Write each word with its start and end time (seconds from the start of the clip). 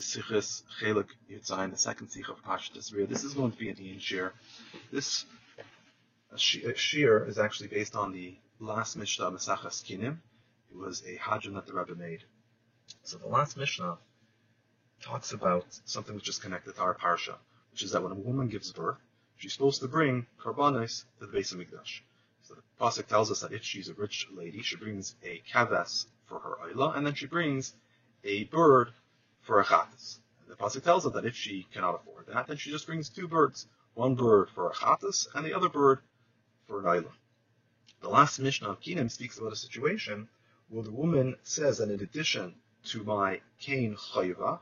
Sichas 0.00 0.62
Chelik 0.80 1.08
Yitzayin, 1.28 1.72
the 1.72 1.76
second 1.76 2.08
Sikh 2.08 2.28
of 2.28 2.40
Parshas 2.44 2.70
Tazria. 2.70 3.08
This 3.08 3.24
is 3.24 3.34
going 3.34 3.50
to 3.50 3.58
be 3.58 3.68
an 3.68 3.74
Iyun 3.74 3.98
Shiur. 3.98 4.30
This 4.92 5.26
Shiur 6.36 7.28
is 7.28 7.36
actually 7.36 7.68
based 7.68 7.96
on 7.96 8.12
the 8.12 8.36
last 8.60 8.96
Mishnah 8.96 9.32
Mesachas 9.32 9.82
Kinim. 9.82 10.18
It 10.70 10.76
was 10.76 11.02
a 11.02 11.16
Hadran 11.16 11.54
that 11.54 11.66
the 11.66 11.72
Rebbe 11.72 11.96
made. 11.96 12.22
So 13.02 13.18
the 13.18 13.26
last 13.26 13.56
Mishnah 13.56 13.98
talks 15.02 15.32
about 15.32 15.66
something 15.84 16.14
which 16.14 16.28
is 16.28 16.38
connected 16.38 16.76
to 16.76 16.80
our 16.80 16.94
Parsha, 16.94 17.34
which 17.72 17.82
is 17.82 17.90
that 17.90 18.02
when 18.02 18.12
a 18.12 18.14
woman 18.14 18.46
gives 18.46 18.70
birth, 18.70 18.98
she's 19.36 19.52
supposed 19.52 19.80
to 19.80 19.88
bring 19.88 20.26
karbanis 20.40 21.06
to 21.18 21.26
the 21.26 21.32
base 21.32 21.50
of 21.50 21.58
Mikdash. 21.58 22.02
So 22.42 22.54
the 22.54 22.62
Pasuk 22.80 23.08
tells 23.08 23.32
us 23.32 23.40
that 23.40 23.52
if 23.52 23.64
she's 23.64 23.88
a 23.88 23.94
rich 23.94 24.28
lady, 24.32 24.62
she 24.62 24.76
brings 24.76 25.16
a 25.24 25.42
kaves 25.52 26.06
for 26.26 26.38
her 26.38 26.56
Ayla, 26.68 26.96
and 26.96 27.04
then 27.04 27.14
she 27.14 27.26
brings 27.26 27.74
a 28.22 28.44
bird 28.44 28.92
for 29.48 29.60
a 29.60 29.64
chatas. 29.64 30.18
The 30.46 30.56
pasuk 30.56 30.84
tells 30.84 31.06
us 31.06 31.14
that 31.14 31.24
if 31.24 31.34
she 31.34 31.66
cannot 31.72 31.94
afford 31.94 32.26
that, 32.26 32.48
then 32.48 32.58
she 32.58 32.70
just 32.70 32.86
brings 32.86 33.08
two 33.08 33.26
birds, 33.26 33.66
one 33.94 34.14
bird 34.14 34.50
for 34.50 34.68
a 34.68 34.74
chatas 34.74 35.26
and 35.34 35.42
the 35.42 35.54
other 35.54 35.70
bird 35.70 36.00
for 36.66 36.80
an 36.80 36.84
ayla. 36.84 37.12
The 38.02 38.10
last 38.10 38.38
Mishnah 38.38 38.68
of 38.68 38.80
Kinim 38.82 39.10
speaks 39.10 39.38
about 39.38 39.54
a 39.54 39.56
situation 39.56 40.28
where 40.68 40.82
the 40.82 40.92
woman 40.92 41.36
says 41.44 41.78
that 41.78 41.90
in 41.90 42.02
addition 42.02 42.56
to 42.90 43.02
my 43.04 43.40
kain 43.58 43.96
chayva, 43.96 44.60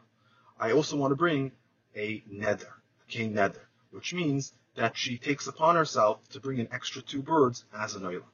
I 0.57 0.71
also 0.71 0.97
want 0.97 1.11
to 1.11 1.17
bring 1.17 1.51
a 1.97 2.23
nether, 2.31 2.73
a 3.09 3.11
kain 3.11 3.35
nether, 3.35 3.69
which 3.91 4.15
means 4.15 4.53
that 4.77 4.97
she 4.97 5.19
takes 5.19 5.49
upon 5.49 5.75
herself 5.75 6.21
to 6.29 6.39
bring 6.39 6.61
an 6.61 6.69
extra 6.71 7.03
two 7.03 7.23
birds 7.23 7.65
as 7.77 7.97
an 7.97 8.03
ayla. 8.03 8.31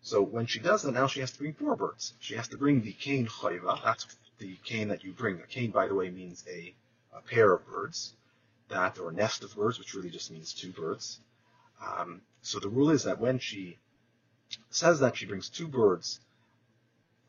So 0.00 0.20
when 0.20 0.46
she 0.46 0.58
does 0.58 0.82
that, 0.82 0.92
now 0.92 1.06
she 1.06 1.20
has 1.20 1.30
to 1.30 1.38
bring 1.38 1.54
four 1.54 1.76
birds. 1.76 2.14
She 2.18 2.34
has 2.34 2.48
to 2.48 2.58
bring 2.58 2.82
the 2.82 2.92
kain 2.92 3.28
chayva, 3.28 3.84
that's 3.84 4.04
the 4.38 4.56
cane 4.64 4.88
that 4.88 5.04
you 5.04 5.12
bring. 5.12 5.40
A 5.40 5.46
cane, 5.46 5.70
by 5.70 5.86
the 5.86 5.94
way, 5.94 6.10
means 6.10 6.44
a, 6.48 6.74
a, 7.14 7.20
pair 7.20 7.52
of 7.52 7.66
birds, 7.66 8.14
that 8.68 8.98
or 8.98 9.10
a 9.10 9.12
nest 9.12 9.42
of 9.42 9.54
birds, 9.56 9.78
which 9.78 9.94
really 9.94 10.10
just 10.10 10.30
means 10.30 10.52
two 10.52 10.72
birds. 10.72 11.20
Um, 11.84 12.22
so 12.42 12.58
the 12.58 12.68
rule 12.68 12.90
is 12.90 13.04
that 13.04 13.20
when 13.20 13.38
she 13.38 13.78
says 14.70 15.00
that 15.00 15.16
she 15.16 15.26
brings 15.26 15.48
two 15.48 15.68
birds 15.68 16.20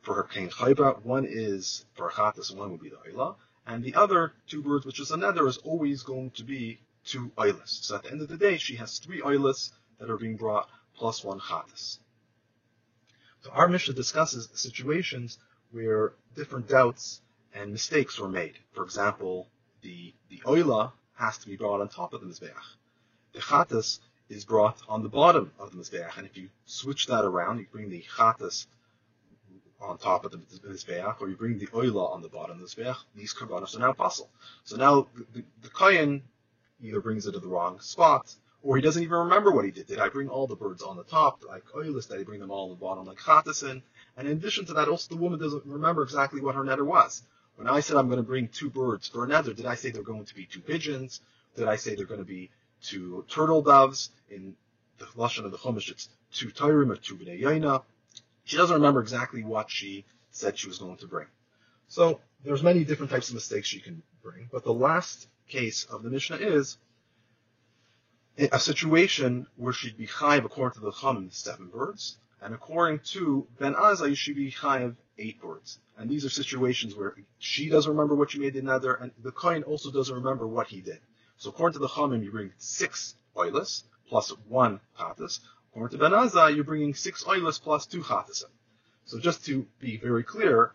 for 0.02 0.14
her 0.16 0.24
cane 0.24 0.50
chayba, 0.50 1.04
one 1.04 1.26
is 1.26 1.86
for 1.96 2.10
chatas, 2.10 2.50
and 2.50 2.60
one 2.60 2.72
would 2.72 2.82
be 2.82 2.90
the 2.90 2.98
oila, 2.98 3.36
and 3.66 3.84
the 3.84 3.96
other 3.96 4.34
two 4.48 4.62
birds, 4.62 4.86
which 4.86 5.00
is 5.00 5.12
another, 5.12 5.48
is 5.48 5.58
always 5.58 6.04
going 6.04 6.32
to 6.32 6.44
be 6.44 6.80
two 7.04 7.32
oilas. 7.38 7.84
So 7.84 7.96
at 7.96 8.04
the 8.04 8.12
end 8.12 8.22
of 8.22 8.28
the 8.28 8.38
day, 8.38 8.58
she 8.58 8.76
has 8.76 9.00
three 9.00 9.22
oilas 9.22 9.72
that 10.00 10.10
are 10.10 10.18
being 10.18 10.38
brought 10.38 10.70
plus 10.96 11.24
one 11.24 11.40
chatas. 11.40 12.00
So 13.42 13.52
our 13.52 13.68
Mishnah 13.68 13.94
discusses 13.94 14.50
situations 14.54 15.38
where 15.72 16.14
different 16.36 16.68
doubts 16.68 17.22
and 17.54 17.72
mistakes 17.72 18.20
were 18.20 18.30
made. 18.30 18.58
For 18.74 18.84
example, 18.84 19.48
the, 19.82 20.14
the 20.30 20.40
oila 20.46 20.92
has 21.16 21.38
to 21.40 21.48
be 21.48 21.56
brought 21.56 21.82
on 21.82 21.90
top 21.90 22.14
of 22.14 22.22
the 22.22 22.28
Mizbeach. 22.28 22.54
The 23.34 23.40
chatas 23.40 24.00
is 24.30 24.46
brought 24.46 24.82
on 24.88 25.04
the 25.04 25.10
bottom 25.10 25.52
of 25.60 25.72
the 25.72 25.78
Mizbeach, 25.78 26.18
and 26.18 26.26
if 26.26 26.38
you 26.38 26.50
switch 26.66 27.08
that 27.08 27.26
around, 27.26 27.60
you 27.60 27.68
bring 27.72 27.90
the 27.90 28.04
chatas 28.18 28.68
on 29.80 29.98
top 29.98 30.26
of 30.26 30.32
the 30.32 30.38
Mizbeach, 30.38 31.22
or 31.22 31.30
you 31.30 31.36
bring 31.36 31.58
the 31.58 31.68
oila 31.68 32.14
on 32.14 32.22
the 32.22 32.30
bottom 32.30 32.62
of 32.62 32.76
the 32.76 32.84
Mizbeach, 32.84 32.98
these 33.16 33.34
karbanos 33.34 33.76
are 33.76 33.80
now 33.80 33.94
possible. 33.94 34.30
So 34.64 34.76
now 34.76 35.08
the, 35.34 35.44
the 35.62 35.70
Kayan 35.70 36.24
either 36.82 37.02
brings 37.02 37.26
it 37.28 37.34
to 37.34 37.40
the 37.40 37.48
wrong 37.48 37.80
spot, 37.80 38.34
or 38.64 38.76
he 38.76 38.82
doesn't 38.82 39.04
even 39.04 39.18
remember 39.18 39.52
what 39.52 39.66
he 39.66 39.72
did. 39.72 39.88
Did 39.88 40.00
I 40.00 40.10
bring 40.10 40.30
all 40.30 40.48
the 40.48 40.56
birds 40.56 40.82
on 40.82 40.98
the 40.98 41.04
top, 41.04 41.44
like 41.48 41.64
oilis? 41.76 42.10
Did 42.10 42.20
I 42.20 42.24
bring 42.24 42.40
them 42.40 42.52
all 42.52 42.66
on 42.66 42.70
the 42.70 42.76
bottom, 42.76 43.06
like 43.06 43.18
chatasin? 43.18 43.82
And 44.18 44.28
in 44.28 44.38
addition 44.38 44.66
to 44.66 44.74
that, 44.74 44.88
also 44.88 45.14
the 45.14 45.22
woman 45.22 45.40
doesn't 45.40 45.66
remember 45.66 46.02
exactly 46.02 46.42
what 46.42 46.56
her 46.56 46.64
nether 46.64 46.84
was. 46.84 47.22
When 47.56 47.68
I 47.68 47.80
said 47.80 47.98
I'm 47.98 48.08
going 48.08 48.18
to 48.18 48.24
bring 48.24 48.50
two 48.50 48.70
birds 48.70 49.08
for 49.08 49.24
a 49.24 49.28
nether, 49.28 49.54
did 49.54 49.68
I 49.68 49.76
say 49.76 49.92
they're 49.92 50.04
going 50.04 50.26
to 50.26 50.36
be 50.36 50.46
two 50.46 50.60
pigeons? 50.60 51.22
Did 51.56 51.68
I 51.68 51.76
say 51.76 51.96
they're 51.96 52.06
going 52.06 52.20
to 52.20 52.26
be 52.26 52.50
two 52.82 53.26
turtle 53.30 53.62
doves? 53.62 54.10
In 54.30 54.56
the 54.98 55.06
lashon 55.06 55.46
of 55.46 55.52
the 55.52 55.58
chumash, 55.58 55.90
it's 55.90 56.10
two 56.32 56.50
tyrim 56.50 56.92
or 56.92 56.98
two 56.98 57.16
yaina. 57.16 57.84
She 58.44 58.58
doesn't 58.58 58.76
remember 58.76 59.02
exactly 59.02 59.44
what 59.44 59.70
she 59.70 60.06
said 60.32 60.58
she 60.58 60.68
was 60.68 60.80
going 60.80 60.98
to 60.98 61.08
bring. 61.08 61.28
So 61.88 62.20
there's 62.44 62.64
many 62.64 62.84
different 62.84 63.12
types 63.12 63.30
of 63.30 63.36
mistakes 63.36 63.68
she 63.68 63.80
can 63.80 64.02
bring, 64.22 64.50
but 64.52 64.64
the 64.64 64.74
last 64.74 65.28
case 65.48 65.86
of 65.86 66.04
the 66.04 66.10
Mishnah 66.10 66.38
is 66.38 66.78
a 68.38 68.60
situation 68.60 69.48
where 69.56 69.74
she'd 69.74 69.98
be 69.98 70.08
chayiv 70.08 70.46
according 70.46 70.80
to 70.80 70.86
the 70.86 70.92
Chum, 70.92 71.30
seven 71.32 71.68
birds, 71.68 72.18
and 72.42 72.54
according 72.54 73.00
to 73.00 73.48
Ben 73.60 73.74
Azai, 73.74 74.16
she 74.16 74.34
be 74.34 74.52
chayiv 74.52 74.96
eight 75.18 75.42
birds. 75.42 75.80
And 75.98 76.10
these 76.10 76.26
are 76.26 76.30
situations 76.30 76.96
where 76.96 77.16
she 77.40 77.70
doesn't 77.70 77.92
remember 77.92 78.16
what 78.16 78.32
she 78.32 78.40
made 78.40 78.56
in 78.56 78.66
nether, 78.66 78.94
and 78.94 79.12
the 79.24 79.32
kohen 79.32 79.64
also 79.64 79.92
doesn't 79.92 80.14
remember 80.14 80.48
what 80.48 80.68
he 80.68 80.82
did. 80.82 81.00
So 81.38 81.50
according 81.50 81.74
to 81.74 81.80
the 81.80 81.88
Chamim, 81.88 82.24
you 82.24 82.32
bring 82.32 82.54
six 82.58 83.16
oilus 83.36 83.84
plus 84.08 84.30
one 84.48 84.80
chatas. 85.00 85.40
According 85.72 85.98
to 85.98 86.04
Ben 86.04 86.12
Azai, 86.12 86.56
you're 86.56 86.64
bringing 86.64 86.94
six 86.94 87.24
oilus 87.24 87.62
plus 87.62 87.86
two 87.86 88.02
chatasim. 88.02 88.52
So 89.06 89.20
just 89.20 89.46
to 89.46 89.66
be 89.80 89.98
very 89.98 90.24
clear, 90.24 90.74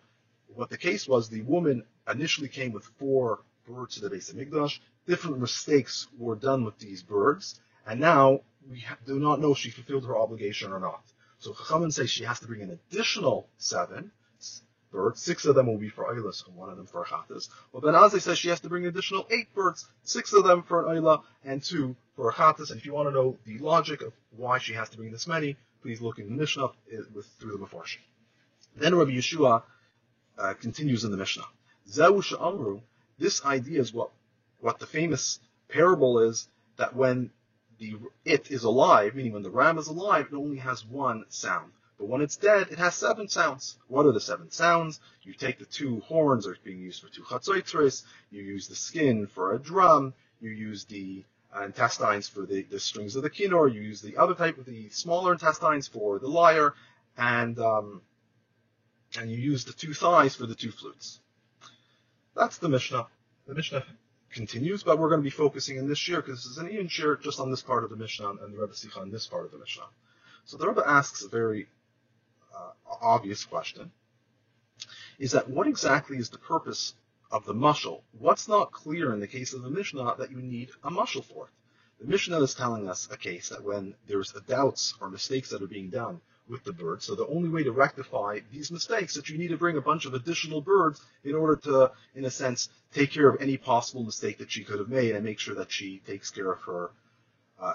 what 0.54 0.70
the 0.70 0.78
case 0.78 1.06
was, 1.06 1.28
the 1.28 1.42
woman 1.42 1.84
initially 2.10 2.48
came 2.48 2.72
with 2.72 2.84
four 2.98 3.40
birds 3.66 3.94
to 3.94 4.00
the 4.00 4.10
base 4.10 4.30
of 4.30 4.36
Migdash. 4.36 4.80
Different 5.06 5.38
mistakes 5.38 6.08
were 6.18 6.36
done 6.36 6.64
with 6.64 6.78
these 6.78 7.02
birds, 7.02 7.60
and 7.86 8.00
now 8.00 8.40
we 8.70 8.84
do 9.06 9.18
not 9.18 9.40
know 9.40 9.52
if 9.52 9.58
she 9.58 9.70
fulfilled 9.70 10.06
her 10.06 10.16
obligation 10.16 10.72
or 10.72 10.80
not. 10.80 11.02
So 11.42 11.52
Chachamim 11.54 11.92
say 11.92 12.06
she 12.06 12.22
has 12.22 12.38
to 12.38 12.46
bring 12.46 12.62
an 12.62 12.70
additional 12.70 13.48
seven 13.58 14.12
birds. 14.92 15.20
Six 15.20 15.44
of 15.44 15.56
them 15.56 15.66
will 15.66 15.76
be 15.76 15.88
for 15.88 16.04
Eilas 16.04 16.46
and 16.46 16.54
one 16.54 16.70
of 16.70 16.76
them 16.76 16.86
for 16.86 17.04
Chatas. 17.04 17.48
Well, 17.72 17.80
Ben 17.80 17.94
Azai 17.94 18.20
says 18.20 18.38
she 18.38 18.48
has 18.50 18.60
to 18.60 18.68
bring 18.68 18.84
an 18.84 18.90
additional 18.90 19.26
eight 19.28 19.52
birds, 19.52 19.88
six 20.04 20.32
of 20.34 20.44
them 20.44 20.62
for 20.62 20.88
an 20.88 21.02
Eilah 21.02 21.24
and 21.44 21.60
two 21.60 21.96
for 22.14 22.30
a 22.30 22.32
Chatas. 22.32 22.70
And 22.70 22.78
if 22.78 22.86
you 22.86 22.92
want 22.92 23.08
to 23.08 23.12
know 23.12 23.36
the 23.44 23.58
logic 23.58 24.02
of 24.02 24.12
why 24.36 24.58
she 24.58 24.74
has 24.74 24.88
to 24.90 24.96
bring 24.96 25.10
this 25.10 25.26
many, 25.26 25.56
please 25.82 26.00
look 26.00 26.20
in 26.20 26.26
the 26.26 26.36
Mishnah 26.40 26.68
with, 27.12 27.26
through 27.40 27.58
the 27.58 27.66
Mefarshim. 27.66 27.98
Then 28.76 28.94
Rabbi 28.94 29.10
Yehoshua 29.10 29.64
uh, 30.38 30.54
continues 30.54 31.02
in 31.02 31.10
the 31.10 31.16
Mishnah. 31.16 31.46
Zehu 31.90 32.40
Amru, 32.40 32.82
this 33.18 33.44
idea 33.44 33.80
is 33.80 33.92
what, 33.92 34.10
what 34.60 34.78
the 34.78 34.86
famous 34.86 35.40
parable 35.68 36.20
is 36.20 36.46
that 36.76 36.94
when 36.94 37.32
the 37.82 37.98
it 38.24 38.50
is 38.50 38.62
alive, 38.62 39.14
meaning 39.16 39.32
when 39.32 39.42
the 39.42 39.50
ram 39.50 39.76
is 39.76 39.88
alive, 39.88 40.28
it 40.30 40.36
only 40.36 40.58
has 40.58 40.86
one 40.86 41.24
sound. 41.28 41.72
But 41.98 42.08
when 42.08 42.22
it's 42.22 42.36
dead, 42.36 42.68
it 42.70 42.78
has 42.78 42.94
seven 42.94 43.28
sounds. 43.28 43.76
What 43.88 44.06
are 44.06 44.12
the 44.12 44.20
seven 44.20 44.50
sounds? 44.50 45.00
You 45.22 45.34
take 45.34 45.58
the 45.58 45.64
two 45.64 46.00
horns 46.00 46.44
that 46.44 46.52
are 46.52 46.56
being 46.64 46.80
used 46.80 47.02
for 47.02 47.08
two 47.08 47.22
chatzoitris, 47.22 48.04
you 48.30 48.42
use 48.42 48.68
the 48.68 48.76
skin 48.76 49.26
for 49.26 49.54
a 49.54 49.58
drum, 49.58 50.14
you 50.40 50.50
use 50.50 50.84
the 50.84 51.24
uh, 51.54 51.64
intestines 51.64 52.28
for 52.28 52.46
the, 52.46 52.62
the 52.62 52.80
strings 52.80 53.16
of 53.16 53.22
the 53.24 53.30
kinor, 53.30 53.72
you 53.72 53.80
use 53.80 54.00
the 54.00 54.16
other 54.16 54.34
type 54.34 54.58
of 54.58 54.64
the 54.64 54.88
smaller 54.90 55.32
intestines 55.32 55.88
for 55.88 56.18
the 56.18 56.28
lyre, 56.28 56.74
and 57.18 57.58
um, 57.58 58.00
and 59.18 59.30
you 59.30 59.36
use 59.36 59.64
the 59.64 59.72
two 59.72 59.92
thighs 59.92 60.34
for 60.36 60.46
the 60.46 60.54
two 60.54 60.70
flutes. 60.70 61.20
That's 62.34 62.58
the 62.58 62.68
Mishnah. 62.68 63.06
The 63.46 63.54
Mishnah 63.54 63.84
continues, 64.32 64.82
but 64.82 64.98
we're 64.98 65.08
going 65.08 65.20
to 65.20 65.24
be 65.24 65.30
focusing 65.30 65.76
in 65.76 65.88
this 65.88 66.08
year 66.08 66.20
because 66.20 66.42
this 66.42 66.52
is 66.52 66.58
an 66.58 66.68
Iyun 66.68 66.88
shiur 66.88 67.20
just 67.20 67.40
on 67.40 67.50
this 67.50 67.62
part 67.62 67.84
of 67.84 67.90
the 67.90 67.96
Mishnah 67.96 68.30
and 68.30 68.54
the 68.54 68.58
Rebbe 68.58 68.74
Sikha 68.74 69.00
on 69.00 69.10
this 69.10 69.26
part 69.26 69.44
of 69.44 69.52
the 69.52 69.58
Mishnah. 69.58 69.86
So 70.44 70.56
the 70.56 70.68
Rebbe 70.68 70.82
asks 70.86 71.22
a 71.22 71.28
very 71.28 71.68
uh, 72.54 72.70
obvious 73.00 73.44
question: 73.44 73.90
Is 75.18 75.32
that 75.32 75.48
what 75.48 75.66
exactly 75.66 76.18
is 76.18 76.30
the 76.30 76.38
purpose 76.38 76.94
of 77.30 77.44
the 77.44 77.54
mushal? 77.54 78.02
What's 78.18 78.48
not 78.48 78.72
clear 78.72 79.12
in 79.12 79.20
the 79.20 79.28
case 79.28 79.52
of 79.52 79.62
the 79.62 79.70
Mishnah 79.70 80.16
that 80.18 80.30
you 80.30 80.38
need 80.38 80.70
a 80.82 80.90
mushal 80.90 81.24
for 81.24 81.46
it? 81.46 81.52
The 82.00 82.08
Mishnah 82.08 82.40
is 82.40 82.54
telling 82.54 82.88
us 82.88 83.08
a 83.10 83.16
case 83.16 83.50
that 83.50 83.62
when 83.62 83.94
there's 84.08 84.32
doubts 84.48 84.94
or 85.00 85.08
mistakes 85.08 85.50
that 85.50 85.62
are 85.62 85.68
being 85.68 85.90
done 85.90 86.20
with 86.52 86.62
the 86.64 86.72
bird. 86.72 87.02
So 87.02 87.14
the 87.14 87.26
only 87.26 87.48
way 87.48 87.64
to 87.64 87.72
rectify 87.72 88.40
these 88.52 88.70
mistakes 88.70 89.16
is 89.16 89.22
that 89.22 89.30
you 89.30 89.38
need 89.38 89.48
to 89.48 89.56
bring 89.56 89.78
a 89.78 89.80
bunch 89.80 90.04
of 90.04 90.12
additional 90.12 90.60
birds 90.60 91.00
in 91.24 91.34
order 91.34 91.56
to, 91.62 91.90
in 92.14 92.26
a 92.26 92.30
sense, 92.30 92.68
take 92.94 93.10
care 93.10 93.28
of 93.28 93.40
any 93.40 93.56
possible 93.56 94.04
mistake 94.04 94.38
that 94.38 94.52
she 94.52 94.62
could 94.62 94.78
have 94.78 94.90
made 94.90 95.16
and 95.16 95.24
make 95.24 95.40
sure 95.40 95.54
that 95.54 95.72
she 95.72 96.02
takes 96.06 96.30
care 96.30 96.52
of 96.52 96.60
her 96.62 96.90
uh. 97.58 97.74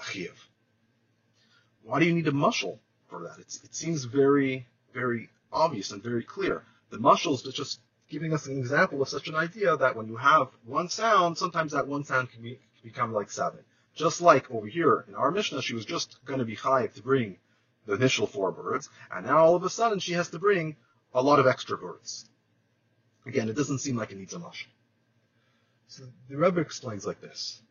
Why 1.83 1.99
do 1.99 2.05
you 2.05 2.13
need 2.13 2.27
a 2.27 2.31
mushal 2.31 2.77
for 3.09 3.23
that? 3.23 3.39
It's, 3.39 3.63
it 3.63 3.73
seems 3.73 4.03
very, 4.03 4.67
very 4.93 5.29
obvious 5.51 5.91
and 5.91 6.03
very 6.03 6.23
clear. 6.23 6.63
The 6.91 6.97
mushal 6.97 7.33
is 7.33 7.53
just 7.53 7.79
giving 8.09 8.33
us 8.33 8.45
an 8.45 8.57
example 8.57 9.01
of 9.01 9.09
such 9.09 9.27
an 9.27 9.35
idea 9.35 9.75
that 9.75 9.95
when 9.95 10.07
you 10.07 10.17
have 10.17 10.49
one 10.65 10.89
sound, 10.89 11.37
sometimes 11.37 11.71
that 11.71 11.87
one 11.87 12.03
sound 12.03 12.31
can, 12.31 12.43
be, 12.43 12.59
can 12.79 12.83
become 12.83 13.11
like 13.11 13.31
seven. 13.31 13.59
Just 13.95 14.21
like 14.21 14.51
over 14.51 14.67
here 14.67 15.03
in 15.07 15.15
our 15.15 15.31
Mishnah, 15.31 15.63
she 15.63 15.73
was 15.73 15.85
just 15.85 16.23
going 16.25 16.39
to 16.39 16.45
be 16.45 16.55
chayiv 16.55 16.93
to 16.93 17.01
bring 17.01 17.37
the 17.87 17.95
initial 17.95 18.27
four 18.27 18.51
birds, 18.51 18.89
and 19.11 19.25
now 19.25 19.39
all 19.39 19.55
of 19.55 19.63
a 19.63 19.69
sudden 19.69 19.99
she 19.99 20.13
has 20.13 20.29
to 20.29 20.39
bring 20.39 20.75
a 21.13 21.23
lot 21.23 21.39
of 21.39 21.47
extra 21.47 21.77
birds. 21.77 22.29
Again, 23.25 23.49
it 23.49 23.55
doesn't 23.55 23.79
seem 23.79 23.95
like 23.95 24.11
it 24.11 24.17
needs 24.17 24.33
a 24.33 24.37
mushal. 24.37 24.67
So 25.87 26.03
the 26.29 26.37
Rebbe 26.37 26.61
explains 26.61 27.07
like 27.07 27.21
this, 27.21 27.61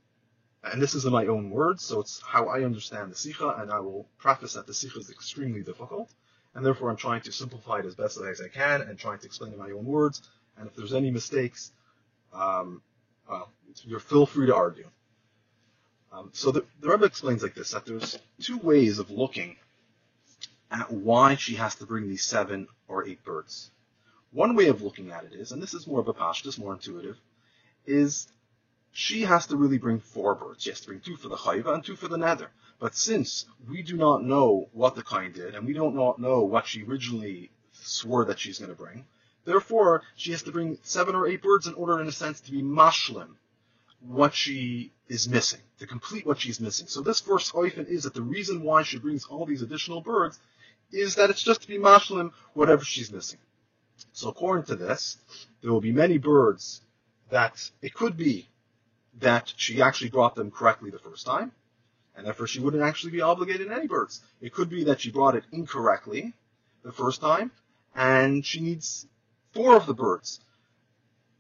and 0.64 0.82
this 0.82 0.94
is 0.94 1.04
in 1.04 1.12
my 1.12 1.26
own 1.26 1.50
words, 1.50 1.84
so 1.84 2.00
it's 2.00 2.20
how 2.22 2.48
I 2.48 2.64
understand 2.64 3.12
the 3.12 3.16
Sikha, 3.16 3.56
and 3.58 3.70
I 3.70 3.78
will 3.78 4.08
preface 4.18 4.54
that 4.54 4.66
the 4.66 4.74
Sikha 4.74 4.98
is 4.98 5.10
extremely 5.10 5.62
difficult, 5.62 6.10
and 6.54 6.64
therefore 6.64 6.90
I'm 6.90 6.96
trying 6.96 7.20
to 7.22 7.32
simplify 7.32 7.78
it 7.78 7.84
as 7.84 7.94
best 7.94 8.18
as 8.18 8.40
I 8.40 8.48
can, 8.48 8.80
and 8.82 8.98
trying 8.98 9.18
to 9.18 9.26
explain 9.26 9.52
in 9.52 9.58
my 9.58 9.70
own 9.70 9.84
words, 9.84 10.22
and 10.56 10.66
if 10.66 10.74
there's 10.74 10.94
any 10.94 11.10
mistakes, 11.10 11.72
um, 12.32 12.80
you're 13.84 14.00
feel 14.00 14.24
free 14.26 14.46
to 14.46 14.54
argue. 14.54 14.88
Um, 16.12 16.30
so 16.32 16.50
the, 16.50 16.64
the 16.80 16.88
Rebbe 16.88 17.04
explains 17.04 17.42
like 17.42 17.54
this, 17.54 17.72
that 17.72 17.84
there's 17.84 18.18
two 18.40 18.56
ways 18.58 18.98
of 18.98 19.10
looking 19.10 19.56
at 20.70 20.90
why 20.90 21.34
she 21.36 21.54
has 21.56 21.74
to 21.76 21.86
bring 21.86 22.08
these 22.08 22.24
seven 22.24 22.68
or 22.88 23.06
eight 23.06 23.24
birds. 23.24 23.70
One 24.32 24.56
way 24.56 24.66
of 24.66 24.82
looking 24.82 25.12
at 25.12 25.24
it 25.24 25.32
is, 25.32 25.52
and 25.52 25.62
this 25.62 25.74
is 25.74 25.86
more 25.86 26.00
of 26.00 26.08
a 26.08 26.14
pashtus, 26.14 26.58
more 26.58 26.72
intuitive, 26.74 27.16
is 27.86 28.28
she 28.92 29.22
has 29.22 29.46
to 29.46 29.56
really 29.56 29.78
bring 29.78 30.00
four 30.00 30.34
birds. 30.34 30.62
She 30.62 30.70
has 30.70 30.80
to 30.80 30.88
bring 30.88 31.00
two 31.00 31.16
for 31.16 31.28
the 31.28 31.36
chayva 31.36 31.74
and 31.74 31.84
two 31.84 31.96
for 31.96 32.08
the 32.08 32.18
nether. 32.18 32.50
But 32.78 32.94
since 32.94 33.46
we 33.68 33.82
do 33.82 33.96
not 33.96 34.24
know 34.24 34.68
what 34.72 34.94
the 34.94 35.02
kind 35.02 35.32
did, 35.32 35.54
and 35.54 35.66
we 35.66 35.72
don't 35.72 35.94
know 36.18 36.42
what 36.42 36.66
she 36.66 36.82
originally 36.82 37.50
swore 37.72 38.24
that 38.26 38.38
she's 38.38 38.58
going 38.58 38.70
to 38.70 38.76
bring, 38.76 39.06
therefore 39.44 40.02
she 40.16 40.32
has 40.32 40.42
to 40.42 40.52
bring 40.52 40.78
seven 40.82 41.14
or 41.14 41.26
eight 41.26 41.42
birds 41.42 41.66
in 41.66 41.74
order, 41.74 42.00
in 42.00 42.08
a 42.08 42.12
sense, 42.12 42.40
to 42.40 42.52
be 42.52 42.62
mashlim, 42.62 43.36
what 44.00 44.34
she 44.34 44.92
is 45.08 45.28
missing, 45.28 45.60
to 45.78 45.86
complete 45.86 46.26
what 46.26 46.40
she's 46.40 46.60
missing. 46.60 46.86
So 46.86 47.00
this 47.00 47.20
first 47.20 47.52
oifen 47.54 47.86
is 47.86 48.02
that 48.04 48.14
the 48.14 48.22
reason 48.22 48.62
why 48.62 48.82
she 48.82 48.98
brings 48.98 49.24
all 49.24 49.46
these 49.46 49.62
additional 49.62 50.00
birds 50.00 50.38
is 50.93 51.17
that 51.17 51.31
it's 51.31 51.43
just 51.43 51.62
to 51.62 51.69
be 51.69 51.79
mashlim 51.79 52.33
whatever 52.55 52.85
she's 52.85 53.12
missing. 53.12 53.38
So 54.12 54.29
according 54.29 54.67
to 54.67 54.77
this, 54.77 55.19
there 55.62 55.73
will 55.73 55.81
be 55.81 55.93
many 55.93 56.19
birds 56.19 56.81
that 57.31 57.71
it 57.83 57.94
could 57.94 58.17
be 58.17 58.49
that 59.19 59.53
she 59.56 59.83
actually 59.83 60.11
brought 60.11 60.35
them 60.35 60.50
correctly 60.50 60.91
the 60.91 60.99
first 60.99 61.27
time, 61.27 61.53
and 62.15 62.27
therefore 62.27 62.47
she 62.47 62.61
wouldn't 62.61 62.83
actually 62.83 63.12
be 63.12 63.21
obligated 63.21 63.67
in 63.67 63.73
any 63.73 63.87
birds. 63.87 64.21
It 64.41 64.53
could 64.53 64.69
be 64.69 64.85
that 64.85 65.00
she 65.00 65.11
brought 65.11 65.35
it 65.35 65.44
incorrectly 65.53 66.35
the 66.83 66.93
first 66.93 67.21
time, 67.21 67.50
and 67.94 68.44
she 68.44 68.61
needs 68.61 69.06
four 69.53 69.77
of 69.77 69.87
the 69.87 69.94
birds. 69.94 70.41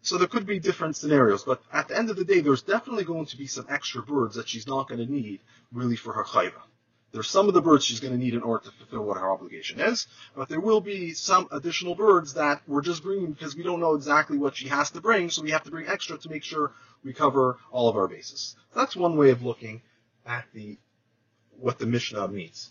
So 0.02 0.18
there 0.18 0.28
could 0.28 0.46
be 0.46 0.58
different 0.58 0.96
scenarios, 0.96 1.44
but 1.44 1.60
at 1.72 1.88
the 1.88 1.98
end 1.98 2.10
of 2.10 2.16
the 2.16 2.24
day, 2.24 2.40
there's 2.40 2.62
definitely 2.62 3.04
going 3.04 3.26
to 3.26 3.36
be 3.36 3.46
some 3.46 3.66
extra 3.68 4.02
birds 4.02 4.36
that 4.36 4.48
she's 4.48 4.66
not 4.66 4.88
going 4.88 5.04
to 5.04 5.12
need 5.12 5.40
really 5.72 5.96
for 5.96 6.12
her 6.12 6.24
chayva. 6.24 6.62
There's 7.16 7.30
some 7.30 7.48
of 7.48 7.54
the 7.54 7.62
birds 7.62 7.82
she's 7.82 8.00
going 8.00 8.12
to 8.12 8.22
need 8.22 8.34
in 8.34 8.42
order 8.42 8.66
to 8.66 8.70
fulfill 8.72 9.04
what 9.04 9.16
her 9.16 9.32
obligation 9.32 9.80
is, 9.80 10.06
but 10.36 10.50
there 10.50 10.60
will 10.60 10.82
be 10.82 11.14
some 11.14 11.48
additional 11.50 11.94
birds 11.94 12.34
that 12.34 12.60
we're 12.66 12.82
just 12.82 13.02
bringing 13.02 13.32
because 13.32 13.56
we 13.56 13.62
don't 13.62 13.80
know 13.80 13.94
exactly 13.94 14.36
what 14.36 14.54
she 14.54 14.68
has 14.68 14.90
to 14.90 15.00
bring, 15.00 15.30
so 15.30 15.40
we 15.40 15.50
have 15.50 15.62
to 15.62 15.70
bring 15.70 15.86
extra 15.86 16.18
to 16.18 16.28
make 16.28 16.44
sure 16.44 16.72
we 17.02 17.14
cover 17.14 17.56
all 17.70 17.88
of 17.88 17.96
our 17.96 18.06
bases. 18.06 18.54
That's 18.74 18.94
one 18.94 19.16
way 19.16 19.30
of 19.30 19.42
looking 19.42 19.80
at 20.26 20.44
the 20.52 20.76
what 21.58 21.78
the 21.78 21.86
Mishnah 21.86 22.28
means. 22.28 22.70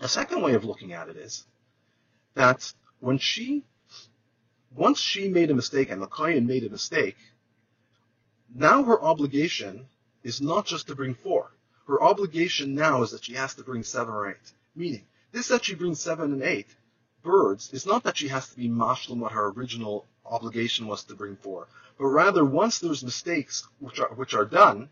A 0.00 0.06
second 0.06 0.42
way 0.42 0.54
of 0.54 0.64
looking 0.64 0.92
at 0.92 1.08
it 1.08 1.16
is 1.16 1.44
that 2.34 2.72
when 3.00 3.18
she, 3.18 3.64
once 4.76 5.00
she 5.00 5.28
made 5.28 5.50
a 5.50 5.54
mistake 5.54 5.90
and 5.90 6.00
the 6.00 6.06
Kohen 6.06 6.46
made 6.46 6.62
a 6.62 6.70
mistake, 6.70 7.16
now 8.54 8.84
her 8.84 9.02
obligation 9.02 9.88
is 10.22 10.40
not 10.40 10.66
just 10.66 10.86
to 10.86 10.94
bring 10.94 11.14
four. 11.14 11.50
Her 11.86 12.02
obligation 12.02 12.74
now 12.74 13.02
is 13.02 13.12
that 13.12 13.24
she 13.24 13.34
has 13.34 13.54
to 13.54 13.62
bring 13.62 13.84
seven 13.84 14.12
or 14.12 14.28
eight. 14.28 14.52
Meaning, 14.74 15.06
this 15.30 15.48
that 15.48 15.64
she 15.64 15.74
brings 15.74 16.00
seven 16.00 16.32
and 16.32 16.42
eight 16.42 16.74
birds 17.22 17.72
is 17.72 17.86
not 17.86 18.02
that 18.04 18.16
she 18.16 18.28
has 18.28 18.48
to 18.48 18.56
be 18.56 18.68
mashlim 18.68 19.18
what 19.18 19.32
her 19.32 19.48
original 19.48 20.04
obligation 20.24 20.86
was 20.86 21.04
to 21.04 21.14
bring 21.14 21.36
four, 21.36 21.68
but 21.98 22.06
rather 22.06 22.44
once 22.44 22.78
there's 22.78 23.04
mistakes 23.04 23.66
which 23.78 24.00
are 24.00 24.12
which 24.14 24.34
are 24.34 24.44
done, 24.44 24.90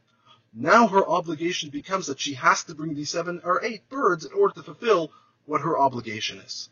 now 0.52 0.86
her 0.86 1.04
obligation 1.08 1.68
becomes 1.68 2.06
that 2.06 2.20
she 2.20 2.34
has 2.34 2.62
to 2.64 2.74
bring 2.74 2.94
these 2.94 3.10
seven 3.10 3.40
or 3.44 3.64
eight 3.64 3.88
birds 3.88 4.24
in 4.24 4.32
order 4.32 4.54
to 4.54 4.62
fulfill 4.62 5.10
what 5.46 5.62
her 5.62 5.76
obligation 5.76 6.38
is. 6.38 6.68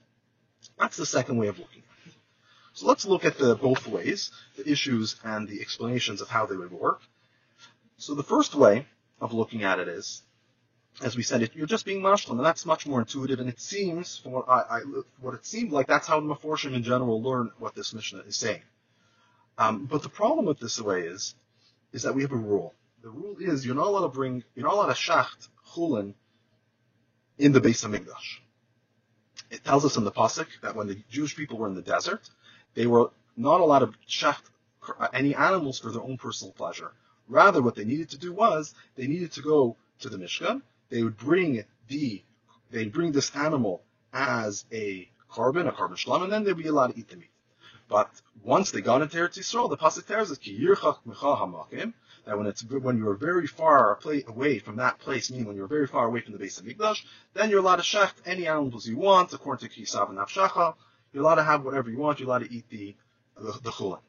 That's 0.78 0.96
the 0.96 1.06
second 1.06 1.36
way 1.36 1.48
of 1.48 1.58
looking 1.58 1.82
at 1.82 2.12
it. 2.12 2.14
So 2.74 2.86
let's 2.86 3.04
look 3.04 3.24
at 3.24 3.38
the 3.38 3.56
both 3.56 3.88
ways, 3.88 4.30
the 4.56 4.70
issues 4.70 5.16
and 5.24 5.48
the 5.48 5.60
explanations 5.60 6.20
of 6.20 6.28
how 6.28 6.46
they 6.46 6.56
would 6.56 6.70
work. 6.70 7.02
So 7.98 8.14
the 8.14 8.22
first 8.22 8.54
way 8.54 8.86
of 9.22 9.32
looking 9.32 9.62
at 9.62 9.78
it 9.78 9.88
is, 9.88 10.22
as 11.02 11.16
we 11.16 11.22
said, 11.22 11.42
it, 11.42 11.54
you're 11.54 11.66
just 11.66 11.86
being 11.86 12.02
mashlim, 12.02 12.32
and 12.32 12.44
that's 12.44 12.66
much 12.66 12.86
more 12.86 13.00
intuitive. 13.00 13.40
And 13.40 13.48
it 13.48 13.60
seems, 13.60 14.18
from 14.18 14.32
what 14.32 14.48
I, 14.48 14.60
I 14.68 14.80
what 15.20 15.34
it 15.34 15.46
seemed 15.46 15.72
like, 15.72 15.86
that's 15.86 16.06
how 16.06 16.20
the 16.20 16.26
maforshim 16.26 16.74
in 16.74 16.82
general 16.82 17.22
learn 17.22 17.50
what 17.58 17.74
this 17.74 17.94
Mishnah 17.94 18.24
is 18.26 18.36
saying. 18.36 18.62
Um, 19.56 19.86
but 19.86 20.02
the 20.02 20.08
problem 20.08 20.44
with 20.46 20.58
this 20.58 20.80
way 20.80 21.02
is, 21.02 21.34
is 21.92 22.02
that 22.02 22.14
we 22.14 22.22
have 22.22 22.32
a 22.32 22.36
rule. 22.36 22.74
The 23.02 23.10
rule 23.10 23.36
is 23.40 23.64
you're 23.64 23.74
not 23.74 23.86
allowed 23.86 24.02
to 24.02 24.08
bring, 24.08 24.44
you're 24.54 24.66
not 24.66 24.74
allowed 24.74 24.94
to 24.94 24.94
shacht 24.94 25.48
chulin 25.72 26.14
in 27.38 27.52
the 27.52 27.60
base 27.60 27.84
of 27.84 27.92
Hamikdash. 27.92 28.40
It 29.50 29.64
tells 29.64 29.84
us 29.84 29.96
in 29.96 30.04
the 30.04 30.12
pasuk 30.12 30.48
that 30.62 30.74
when 30.74 30.88
the 30.88 30.98
Jewish 31.10 31.36
people 31.36 31.58
were 31.58 31.68
in 31.68 31.74
the 31.74 31.82
desert, 31.82 32.28
they 32.74 32.86
were 32.86 33.10
not 33.36 33.60
allowed 33.60 33.80
to 33.80 33.92
shacht 34.08 34.42
any 35.12 35.34
animals 35.34 35.78
for 35.78 35.90
their 35.92 36.02
own 36.02 36.16
personal 36.18 36.52
pleasure. 36.52 36.92
Rather, 37.28 37.62
what 37.62 37.74
they 37.74 37.84
needed 37.84 38.10
to 38.10 38.18
do 38.18 38.32
was 38.32 38.74
they 38.96 39.06
needed 39.06 39.32
to 39.32 39.42
go 39.42 39.76
to 40.00 40.08
the 40.08 40.18
Mishkan. 40.18 40.62
They 40.90 41.02
would 41.02 41.16
bring 41.16 41.64
the 41.88 42.22
they'd 42.70 42.92
bring 42.92 43.12
this 43.12 43.34
animal 43.36 43.82
as 44.12 44.64
a 44.72 45.08
korban, 45.30 45.68
a 45.68 45.72
korban 45.72 45.96
shlam, 45.96 46.24
and 46.24 46.32
then 46.32 46.44
they'd 46.44 46.56
be 46.56 46.68
allowed 46.68 46.88
to 46.88 46.98
eat 46.98 47.08
the 47.08 47.16
meat. 47.16 47.30
But 47.88 48.10
once 48.42 48.70
they 48.70 48.80
got 48.80 49.02
into 49.02 49.16
Eretz 49.16 49.38
Yisrael, 49.38 49.68
the 49.68 49.76
pasuk 49.76 50.06
tells 50.06 50.30
us 50.30 50.38
ki 50.38 50.58
hamakim 50.58 51.92
that 52.24 52.38
when 52.38 52.46
it's 52.46 52.62
when 52.64 52.98
you're 52.98 53.14
very 53.14 53.46
far 53.46 53.98
away 54.28 54.58
from 54.58 54.76
that 54.76 54.98
place, 54.98 55.30
meaning 55.30 55.46
when 55.46 55.56
you're 55.56 55.66
very 55.66 55.86
far 55.86 56.06
away 56.06 56.20
from 56.20 56.32
the 56.32 56.38
base 56.38 56.58
of 56.58 56.64
Hamikdash, 56.64 57.04
then 57.34 57.50
you're 57.50 57.58
allowed 57.58 57.76
to 57.76 57.82
shecht 57.82 58.14
any 58.24 58.46
animals 58.46 58.86
you 58.86 58.96
want 58.96 59.32
according 59.32 59.68
to 59.68 59.74
Kisav 59.74 60.08
and 60.08 60.18
Nafshacha. 60.18 60.74
You're 61.12 61.22
allowed 61.22 61.36
to 61.36 61.44
have 61.44 61.64
whatever 61.64 61.90
you 61.90 61.98
want. 61.98 62.20
You're 62.20 62.28
allowed 62.28 62.44
to 62.44 62.52
eat 62.52 62.68
the 62.70 62.94
the, 63.36 63.52
the 63.62 63.70
chulin. 63.70 64.00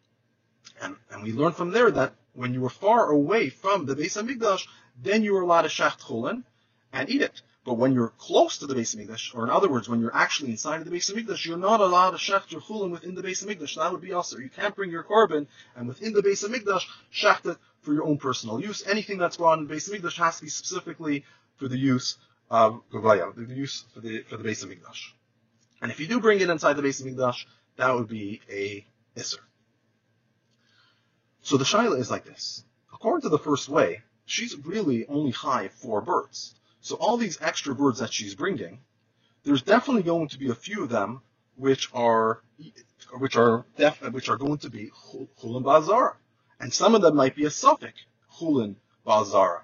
And, 0.81 0.95
and 1.11 1.23
we 1.23 1.33
learn 1.33 1.51
from 1.51 1.71
there 1.71 1.91
that 1.91 2.13
when 2.33 2.53
you 2.53 2.61
were 2.61 2.69
far 2.69 3.09
away 3.09 3.49
from 3.49 3.85
the 3.85 3.95
Beis 3.95 4.21
Hamikdash, 4.21 4.67
then 5.01 5.23
you 5.23 5.33
were 5.33 5.41
allowed 5.41 5.63
to 5.63 5.69
shecht 5.69 5.99
chulin 6.01 6.43
and 6.91 7.09
eat 7.09 7.21
it. 7.21 7.41
But 7.65 7.75
when 7.75 7.93
you're 7.93 8.13
close 8.17 8.57
to 8.57 8.67
the 8.67 8.73
Beis 8.73 8.95
Hamikdash, 8.95 9.33
or 9.35 9.43
in 9.43 9.49
other 9.49 9.69
words, 9.69 9.87
when 9.87 10.01
you're 10.01 10.15
actually 10.15 10.51
inside 10.51 10.81
of 10.81 10.85
the 10.89 10.91
Beis 10.91 11.11
Hamikdash, 11.11 11.45
you're 11.45 11.57
not 11.57 11.79
allowed 11.79 12.11
to 12.11 12.17
shecht 12.17 12.51
your 12.51 12.61
chulin 12.61 12.91
within 12.91 13.15
the 13.15 13.21
Beis 13.21 13.43
Hamikdash. 13.43 13.75
That 13.75 13.91
would 13.91 14.01
be 14.01 14.13
also 14.13 14.37
you 14.37 14.49
can't 14.49 14.75
bring 14.75 14.91
your 14.91 15.03
korban 15.03 15.47
and 15.75 15.87
within 15.87 16.13
the 16.13 16.21
Beis 16.21 16.47
Hamikdash 16.47 16.85
shecht 17.13 17.49
it 17.49 17.57
for 17.81 17.93
your 17.93 18.03
own 18.03 18.17
personal 18.17 18.59
use. 18.59 18.85
Anything 18.85 19.17
that's 19.17 19.37
brought 19.37 19.59
in 19.59 19.67
the 19.67 19.73
Beis 19.73 19.89
Hamikdash 19.89 20.17
has 20.17 20.37
to 20.37 20.43
be 20.43 20.49
specifically 20.49 21.23
for 21.57 21.67
the 21.67 21.77
use 21.77 22.17
of 22.49 22.81
Gavaya, 22.91 23.33
the 23.33 23.53
use 23.53 23.85
for 23.93 24.01
the 24.01 24.23
for 24.23 24.37
the 24.37 24.43
Beis 24.43 24.65
Hamikdash. 24.65 25.11
And 25.81 25.91
if 25.91 25.99
you 25.99 26.07
do 26.07 26.19
bring 26.19 26.41
it 26.41 26.49
inside 26.49 26.73
the 26.73 26.81
Beis 26.81 27.01
Hamikdash, 27.01 27.45
that 27.77 27.93
would 27.93 28.07
be 28.07 28.41
a 28.49 28.85
Isser. 29.17 29.39
So 31.45 31.57
the 31.57 31.65
Shaila 31.65 31.99
is 31.99 32.09
like 32.09 32.23
this. 32.23 32.63
According 32.93 33.23
to 33.23 33.29
the 33.29 33.37
first 33.37 33.67
way, 33.67 34.01
she's 34.25 34.55
really 34.65 35.05
only 35.07 35.31
high 35.31 35.67
four 35.67 36.01
birds. 36.01 36.55
So 36.79 36.95
all 36.95 37.17
these 37.17 37.37
extra 37.41 37.75
birds 37.75 37.99
that 37.99 38.13
she's 38.13 38.33
bringing, 38.33 38.79
there's 39.43 39.61
definitely 39.61 40.03
going 40.03 40.29
to 40.29 40.39
be 40.39 40.49
a 40.49 40.55
few 40.55 40.83
of 40.83 40.89
them 40.89 41.21
which 41.55 41.89
are 41.93 42.41
which 43.19 43.35
are 43.35 43.65
def, 43.75 44.01
which 44.13 44.29
are 44.29 44.37
going 44.37 44.59
to 44.59 44.69
be 44.69 44.89
chulin 44.89 45.63
bazara, 45.63 46.15
and 46.61 46.73
some 46.73 46.95
of 46.95 47.01
them 47.01 47.15
might 47.17 47.35
be 47.35 47.43
a 47.43 47.51
suffix 47.51 47.99
chulin 48.39 48.77
bazara. 49.05 49.63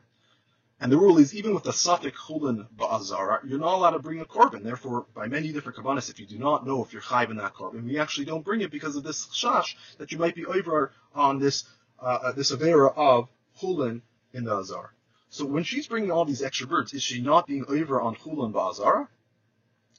And 0.82 0.90
the 0.90 0.98
rule 0.98 1.18
is 1.18 1.36
even 1.36 1.54
with 1.54 1.66
a 1.66 1.74
suffix 1.74 2.18
chulin 2.18 2.66
ba'azara, 2.78 3.40
you're 3.44 3.60
not 3.60 3.74
allowed 3.74 3.92
to 3.92 4.00
bring 4.00 4.22
a 4.22 4.26
korban. 4.26 4.64
Therefore, 4.64 5.08
by 5.14 5.28
many 5.28 5.52
different 5.52 5.78
kabbanis, 5.78 6.10
if 6.10 6.22
you 6.22 6.26
do 6.26 6.40
not 6.40 6.66
know 6.66 6.82
if 6.82 6.94
you're 6.94 7.02
chayv 7.02 7.30
in 7.30 7.36
that 7.36 7.54
korban, 7.54 7.84
we 7.84 8.00
actually 8.00 8.24
don't 8.26 8.46
bring 8.46 8.62
it 8.62 8.72
because 8.72 8.96
of 8.96 9.04
this 9.04 9.28
shash 9.28 9.76
that 9.98 10.14
you 10.14 10.18
might 10.18 10.36
be 10.36 10.46
over 10.46 10.94
on 11.14 11.38
this 11.38 11.66
uh, 12.02 12.32
this 12.34 12.52
avera 12.52 12.94
of 12.96 13.30
chulin 13.60 14.02
in 14.34 14.44
the 14.44 14.58
azar. 14.58 14.94
So 15.30 15.46
when 15.46 15.64
she's 15.64 15.88
bringing 15.88 16.12
all 16.12 16.26
these 16.26 16.42
extra 16.42 16.66
birds, 16.66 16.94
is 16.94 17.04
she 17.04 17.22
not 17.22 17.46
being 17.46 17.66
over 17.68 18.02
on 18.02 18.16
chulin 18.16 18.52
ba'azara? 18.52 19.08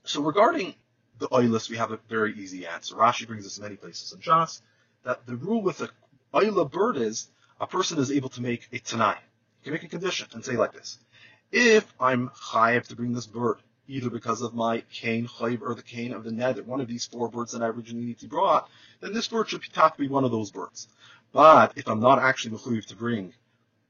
So 0.05 0.23
regarding 0.23 0.75
the 1.19 1.29
oilus, 1.29 1.71
we 1.71 1.77
have 1.77 1.93
a 1.93 1.99
very 2.09 2.35
easy 2.37 2.67
answer. 2.67 2.97
Rashi 2.97 3.27
brings 3.27 3.57
in 3.57 3.63
many 3.63 3.77
places 3.77 4.13
in 4.13 4.21
Shas 4.21 4.61
that 5.05 5.27
the 5.27 5.37
rule 5.37 5.63
with 5.63 5.81
a 5.83 5.91
oila 6.35 6.71
bird 6.71 6.97
is 6.97 7.29
a 7.61 7.67
person 7.67 7.99
is 7.99 8.11
able 8.11 8.31
to 8.31 8.43
make 8.43 8.69
a 8.73 8.79
tanai. 8.79 9.19
You 9.63 9.65
can 9.65 9.73
make 9.75 9.85
a 9.85 9.89
condition 9.89 10.27
and 10.33 10.45
say 10.45 10.57
like 10.57 10.73
this. 10.73 10.99
If 11.53 11.87
I'm 12.01 12.31
chayiv 12.31 12.89
to 12.89 12.97
bring 12.97 13.13
this 13.13 13.27
bird, 13.27 13.59
either 13.87 14.09
because 14.09 14.41
of 14.41 14.55
my 14.55 14.81
cane 14.93 15.27
chayiv 15.27 15.63
or 15.63 15.75
the 15.75 15.83
cane 15.83 16.13
of 16.13 16.25
the 16.25 16.33
nether, 16.33 16.63
one 16.63 16.81
of 16.81 16.89
these 16.89 17.07
four 17.07 17.29
birds 17.29 17.53
that 17.53 17.63
I 17.63 17.67
originally 17.67 18.17
brought, 18.29 18.69
then 19.01 19.13
this 19.13 19.29
bird 19.29 19.49
should 19.49 19.61
be 19.61 19.69
have 19.75 19.95
to 19.95 20.01
be 20.01 20.09
one 20.09 20.25
of 20.25 20.31
those 20.31 20.51
birds. 20.51 20.89
But 21.33 21.75
if 21.77 21.89
I'm 21.89 22.01
not 22.01 22.19
actually 22.19 22.57
mechuyev 22.57 22.87
to 22.87 22.97
bring 22.97 23.33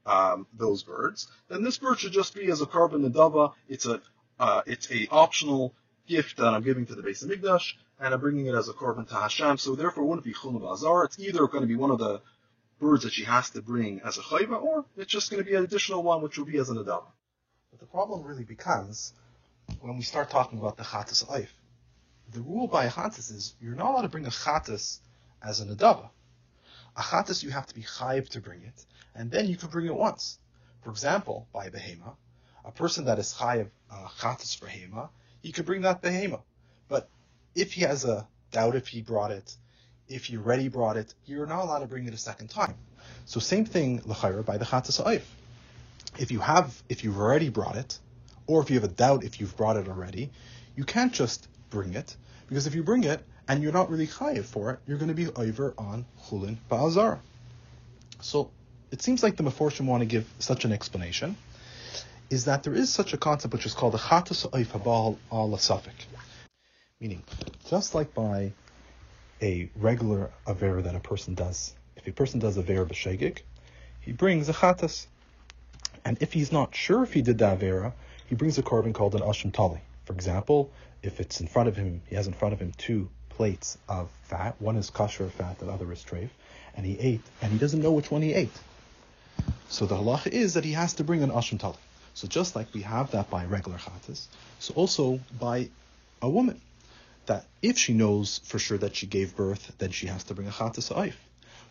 um, 0.05 0.47
those 0.53 0.83
birds, 0.83 1.27
then 1.47 1.63
this 1.63 1.77
bird 1.77 1.99
should 1.99 2.11
just 2.11 2.35
be 2.35 2.51
as 2.51 2.61
a 2.61 2.65
korban 2.65 3.09
nedava. 3.09 3.53
It's 3.67 3.85
a 3.85 4.01
uh, 4.39 4.61
it's 4.65 4.91
a 4.91 5.07
optional 5.11 5.73
gift 6.07 6.37
that 6.37 6.53
I'm 6.53 6.63
giving 6.63 6.85
to 6.87 6.95
the 6.95 7.03
Beis 7.03 7.23
Hamikdash, 7.23 7.73
and 7.99 8.13
I'm 8.13 8.19
bringing 8.19 8.47
it 8.47 8.55
as 8.55 8.69
a 8.69 8.73
korban 8.73 9.07
to 9.09 9.15
Hashem. 9.15 9.57
So 9.57 9.75
therefore, 9.75 10.03
it 10.03 10.07
wouldn't 10.07 10.25
be 10.25 10.33
chulun 10.33 10.59
bazar. 10.59 11.05
It's 11.05 11.19
either 11.19 11.47
going 11.47 11.61
to 11.61 11.67
be 11.67 11.75
one 11.75 11.91
of 11.91 11.99
the 11.99 12.21
birds 12.79 13.03
that 13.03 13.13
she 13.13 13.23
has 13.23 13.51
to 13.51 13.61
bring 13.61 14.01
as 14.01 14.17
a 14.17 14.21
chayva, 14.21 14.61
or 14.61 14.85
it's 14.97 15.11
just 15.11 15.29
going 15.29 15.43
to 15.43 15.49
be 15.49 15.55
an 15.55 15.63
additional 15.63 16.03
one 16.03 16.21
which 16.21 16.37
will 16.37 16.45
be 16.45 16.57
as 16.57 16.69
an 16.69 16.77
adava. 16.77 17.05
But 17.69 17.79
the 17.79 17.85
problem 17.85 18.23
really 18.23 18.43
becomes 18.43 19.13
when 19.79 19.95
we 19.95 20.03
start 20.03 20.29
talking 20.29 20.59
about 20.59 20.77
the 20.77 20.83
chatas 20.83 21.25
oif. 21.27 21.47
The 22.33 22.41
rule 22.41 22.67
by 22.67 22.87
chatas 22.87 23.31
is 23.31 23.53
you're 23.61 23.75
not 23.75 23.91
allowed 23.91 24.01
to 24.01 24.09
bring 24.09 24.25
a 24.25 24.29
chatas 24.29 24.99
as 25.43 25.59
an 25.59 25.75
adava. 25.75 26.09
Achatas, 26.97 27.43
you 27.43 27.49
have 27.51 27.67
to 27.67 27.75
be 27.75 27.81
chayiv 27.81 28.29
to 28.29 28.41
bring 28.41 28.61
it, 28.63 28.85
and 29.15 29.31
then 29.31 29.47
you 29.47 29.55
can 29.55 29.69
bring 29.69 29.85
it 29.85 29.95
once. 29.95 30.39
For 30.83 30.89
example, 30.89 31.47
by 31.53 31.65
a 31.65 31.71
behema, 31.71 32.15
a 32.65 32.71
person 32.71 33.05
that 33.05 33.19
is 33.19 33.33
chayiv 33.33 33.69
uh, 33.91 34.07
for 34.07 34.65
behema, 34.67 35.09
he 35.41 35.51
could 35.51 35.65
bring 35.65 35.81
that 35.81 36.01
behema. 36.01 36.41
But 36.87 37.09
if 37.55 37.73
he 37.73 37.81
has 37.81 38.05
a 38.05 38.27
doubt 38.51 38.75
if 38.75 38.87
he 38.87 39.01
brought 39.01 39.31
it, 39.31 39.55
if 40.07 40.29
you 40.29 40.39
already 40.39 40.67
brought 40.67 40.97
it, 40.97 41.13
you're 41.25 41.45
not 41.45 41.63
allowed 41.63 41.79
to 41.79 41.87
bring 41.87 42.07
it 42.07 42.13
a 42.13 42.17
second 42.17 42.49
time. 42.49 42.75
So 43.25 43.39
same 43.39 43.65
thing, 43.65 44.01
l'chayra, 44.05 44.45
by 44.45 44.57
the 44.57 44.65
chatas 44.65 45.01
ha'if. 45.01 45.25
If 46.19 46.31
you 46.31 46.39
have, 46.39 46.83
if 46.89 47.03
you've 47.03 47.17
already 47.17 47.49
brought 47.49 47.77
it, 47.77 47.97
or 48.47 48.61
if 48.61 48.69
you 48.69 48.75
have 48.75 48.83
a 48.83 48.93
doubt 48.93 49.23
if 49.23 49.39
you've 49.39 49.55
brought 49.55 49.77
it 49.77 49.87
already, 49.87 50.31
you 50.75 50.83
can't 50.83 51.13
just 51.13 51.47
bring 51.69 51.93
it, 51.93 52.15
because 52.49 52.67
if 52.67 52.75
you 52.75 52.83
bring 52.83 53.05
it 53.05 53.25
and 53.51 53.61
you're 53.61 53.73
not 53.73 53.89
really 53.89 54.07
chayiv 54.07 54.45
for 54.45 54.71
it, 54.71 54.79
you're 54.87 54.97
going 54.97 55.09
to 55.09 55.13
be 55.13 55.27
over 55.27 55.73
on 55.77 56.05
chulin 56.23 56.55
ba'azara. 56.69 57.19
So 58.21 58.49
it 58.91 59.01
seems 59.01 59.23
like 59.23 59.35
the 59.35 59.43
Meforshim 59.43 59.87
want 59.87 59.99
to 59.99 60.05
give 60.05 60.25
such 60.39 60.63
an 60.63 60.71
explanation, 60.71 61.35
is 62.29 62.45
that 62.45 62.63
there 62.63 62.73
is 62.73 62.89
such 62.93 63.11
a 63.11 63.17
concept 63.17 63.53
which 63.53 63.65
is 63.65 63.73
called 63.73 63.93
the 63.93 63.97
chatas 63.97 64.49
ha'if 64.49 64.71
habal. 64.71 65.17
Meaning, 67.01 67.23
just 67.69 67.93
like 67.93 68.13
by 68.13 68.53
a 69.41 69.69
regular 69.75 70.31
aver 70.47 70.81
that 70.81 70.95
a 70.95 71.01
person 71.01 71.33
does, 71.35 71.75
if 71.97 72.07
a 72.07 72.13
person 72.13 72.39
does 72.39 72.57
avera 72.57 72.87
b'shegig, 72.87 73.39
he 73.99 74.13
brings 74.13 74.47
a 74.47 74.53
chatas. 74.53 75.07
And 76.05 76.17
if 76.21 76.31
he's 76.31 76.53
not 76.53 76.73
sure 76.73 77.03
if 77.03 77.11
he 77.11 77.21
did 77.21 77.39
the 77.39 77.47
avera, 77.47 77.91
he 78.27 78.35
brings 78.35 78.57
a 78.57 78.63
korban 78.63 78.93
called 78.93 79.13
an 79.13 79.21
ashim 79.21 79.51
tali. 79.51 79.81
For 80.05 80.13
example, 80.13 80.71
if 81.03 81.19
it's 81.19 81.41
in 81.41 81.47
front 81.47 81.67
of 81.67 81.75
him, 81.75 82.01
he 82.07 82.15
has 82.15 82.27
in 82.27 82.33
front 82.33 82.53
of 82.53 82.61
him 82.61 82.71
two 82.77 83.09
plates 83.41 83.75
of 83.89 84.07
fat. 84.25 84.55
One 84.59 84.75
is 84.75 84.91
kosher 84.91 85.27
fat, 85.27 85.57
the 85.57 85.67
other 85.67 85.91
is 85.91 86.03
treif, 86.03 86.29
and 86.75 86.85
he 86.85 86.99
ate, 86.99 87.23
and 87.41 87.51
he 87.51 87.57
doesn't 87.57 87.81
know 87.81 87.91
which 87.91 88.11
one 88.11 88.21
he 88.21 88.35
ate. 88.35 88.55
So 89.67 89.87
the 89.87 89.95
halacha 89.95 90.27
is 90.27 90.53
that 90.53 90.63
he 90.63 90.73
has 90.73 90.93
to 90.97 91.03
bring 91.03 91.23
an 91.23 91.31
ashim 91.31 91.59
tali. 91.59 91.79
So 92.13 92.27
just 92.27 92.55
like 92.55 92.71
we 92.71 92.83
have 92.83 93.09
that 93.13 93.31
by 93.31 93.45
regular 93.45 93.79
chatas, 93.79 94.27
so 94.59 94.75
also 94.75 95.19
by 95.39 95.69
a 96.21 96.29
woman 96.29 96.61
that 97.25 97.47
if 97.63 97.79
she 97.79 97.93
knows 97.93 98.41
for 98.43 98.59
sure 98.59 98.77
that 98.77 98.95
she 98.95 99.07
gave 99.07 99.35
birth, 99.35 99.73
then 99.79 99.89
she 99.89 100.05
has 100.05 100.23
to 100.25 100.35
bring 100.35 100.47
a 100.47 100.51
chatas 100.51 100.93
ha'if. 100.93 101.17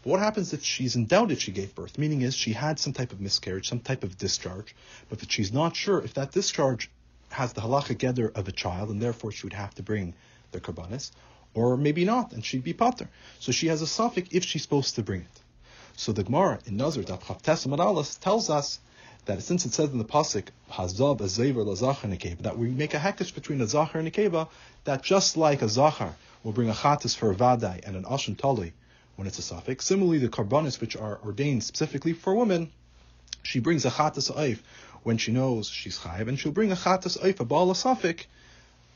But 0.03 0.11
what 0.11 0.19
happens 0.19 0.53
if 0.53 0.65
she's 0.65 0.97
in 0.97 1.07
doubt 1.07 1.31
if 1.31 1.41
she 1.41 1.53
gave 1.53 1.77
birth? 1.77 1.99
Meaning 1.99 2.23
is 2.23 2.35
she 2.35 2.53
had 2.53 2.81
some 2.81 2.93
type 2.93 3.13
of 3.13 3.21
miscarriage, 3.21 3.69
some 3.69 3.79
type 3.79 4.03
of 4.03 4.19
discharge, 4.19 4.75
but 5.09 5.21
that 5.21 5.31
she's 5.31 5.53
not 5.53 5.77
sure 5.77 6.03
if 6.03 6.15
that 6.15 6.33
discharge 6.33 6.91
has 7.29 7.53
the 7.53 7.61
halacha 7.61 7.97
gather 7.97 8.29
of 8.29 8.49
a 8.49 8.53
child, 8.53 8.91
and 8.91 9.01
therefore 9.01 9.31
she 9.31 9.47
would 9.47 9.53
have 9.53 9.73
to 9.77 9.85
bring 9.85 10.15
the 10.51 10.61
karbanis, 10.61 11.13
or 11.55 11.77
maybe 11.77 12.05
not, 12.05 12.33
and 12.33 12.45
she'd 12.45 12.65
be 12.65 12.73
pater. 12.73 13.09
So 13.39 13.53
she 13.53 13.69
has 13.69 13.83
a 13.83 13.87
suffix 13.87 14.29
if 14.33 14.45
she's 14.45 14.63
supposed 14.63 14.95
to 14.97 15.03
bring 15.03 15.23
it. 15.23 15.41
So 15.97 16.13
the 16.13 16.25
Gemara 16.25 16.61
in 16.67 16.77
Nazir 16.77 17.03
Daf 17.03 18.21
tells 18.21 18.51
us 18.51 18.81
that 19.27 19.43
since 19.43 19.67
it 19.67 19.73
says 19.75 19.91
in 19.91 19.99
the 19.99 20.05
pasuk 20.05 20.49
Hazab 20.71 21.19
Azaver 21.19 21.65
Lazachar 21.65 22.09
Nekeba 22.09 22.43
that 22.43 22.59
we 22.59 22.69
make 22.69 22.95
a 22.95 22.99
hekesh 22.99 23.35
between 23.35 23.61
a 23.61 23.67
Zachar 23.67 23.99
and 23.99 24.09
a 24.09 24.11
Nekeba, 24.11 24.49
that 24.85 25.03
just 25.03 25.37
like 25.37 25.63
a 25.63 25.69
Zachar 25.69 26.15
will 26.43 26.53
bring 26.53 26.71
a 26.71 26.73
Chatas 26.73 27.17
for 27.17 27.31
a 27.31 27.35
Vadai 27.35 27.87
and 27.87 27.97
an 27.97 28.05
Ashim 28.05 28.37
Tali 28.37 28.73
when 29.17 29.27
it's 29.27 29.39
a 29.39 29.43
suffix, 29.43 29.85
similarly 29.85 30.19
the 30.19 30.29
Karbanis 30.29 30.81
which 30.81 30.97
are 30.97 31.21
ordained 31.23 31.63
specifically 31.63 32.15
for 32.15 32.35
women, 32.35 32.71
she 33.43 33.61
brings 33.61 33.85
a 33.85 33.91
Chatas 33.91 34.35
Aif 34.35 34.61
when 35.03 35.19
she 35.19 35.33
knows 35.33 35.69
she's 35.69 35.99
Chayiv, 35.99 36.29
and 36.29 36.39
she'll 36.39 36.53
bring 36.53 36.73
a 36.73 36.77
Chatas 36.77 37.19
Aif, 37.19 37.41
a 37.41 37.45
Baal 37.45 37.71
a 37.71 37.75
Safik, 37.75 38.25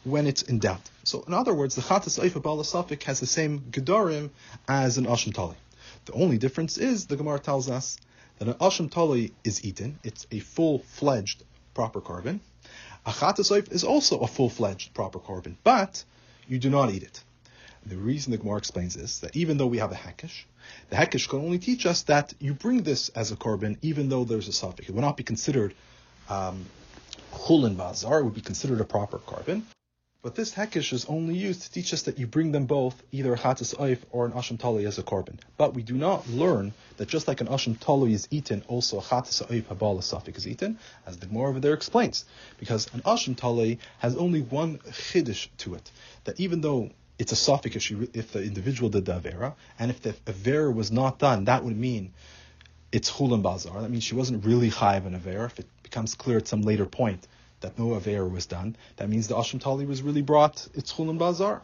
when 0.05 0.27
it's 0.27 0.43
in 0.43 0.59
doubt. 0.59 0.91
So 1.05 1.25
in 1.27 1.35
other 1.35 1.55
words, 1.55 1.75
the 1.75 1.83
Chatas 1.83 2.23
Aif, 2.23 2.37
a 2.37 2.41
Baal 2.41 2.59
Safik 2.59 3.03
has 3.05 3.21
the 3.21 3.27
same 3.27 3.61
Gedarim 3.71 4.31
as 4.69 4.99
an 4.99 5.07
Ashim 5.07 5.35
Tali. 5.35 5.57
The 6.05 6.13
only 6.13 6.39
difference 6.39 6.77
is, 6.79 7.07
the 7.07 7.17
Gemara 7.17 7.39
tells 7.39 7.71
us, 7.71 7.99
that 8.39 8.49
an 8.49 8.55
asham 8.55 8.91
tali 8.91 9.33
is 9.45 9.65
eaten. 9.65 9.99
It's 10.03 10.27
a 10.31 10.41
full-fledged 10.41 11.43
proper 11.73 12.01
korban. 12.01 12.41
A 13.07 13.11
chatasayf 13.11 13.73
is 13.73 13.85
also 13.85 14.21
a 14.21 14.27
full-fledged 14.27 14.95
proper 14.95 15.19
korban, 15.19 15.57
but 15.63 16.05
you 16.49 16.59
do 16.59 16.71
not 16.71 16.91
eat 16.91 17.03
it. 17.03 17.23
The 17.87 17.97
reason 17.97 18.33
the 18.33 18.39
Gemara 18.39 18.59
explains 18.59 18.95
this, 18.95 19.21
that 19.21 19.37
even 19.37 19.59
though 19.59 19.67
we 19.67 19.79
have 19.79 19.93
a 19.93 19.97
hekesh, 19.97 20.45
the 20.89 20.97
hekesh 20.97 21.29
can 21.29 21.41
only 21.41 21.59
teach 21.59 21.85
us 21.85 22.03
that 22.03 22.33
you 22.41 22.55
bring 22.55 22.83
this 22.83 23.11
as 23.11 23.31
a 23.31 23.37
korban, 23.37 23.77
even 23.83 24.09
though 24.09 24.25
there's 24.25 24.49
a 24.49 24.53
suffix. 24.53 24.89
It 24.89 24.95
will 24.95 25.03
not 25.03 25.19
be 25.19 25.23
considered 25.23 25.75
um, 26.29 26.65
chulin 27.33 27.77
bazar, 27.77 28.21
it 28.21 28.25
would 28.25 28.35
be 28.35 28.41
considered 28.41 28.81
a 28.81 28.85
proper 28.85 29.19
korban. 29.19 29.63
But 30.25 30.37
this 30.37 30.55
hekish 30.55 30.95
is 30.95 31.05
only 31.05 31.35
used 31.35 31.61
to 31.65 31.71
teach 31.71 31.93
us 31.93 32.01
that 32.05 32.19
you 32.19 32.27
bring 32.27 32.51
them 32.51 32.65
both, 32.65 33.03
either 33.13 33.35
a 33.35 33.37
chatas 33.37 33.75
oif 33.77 33.99
or 34.11 34.25
an 34.25 34.33
asham 34.33 34.57
tali 34.57 34.87
as 34.87 34.97
a 34.97 35.03
korban. 35.03 35.39
But 35.59 35.75
we 35.75 35.83
do 35.83 35.93
not 35.93 36.27
learn 36.31 36.73
that 36.97 37.09
just 37.09 37.29
like 37.29 37.43
an 37.43 37.49
asham 37.49 37.79
tali 37.79 38.15
is 38.15 38.27
eaten, 38.31 38.65
also 38.67 39.01
a 39.01 39.03
chatas 39.03 39.47
oif 39.49 39.65
habal 39.65 39.99
safik 39.99 40.39
is 40.39 40.49
eaten, 40.49 40.79
as 41.05 41.19
the 41.19 41.27
Gemara 41.27 41.51
over 41.51 41.61
there 41.61 41.75
explains. 41.75 42.25
Because 42.59 42.89
an 42.95 43.03
asham 43.03 43.37
tali 43.37 43.79
has 43.99 44.17
only 44.17 44.41
one 44.41 44.79
chiddush 44.79 45.49
to 45.59 45.75
it, 45.75 45.91
that 46.25 46.41
even 46.41 46.63
though 46.63 46.89
it's 47.19 47.33
a 47.33 47.37
suffix 47.37 47.77
if, 47.77 48.17
if 48.17 48.33
the 48.33 48.43
individual 48.43 48.89
did 48.89 49.05
the 49.05 49.21
avera, 49.21 49.53
and 49.79 49.91
if 49.91 50.01
the 50.01 50.15
avera 50.25 50.75
was 50.75 50.91
not 50.91 51.19
done, 51.19 51.45
that 51.45 51.65
would 51.65 51.77
mean 51.77 52.15
it's 52.93 53.11
chulam 53.11 53.43
bazar. 53.43 53.83
That 53.83 53.91
means 53.91 54.05
she 54.05 54.15
wasn't 54.15 54.47
really 54.47 54.71
chayiv 54.71 55.05
an 55.05 55.21
avera. 55.21 55.45
If 55.45 55.59
it 55.59 55.67
becomes 55.83 56.15
clear 56.15 56.39
at 56.39 56.49
some 56.49 56.63
later 56.63 56.87
point 56.87 57.29
that 57.65 57.79
no 57.79 57.97
Aver 57.97 58.29
was 58.29 58.47
done, 58.47 58.77
that 58.97 59.09
means 59.09 59.27
the 59.27 59.35
Asham 59.35 59.61
Tali 59.61 59.87
was 59.87 60.03
really 60.03 60.23
brought, 60.23 60.69
it's 60.75 60.93
Chulim 60.93 61.19
Bazar. 61.19 61.63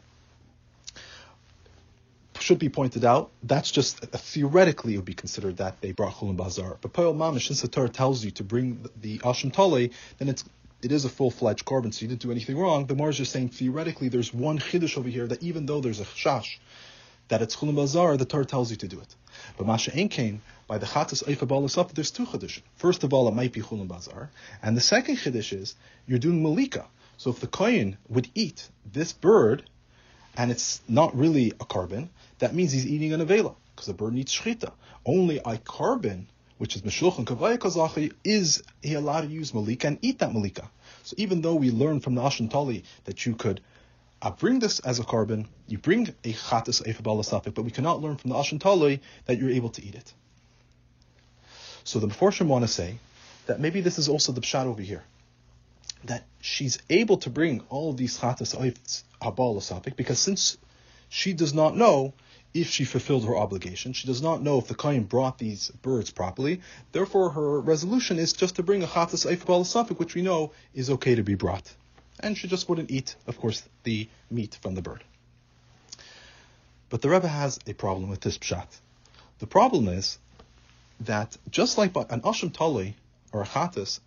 Should 2.39 2.59
be 2.59 2.71
pointed 2.71 3.05
out, 3.05 3.31
that's 3.43 3.71
just 3.71 3.99
theoretically 4.01 4.95
it 4.95 4.97
would 4.97 5.05
be 5.05 5.13
considered 5.13 5.59
that 5.59 5.83
they 5.83 5.93
brought 5.93 6.15
Chulim 6.15 6.37
Bazar. 6.37 6.79
But 6.81 6.95
Poel 6.95 7.15
Mamish, 7.15 7.49
since 7.49 7.61
the 7.61 7.69
Torah 7.69 7.91
tells 7.91 8.25
you 8.25 8.31
to 8.33 8.43
bring 8.43 8.87
the, 9.01 9.19
Asham 9.19 9.53
Tali, 9.53 9.93
then 10.19 10.29
it's 10.29 10.45
it 10.83 10.93
is 10.93 11.05
a 11.05 11.11
full-fledged 11.11 11.67
korban, 11.67 11.93
so 11.93 12.01
you 12.01 12.09
didn't 12.09 12.23
do 12.23 12.31
anything 12.31 12.57
wrong. 12.57 12.87
The 12.87 12.95
Mar 12.95 13.11
is 13.11 13.19
just 13.19 13.33
saying 13.33 13.51
theoretically 13.51 14.09
there's 14.09 14.33
one 14.33 14.59
chiddush 14.59 14.97
over 14.97 15.11
here 15.11 15.27
that 15.27 15.43
even 15.43 15.67
though 15.67 15.83
there's 15.83 16.01
a 16.01 16.07
chash 16.07 16.57
that 17.31 17.43
it's 17.43 17.57
chulim 17.57 17.77
bazar, 17.77 18.17
the 18.17 18.25
Torah 18.25 18.45
tells 18.45 18.71
you 18.71 18.77
to 18.77 18.89
do 18.89 19.01
it. 19.01 19.15
But 19.57 19.67
Masha 19.67 19.93
Enkain, 19.93 20.41
by 20.67 20.79
the 20.79 20.87
Chatas 20.87 21.25
Eifa 21.25 21.47
Balasaf, 21.49 21.93
there's 21.93 22.11
two 22.11 22.27
Chiddush. 22.27 22.61
First 22.77 23.03
of 23.05 23.15
all, 23.15 23.29
it 23.29 23.35
might 23.35 23.53
be 23.53 23.61
Chulam 23.61 23.89
Bazar. 23.89 24.31
And 24.63 24.77
the 24.77 24.81
second 24.81 25.17
Chiddush 25.17 25.53
is, 25.53 25.75
you're 26.07 26.19
doing 26.19 26.43
Malika. 26.43 26.87
So 27.17 27.31
if 27.31 27.41
the 27.41 27.47
Kohen 27.47 27.97
would 28.09 28.29
eat 28.35 28.69
this 28.93 29.13
bird, 29.13 29.63
and 30.37 30.51
it's 30.51 30.81
not 30.89 31.17
really 31.17 31.53
a 31.61 31.65
carbon, 31.65 32.11
that 32.41 32.55
means 32.55 32.73
he's 32.73 32.87
eating 32.87 33.13
an 33.13 33.21
Avela, 33.25 33.55
because 33.75 33.87
the 33.87 33.95
bird 33.95 34.13
needs 34.13 34.33
Shchita. 34.33 34.73
Only 35.07 35.39
a 35.39 35.57
korban, 35.57 36.25
which 36.59 36.77
is 36.77 36.83
Meshluch 36.83 37.19
and 37.19 37.27
Kavaya 37.27 37.59
Kazachi, 37.59 38.13
is 38.25 38.63
he 38.83 38.95
allowed 38.95 39.23
to 39.23 39.29
use 39.29 39.55
Malika 39.55 39.87
and 39.87 39.99
eat 40.03 40.19
that 40.19 40.33
Malika. 40.33 40.69
So 41.05 41.15
even 41.17 41.43
though 41.43 41.55
we 41.55 41.71
learn 41.71 42.01
from 42.01 42.17
the 42.17 42.23
Ashan 42.23 42.51
Tali 42.51 42.85
that 43.05 43.25
you 43.25 43.35
could 43.35 43.61
I 44.23 44.29
bring 44.29 44.59
this 44.59 44.81
as 44.81 44.99
a 44.99 45.05
korban. 45.05 45.47
You 45.67 45.79
bring 45.79 46.09
a 46.25 46.33
chatas 46.33 46.83
eifabal 46.83 47.55
but 47.55 47.63
we 47.63 47.71
cannot 47.71 48.03
learn 48.03 48.17
from 48.17 48.31
the 48.31 48.37
ashen 48.37 48.59
taloi 48.59 49.01
that 49.25 49.39
you're 49.39 49.51
able 49.51 49.71
to 49.71 49.83
eat 49.83 49.95
it. 49.95 50.13
So 51.85 51.99
the 51.99 52.07
Meforshim 52.07 52.47
want 52.47 52.63
to 52.63 52.69
say 52.69 52.99
that 53.47 53.61
maybe 53.61 53.81
this 53.81 53.99
is 53.99 54.09
also 54.09 54.33
the 54.33 54.43
pshat 54.43 54.67
over 54.67 54.83
here, 54.83 55.05
that 56.05 56.27
she's 56.43 56.79
able 56.91 57.17
to 57.19 57.31
bring 57.31 57.63
all 57.71 57.91
of 57.91 57.97
these 57.97 58.19
chatas 58.19 58.55
eifabal 58.55 59.97
because 59.97 60.19
since 60.19 60.59
she 61.09 61.33
does 61.33 61.55
not 61.55 61.75
know 61.75 62.13
if 62.53 62.69
she 62.69 62.85
fulfilled 62.85 63.25
her 63.25 63.37
obligation, 63.37 63.95
she 63.95 64.07
does 64.07 64.21
not 64.21 64.43
know 64.43 64.59
if 64.59 64.67
the 64.67 64.75
kohen 64.75 65.05
brought 65.05 65.39
these 65.39 65.71
birds 65.83 66.11
properly. 66.11 66.61
Therefore, 66.93 67.31
her 67.31 67.61
resolution 67.61 68.19
is 68.19 68.35
just 68.35 68.57
to 68.57 68.63
bring 68.63 68.83
a 68.83 68.87
chatas 68.87 69.25
eifabal 69.25 69.99
which 69.99 70.15
we 70.15 70.21
know 70.21 70.53
is 70.75 70.91
okay 70.91 71.15
to 71.15 71.23
be 71.23 71.37
brought 71.37 71.75
and 72.23 72.37
she 72.37 72.49
just 72.49 72.69
wouldn't 72.69 72.91
eat, 72.91 73.17
of 73.27 73.39
course, 73.39 73.63
the 73.85 74.09
meat 74.31 74.59
from 74.63 74.75
the 74.75 74.83
bird. 74.83 75.03
But 76.89 77.03
the 77.03 77.09
Rebbe 77.09 77.29
has 77.29 77.59
a 77.67 77.73
problem 77.73 78.11
with 78.11 78.21
this 78.21 78.39
pshat. 78.39 78.67
The 79.39 79.47
problem 79.47 79.89
is 79.89 80.19
that 81.01 81.37
just 81.51 81.79
like 81.79 81.97
an 81.97 82.21
asham 82.23 82.53
tali 82.53 82.95
or 83.33 83.43
a 83.43 83.47
chatas, 83.47 84.01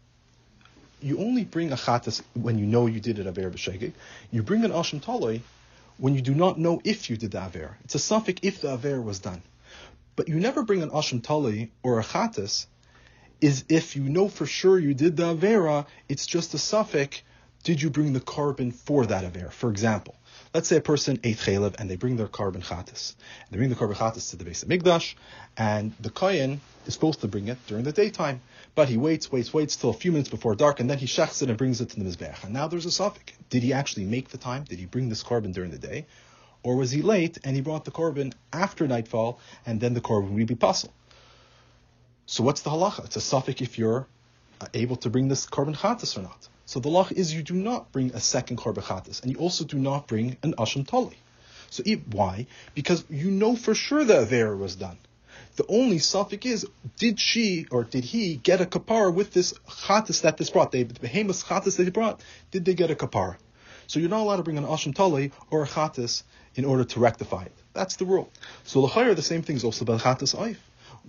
you 1.01 1.20
only 1.20 1.43
bring 1.43 1.72
a 1.72 1.75
chatas 1.75 2.22
when 2.34 2.58
you 2.58 2.65
know 2.65 2.86
you 2.88 3.00
did 3.00 3.20
it 3.20 3.27
aver 3.27 3.50
b'shegig. 3.50 3.93
You 4.32 4.43
bring 4.43 4.63
an 4.63 4.72
asham 4.72 5.01
tali 5.03 5.41
when 5.98 6.15
you 6.15 6.22
do 6.22 6.34
not 6.34 6.60
know 6.60 6.82
if 6.84 7.10
you 7.10 7.17
did 7.17 7.32
the 7.32 7.39
aver. 7.39 7.77
It's 7.84 7.96
a 7.96 8.00
suffix 8.00 8.39
if 8.43 8.62
the 8.62 8.74
aver 8.74 9.01
was 9.01 9.20
done. 9.20 9.41
But 10.15 10.27
you 10.27 10.36
never 10.36 10.63
bring 10.63 10.84
an 10.84 10.91
asham 10.91 11.24
tali 11.24 11.72
or 11.82 12.00
a 12.00 12.03
chatas 12.03 12.67
is 13.41 13.65
if 13.67 13.96
you 13.96 14.03
know 14.03 14.29
for 14.29 14.46
sure 14.46 14.79
you 14.79 14.93
did 14.93 15.17
the 15.17 15.36
avera, 15.36 15.86
it's 16.08 16.25
just 16.25 16.53
a 16.53 16.58
suffix 16.58 17.22
did 17.63 17.82
you 17.82 17.89
bring 17.89 18.13
the 18.13 18.20
korban 18.20 18.74
for 18.74 19.05
that 19.05 19.24
aver? 19.24 19.50
For 19.50 19.70
example, 19.70 20.15
let's 20.53 20.67
say 20.67 20.77
a 20.77 20.82
person 20.82 21.20
ate 21.24 21.38
chalev 21.38 21.75
and 21.79 21.89
they 21.89 21.96
bring 21.96 22.17
their 22.17 22.27
korban 22.27 22.63
chatas. 22.63 23.15
They 23.50 23.58
bring 23.58 23.70
the 23.70 23.75
korban 23.75 23.96
chatas 23.96 24.29
to 24.32 24.36
the 24.36 24.43
base 24.43 24.63
of 24.63 24.70
Migdash, 24.70 25.15
and 25.58 25.93
the 26.00 26.10
kohen 26.10 26.62
is 26.86 26.93
supposed 26.93 27.22
to 27.22 27.27
bring 27.27 27.48
it 27.48 27.58
during 27.67 27.84
the 27.84 27.91
daytime, 27.91 28.41
but 28.75 28.89
he 28.89 28.98
waits, 28.98 29.32
waits, 29.32 29.53
waits 29.53 29.75
till 29.75 29.89
a 29.89 29.93
few 29.93 30.12
minutes 30.12 30.29
before 30.29 30.55
dark, 30.55 30.79
and 30.79 30.89
then 30.89 30.98
he 30.98 31.05
shechs 31.05 31.41
it 31.41 31.50
and 31.50 31.58
brings 31.58 31.82
it 31.82 31.89
to 31.89 32.00
the 32.00 32.05
mizbeach. 32.05 32.43
And 32.43 32.53
now 32.53 32.67
there's 32.67 32.86
a 32.86 32.91
suffix. 32.91 33.34
Did 33.50 33.63
he 33.63 33.74
actually 33.74 34.05
make 34.05 34.29
the 34.29 34.38
time? 34.38 34.63
Did 34.63 34.79
he 34.79 34.86
bring 34.86 35.10
this 35.10 35.24
korban 35.24 35.53
during 35.53 35.72
the 35.72 35.77
day? 35.77 36.05
or 36.63 36.77
was 36.77 36.91
he 36.91 37.01
late 37.01 37.38
and 37.43 37.55
he 37.55 37.62
brought 37.62 37.86
the 37.86 37.91
korban 37.91 38.34
after 38.51 38.88
nightfall, 38.88 39.39
and 39.65 39.79
then 39.79 39.93
the 39.93 40.01
korban 40.01 40.32
would 40.32 40.48
be 40.48 40.55
puzzle. 40.55 40.91
So 42.25 42.43
what's 42.43 42.62
the 42.62 42.70
halacha? 42.70 43.05
It's 43.05 43.17
a 43.17 43.22
suffix 43.22 43.62
if 43.62 43.77
you're 43.77 44.08
uh, 44.62 44.67
able 44.74 44.96
to 44.98 45.10
bring 45.10 45.27
this 45.27 45.46
korban 45.46 45.75
chatas 45.75 46.17
or 46.17 46.22
not. 46.22 46.48
So 46.74 46.80
the 46.80 46.89
law 46.89 47.08
is 47.12 47.32
you 47.32 47.44
do 47.44 47.53
not 47.53 47.92
bring 47.92 48.15
a 48.15 48.20
second 48.20 48.58
korban 48.58 48.82
chatas, 48.82 49.22
and 49.22 49.32
you 49.32 49.38
also 49.38 49.63
do 49.63 49.77
not 49.77 50.08
bring 50.08 50.38
an 50.42 50.56
asham 50.56 50.88
tali. 50.88 51.18
So 51.70 51.84
why? 52.10 52.48
Because 52.74 53.06
you 53.12 53.30
know 53.30 53.56
for 53.56 53.75
sure 53.75 54.03
that 54.03 54.27
avera 54.27 54.58
was 54.58 54.75
done. 54.75 54.98
The 55.56 55.65
only 55.70 56.00
suffix 56.00 56.48
is, 56.48 56.68
did 56.98 57.20
she 57.20 57.68
or 57.70 57.84
did 57.84 58.03
he 58.03 58.38
get 58.38 58.60
a 58.60 58.65
kapara 58.65 59.13
with 59.13 59.34
this 59.34 59.53
chatas 59.86 60.22
that 60.24 60.38
this 60.38 60.50
brought? 60.50 60.72
They, 60.72 60.82
the 60.82 61.00
behemoth 61.00 61.46
chatas 61.46 61.77
that 61.77 61.84
he 61.84 61.92
brought, 61.92 62.22
did 62.50 62.65
they 62.65 62.74
get 62.74 62.89
a 62.89 62.96
kapara? 62.96 63.36
So 63.86 64.00
you're 64.00 64.10
not 64.10 64.22
allowed 64.22 64.38
to 64.38 64.44
bring 64.44 64.58
an 64.58 64.65
asham 64.65 64.96
tali 64.96 65.32
or 65.51 65.62
a 65.62 65.68
chatas 65.68 66.24
in 66.56 66.65
order 66.65 66.86
to 66.86 67.00
rectify 67.00 67.44
it. 67.44 67.53
That's 67.74 67.98
the 67.98 68.06
rule. 68.06 68.32
So 68.63 68.82
l'chayr, 68.82 69.15
the 69.15 69.22
same 69.22 69.44
thing 69.44 69.58
is 69.58 69.63
also 69.63 69.86
about 69.86 70.01
chatas 70.01 70.36
oif 70.36 70.58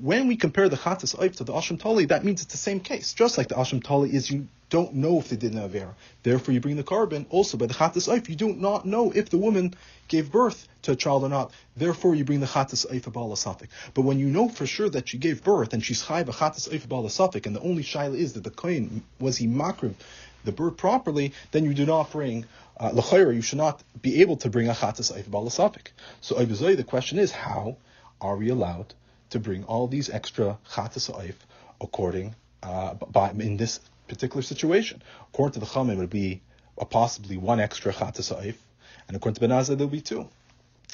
when 0.01 0.29
we 0.29 0.37
compare 0.37 0.69
the 0.69 0.77
Chatas 0.77 1.17
Oif 1.17 1.37
to 1.37 1.45
the 1.45 1.53
Asham 1.53 1.81
Tali, 1.81 2.07
that 2.07 2.25
means 2.25 2.43
it's 2.43 2.53
the 2.53 2.59
same 2.59 2.81
case. 2.81 3.15
Just 3.15 3.39
like 3.39 3.49
the 3.49 3.55
Asham 3.55 3.83
Tali 3.83 4.13
is 4.13 4.31
you 4.31 4.49
don't 4.71 4.95
know 4.95 5.21
if 5.21 5.29
they 5.29 5.37
did 5.37 5.53
an 5.53 5.61
Avera. 5.61 5.95
Therefore, 6.23 6.53
you 6.53 6.61
bring 6.61 6.77
the 6.77 6.83
korban. 6.83 7.27
Also, 7.31 7.57
by 7.57 7.67
the 7.67 7.75
Chatas 7.75 8.09
Oif, 8.09 8.29
you 8.29 8.35
do 8.35 8.53
not 8.53 8.85
know 8.85 9.13
if 9.13 9.31
the 9.31 9.39
woman 9.39 9.75
gave 10.09 10.33
birth 10.33 10.67
to 10.83 10.93
a 10.93 10.97
child 10.97 11.23
or 11.23 11.29
not. 11.29 11.53
Therefore, 11.77 12.15
you 12.15 12.25
bring 12.25 12.41
the 12.41 12.47
Chatas 12.47 12.91
Oif 12.91 13.03
Safik. 13.03 13.69
But 13.95 14.03
when 14.03 14.19
you 14.19 14.27
know 14.27 14.49
for 14.49 14.67
sure 14.67 14.89
that 14.91 15.09
she 15.09 15.19
gave 15.19 15.45
birth 15.45 15.73
and 15.73 15.85
she's 15.85 16.03
Chayv 16.03 16.29
a 16.29 16.33
Chatas 16.33 16.69
Oif 16.69 16.85
of 16.85 17.11
Safik, 17.11 17.47
and 17.47 17.55
the 17.55 17.61
only 17.61 17.83
Shaila 17.83 18.17
is 18.17 18.33
that 18.33 18.45
the 18.45 18.51
Kohen, 18.51 19.05
was 19.21 19.37
he 19.37 19.47
Makriv 19.47 19.95
the 20.45 20.53
birth 20.53 20.77
properly, 20.77 21.33
then 21.53 21.65
you 21.65 21.75
do 21.75 21.87
not 21.87 22.11
bring 22.13 22.45
uh, 22.79 22.91
you 23.31 23.43
should 23.43 23.59
not 23.59 23.83
be 24.03 24.21
able 24.21 24.37
to 24.37 24.51
bring 24.51 24.69
a 24.69 24.73
chatas 24.73 25.13
oif 25.13 25.25
balasafik. 25.25 25.89
So 26.21 26.35
the 26.35 26.85
question 26.85 27.19
is, 27.19 27.31
how 27.31 27.77
are 28.21 28.37
we 28.37 28.49
allowed 28.49 28.93
to 29.31 29.39
bring 29.39 29.65
all 29.65 29.87
these 29.87 30.11
extra 30.11 30.59
chatas 30.71 31.35
according 31.81 32.35
uh, 32.63 32.95
by, 32.95 33.31
in 33.31 33.57
this 33.57 33.81
particular 34.09 34.43
situation. 34.43 35.03
According 35.33 35.55
to 35.55 35.61
the 35.61 35.67
Chamin, 35.67 35.97
it 35.97 35.99
would 35.99 36.11
be 36.11 36.43
a 36.79 36.85
possibly 36.85 37.37
one 37.37 37.61
extra 37.61 37.93
chatas 37.93 38.31
and 39.09 39.17
according 39.17 39.35
to 39.35 39.47
Benazah, 39.47 39.77
there'll 39.77 39.89
be 39.89 40.01
two. 40.01 40.29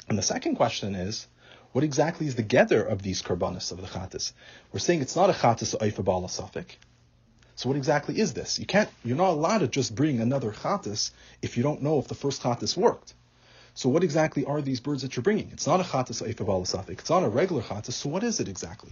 And 0.09 0.17
the 0.17 0.23
second 0.23 0.55
question 0.55 0.95
is, 0.95 1.27
what 1.71 1.83
exactly 1.83 2.27
is 2.27 2.35
the 2.35 2.43
gather 2.43 2.83
of 2.83 3.01
these 3.01 3.21
karbanis 3.21 3.71
of 3.71 3.79
the 3.79 3.87
chatas? 3.87 4.33
We're 4.73 4.79
saying 4.79 5.01
it's 5.01 5.15
not 5.15 5.29
a 5.29 5.33
chatas 5.33 5.77
oif 5.77 5.97
a 5.97 6.03
bala 6.03 6.27
safik. 6.27 6.71
So 7.55 7.69
what 7.69 7.77
exactly 7.77 8.19
is 8.19 8.33
this? 8.33 8.59
You 8.59 8.65
can't, 8.65 8.89
you're 9.03 9.17
not 9.17 9.31
allowed 9.31 9.59
to 9.59 9.67
just 9.67 9.95
bring 9.95 10.19
another 10.19 10.51
chatas 10.51 11.11
if 11.41 11.55
you 11.55 11.63
don't 11.63 11.81
know 11.81 11.99
if 11.99 12.07
the 12.07 12.15
first 12.15 12.41
chatas 12.41 12.75
worked. 12.75 13.13
So 13.73 13.89
what 13.89 14.03
exactly 14.03 14.45
are 14.45 14.61
these 14.61 14.79
birds 14.79 15.01
that 15.01 15.15
you're 15.15 15.23
bringing? 15.23 15.49
It's 15.51 15.67
not 15.67 15.79
a 15.79 15.83
chatas 15.83 16.21
of 16.21 16.47
alasafik. 16.47 16.99
It's 16.99 17.09
not 17.09 17.23
a 17.23 17.29
regular 17.29 17.61
chatas. 17.61 17.93
So 17.93 18.09
what 18.09 18.23
is 18.23 18.39
it 18.39 18.47
exactly? 18.47 18.91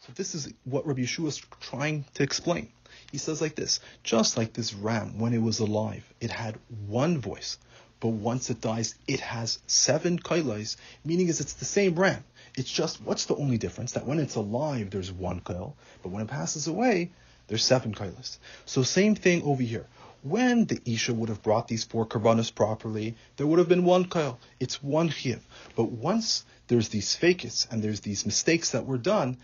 So 0.00 0.12
this 0.14 0.34
is 0.34 0.52
what 0.64 0.86
Rabbi 0.86 1.02
Yehoshua 1.02 1.28
is 1.28 1.42
trying 1.60 2.04
to 2.14 2.22
explain. 2.22 2.68
He 3.10 3.18
says 3.18 3.40
like 3.40 3.54
this: 3.54 3.80
just 4.02 4.36
like 4.36 4.52
this 4.52 4.74
ram, 4.74 5.18
when 5.18 5.34
it 5.34 5.42
was 5.42 5.60
alive, 5.60 6.04
it 6.20 6.30
had 6.30 6.58
one 6.86 7.18
voice, 7.18 7.58
but 8.00 8.08
once 8.08 8.50
it 8.50 8.60
dies, 8.60 8.94
it 9.06 9.20
has 9.20 9.58
seven 9.66 10.18
kailais. 10.18 10.76
Meaning 11.04 11.28
is 11.28 11.40
it's 11.40 11.54
the 11.54 11.64
same 11.64 11.94
ram. 11.94 12.22
It's 12.56 12.70
just 12.70 13.00
what's 13.00 13.26
the 13.26 13.36
only 13.36 13.58
difference? 13.58 13.92
That 13.92 14.06
when 14.06 14.18
it's 14.18 14.36
alive, 14.36 14.90
there's 14.90 15.12
one 15.12 15.40
kail, 15.40 15.76
but 16.02 16.10
when 16.10 16.22
it 16.22 16.28
passes 16.28 16.66
away, 16.66 17.12
there's 17.46 17.64
seven 17.64 17.94
kailas. 17.94 18.38
So 18.66 18.82
same 18.82 19.14
thing 19.14 19.42
over 19.42 19.62
here. 19.62 19.86
When 20.24 20.64
the 20.64 20.80
Isha 20.86 21.12
would 21.12 21.28
have 21.28 21.42
brought 21.42 21.68
these 21.68 21.84
four 21.84 22.06
karbanos 22.06 22.50
properly, 22.50 23.14
there 23.36 23.46
would 23.46 23.58
have 23.58 23.68
been 23.68 23.84
one 23.84 24.06
kail. 24.06 24.40
It's 24.58 24.82
one 24.82 25.10
chiv. 25.10 25.46
But 25.76 25.92
once 25.92 26.46
there's 26.66 26.88
these 26.88 27.14
fakis 27.14 27.66
and 27.70 27.82
there's 27.82 28.00
these 28.00 28.24
mistakes 28.24 28.70
that 28.70 28.86
were 28.86 28.96
done, 28.96 29.36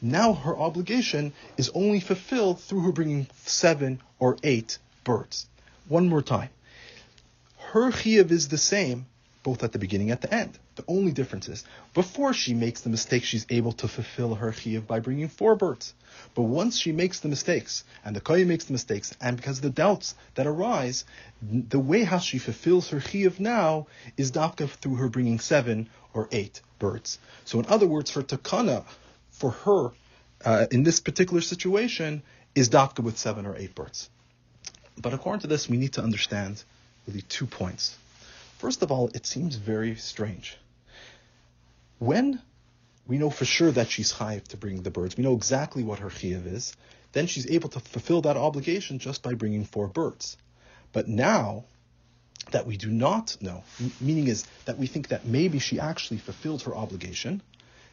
now 0.00 0.34
her 0.34 0.56
obligation 0.56 1.32
is 1.56 1.72
only 1.74 1.98
fulfilled 1.98 2.60
through 2.60 2.82
her 2.82 2.92
bringing 2.92 3.26
seven 3.46 4.00
or 4.20 4.36
eight 4.44 4.78
birds. 5.02 5.48
One 5.88 6.08
more 6.08 6.22
time. 6.22 6.50
Her 7.72 7.90
chiv 7.90 8.30
is 8.30 8.46
the 8.46 8.58
same 8.58 9.06
both 9.42 9.62
at 9.62 9.72
the 9.72 9.78
beginning 9.78 10.10
and 10.10 10.22
at 10.22 10.30
the 10.30 10.34
end. 10.34 10.58
The 10.76 10.84
only 10.88 11.12
difference 11.12 11.48
is, 11.48 11.64
before 11.94 12.32
she 12.32 12.54
makes 12.54 12.80
the 12.82 12.90
mistake, 12.90 13.24
she's 13.24 13.46
able 13.48 13.72
to 13.72 13.88
fulfill 13.88 14.34
her 14.34 14.50
chiyuv 14.50 14.86
by 14.86 15.00
bringing 15.00 15.28
four 15.28 15.56
birds. 15.56 15.94
But 16.34 16.42
once 16.42 16.78
she 16.78 16.92
makes 16.92 17.20
the 17.20 17.28
mistakes, 17.28 17.84
and 18.04 18.14
the 18.14 18.20
kohen 18.20 18.48
makes 18.48 18.64
the 18.64 18.72
mistakes, 18.72 19.14
and 19.20 19.36
because 19.36 19.58
of 19.58 19.62
the 19.62 19.70
doubts 19.70 20.14
that 20.34 20.46
arise, 20.46 21.04
the 21.42 21.78
way 21.78 22.04
how 22.04 22.18
she 22.18 22.38
fulfills 22.38 22.90
her 22.90 23.00
chiyuv 23.00 23.40
now 23.40 23.86
is 24.16 24.32
dafka 24.32 24.68
through 24.68 24.96
her 24.96 25.08
bringing 25.08 25.38
seven 25.38 25.88
or 26.14 26.28
eight 26.32 26.60
birds. 26.78 27.18
So 27.44 27.58
in 27.58 27.66
other 27.66 27.86
words, 27.86 28.10
her 28.12 28.22
takana, 28.22 28.84
for 29.30 29.50
her, 29.50 29.90
uh, 30.44 30.66
in 30.70 30.82
this 30.82 31.00
particular 31.00 31.40
situation, 31.40 32.22
is 32.54 32.70
dafka 32.70 33.00
with 33.00 33.18
seven 33.18 33.46
or 33.46 33.56
eight 33.56 33.74
birds. 33.74 34.10
But 35.00 35.14
according 35.14 35.40
to 35.42 35.46
this, 35.46 35.68
we 35.68 35.76
need 35.76 35.92
to 35.92 36.02
understand 36.02 36.62
really 37.06 37.22
two 37.22 37.46
points. 37.46 37.96
First 38.58 38.82
of 38.82 38.90
all, 38.90 39.08
it 39.14 39.24
seems 39.24 39.54
very 39.54 39.94
strange. 39.94 40.58
When 41.98 42.42
we 43.06 43.16
know 43.16 43.30
for 43.30 43.44
sure 43.44 43.70
that 43.70 43.90
she's 43.90 44.12
chayiv 44.12 44.48
to 44.48 44.56
bring 44.56 44.82
the 44.82 44.90
birds, 44.90 45.16
we 45.16 45.24
know 45.24 45.34
exactly 45.34 45.84
what 45.84 46.00
her 46.00 46.10
chayiv 46.10 46.46
is, 46.46 46.76
then 47.12 47.26
she's 47.26 47.48
able 47.50 47.68
to 47.70 47.80
fulfill 47.80 48.22
that 48.22 48.36
obligation 48.36 48.98
just 48.98 49.22
by 49.22 49.34
bringing 49.34 49.64
four 49.64 49.86
birds. 49.86 50.36
But 50.92 51.08
now 51.08 51.64
that 52.50 52.66
we 52.66 52.76
do 52.76 52.90
not 52.90 53.36
know, 53.40 53.62
meaning 54.00 54.26
is 54.26 54.44
that 54.64 54.78
we 54.78 54.86
think 54.86 55.08
that 55.08 55.24
maybe 55.24 55.58
she 55.60 55.78
actually 55.78 56.18
fulfilled 56.18 56.62
her 56.62 56.74
obligation, 56.74 57.42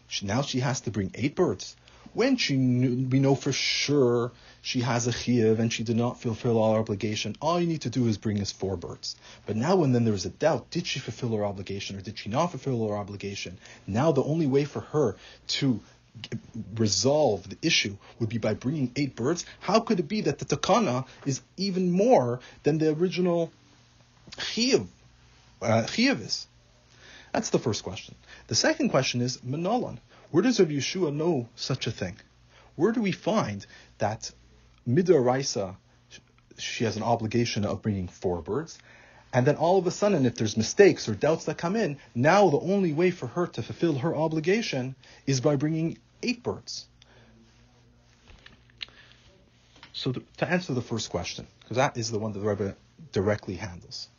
she, 0.08 0.26
now 0.26 0.42
she 0.42 0.60
has 0.62 0.82
to 0.82 0.92
bring 0.92 1.12
eight 1.14 1.36
birds. 1.36 1.76
When 2.16 2.38
she 2.38 2.56
knew, 2.56 3.10
we 3.10 3.20
know 3.20 3.36
for 3.36 3.52
sure 3.52 4.32
she 4.62 4.80
has 4.80 5.06
a 5.06 5.12
chiyuv 5.12 5.60
and 5.60 5.72
she 5.72 5.84
did 5.84 5.98
not 5.98 6.22
fulfill 6.22 6.58
all 6.58 6.74
her 6.74 6.80
obligation, 6.80 7.36
all 7.42 7.60
you 7.60 7.68
need 7.68 7.82
to 7.82 7.90
do 7.90 8.08
is 8.08 8.18
bring 8.18 8.40
us 8.40 8.54
four 8.54 8.78
birds. 8.78 9.18
But 9.46 9.58
now 9.58 9.76
when 9.76 9.92
then 9.92 10.06
there 10.06 10.14
is 10.14 10.26
a 10.26 10.30
doubt, 10.30 10.72
did 10.72 10.88
she 10.88 11.00
fulfill 11.00 11.36
her 11.36 11.44
obligation 11.44 11.98
or 11.98 12.02
did 12.02 12.18
she 12.18 12.30
not 12.30 12.52
fulfill 12.52 12.88
her 12.88 12.96
obligation? 12.96 13.58
Now 13.86 14.14
the 14.14 14.24
only 14.24 14.48
way 14.48 14.64
for 14.64 14.80
her 14.80 15.18
to 15.60 15.82
resolve 16.76 17.50
the 17.50 17.58
issue 17.62 17.98
would 18.20 18.30
be 18.30 18.38
by 18.38 18.54
bringing 18.54 18.94
eight 18.96 19.18
birds. 19.18 19.46
How 19.60 19.82
could 19.82 20.00
it 20.00 20.08
be 20.08 20.22
that 20.22 20.40
the 20.40 20.46
takana 20.46 21.06
is 21.26 21.42
even 21.58 21.92
more 21.92 22.40
than 22.64 22.78
the 22.78 22.94
original 22.94 23.52
chiyuv, 24.38 24.88
uh, 25.62 25.86
is? 25.98 26.48
That's 27.34 27.50
the 27.50 27.60
first 27.60 27.84
question. 27.84 28.16
The 28.48 28.56
second 28.56 28.92
question 28.92 29.20
is 29.20 29.40
Manolan. 29.40 29.98
Where 30.36 30.44
does 30.44 30.60
Rav 30.60 30.68
Yeshua 30.68 31.16
know 31.16 31.48
such 31.56 31.88
a 31.88 31.92
thing? 31.92 32.18
Where 32.76 32.92
do 32.92 33.02
we 33.02 33.14
find 33.14 33.66
that 34.00 34.34
Midaraisa, 34.86 35.78
she 36.58 36.84
has 36.84 36.98
an 36.98 37.04
obligation 37.04 37.64
of 37.64 37.82
bringing 37.82 38.10
four 38.10 38.42
birds, 38.42 38.78
and 39.32 39.48
then 39.48 39.56
all 39.56 39.80
of 39.80 39.88
a 39.88 39.92
sudden, 39.92 40.26
if 40.26 40.36
there's 40.36 40.58
mistakes 40.58 41.08
or 41.08 41.16
doubts 41.16 41.46
that 41.46 41.58
come 41.58 41.78
in, 41.78 42.00
now 42.14 42.50
the 42.50 42.60
only 42.60 42.92
way 42.92 43.12
for 43.12 43.28
her 43.28 43.48
to 43.48 43.64
fulfill 43.64 44.00
her 44.00 44.14
obligation 44.14 44.98
is 45.26 45.40
by 45.40 45.56
bringing 45.56 46.00
eight 46.22 46.44
birds. 46.44 46.86
So 49.94 50.12
to 50.12 50.50
answer 50.50 50.74
the 50.74 50.82
first 50.82 51.12
question, 51.12 51.48
because 51.62 51.78
that 51.78 51.96
is 51.96 52.12
the 52.12 52.20
one 52.20 52.34
that 52.34 52.40
the 52.40 52.50
Rebbe 52.50 52.76
directly 53.14 53.56
handles. 53.56 54.10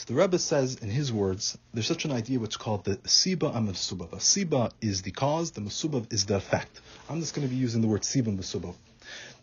So 0.00 0.14
the 0.14 0.18
Rebbe 0.18 0.38
says 0.38 0.76
in 0.76 0.88
his 0.88 1.12
words, 1.12 1.58
there's 1.74 1.86
such 1.86 2.06
an 2.06 2.10
idea 2.10 2.38
which 2.38 2.52
is 2.52 2.56
called 2.56 2.84
the 2.84 2.96
siba 2.96 3.54
and 3.54 3.68
mesubav. 3.68 4.08
Siba 4.12 4.72
is 4.80 5.02
the 5.02 5.10
cause, 5.10 5.50
the 5.50 5.60
mesubav 5.60 6.10
is 6.10 6.24
the 6.24 6.36
effect. 6.36 6.80
I'm 7.10 7.20
just 7.20 7.34
going 7.34 7.46
to 7.46 7.52
be 7.52 7.60
using 7.60 7.82
the 7.82 7.86
word 7.86 8.00
siba 8.00 8.28
and 8.28 8.38
mesubav. 8.40 8.76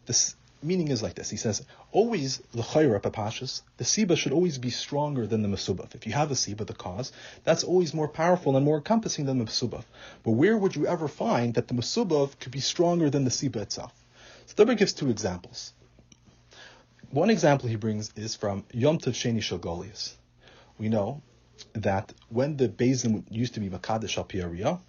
This 0.08 0.36
meaning 0.64 0.88
is 0.88 1.04
like 1.04 1.14
this. 1.14 1.30
He 1.30 1.38
says, 1.38 1.64
always 1.92 2.40
the 2.54 2.64
chayra 2.64 3.00
papashas, 3.00 3.62
the 3.78 3.84
siba 3.84 4.18
should 4.18 4.32
always 4.32 4.58
be 4.58 4.72
stronger 4.72 5.28
than 5.28 5.44
the 5.44 5.48
mesubav. 5.48 5.94
If 5.94 6.08
you 6.08 6.14
have 6.14 6.32
a 6.32 6.34
siba, 6.34 6.66
the 6.66 6.74
cause, 6.74 7.12
that's 7.44 7.64
always 7.64 7.94
more 7.94 8.08
powerful 8.08 8.56
and 8.56 8.66
more 8.66 8.78
encompassing 8.78 9.28
than 9.28 9.38
the 9.38 9.46
mesubav. 9.46 9.84
But 10.24 10.32
where 10.32 10.58
would 10.58 10.76
you 10.76 10.88
ever 10.88 11.08
find 11.08 11.54
that 11.54 11.68
the 11.68 11.76
mesubav 11.76 12.40
could 12.40 12.52
be 12.52 12.62
stronger 12.62 13.12
than 13.12 13.26
the 13.26 13.30
siba 13.30 13.58
itself? 13.58 13.94
So 14.48 14.56
the 14.56 14.66
Rebbe 14.66 14.80
gives 14.80 14.94
two 14.94 15.12
examples. 15.12 15.74
One 17.12 17.30
example 17.30 17.70
he 17.70 17.76
brings 17.76 18.12
is 18.16 18.34
from 18.34 18.64
Yom 18.74 18.98
Tov 18.98 19.14
Sheni 19.14 19.44
Shel 19.44 19.60
Galuyos 19.60 20.17
we 20.78 20.90
know 20.90 21.22
that 21.74 22.14
when 22.30 22.58
the 22.58 22.68
Bezin 22.68 23.24
used 23.30 23.54
to 23.56 23.60
be 23.60 23.70
Makadesh 23.70 24.18
Al 24.18 24.82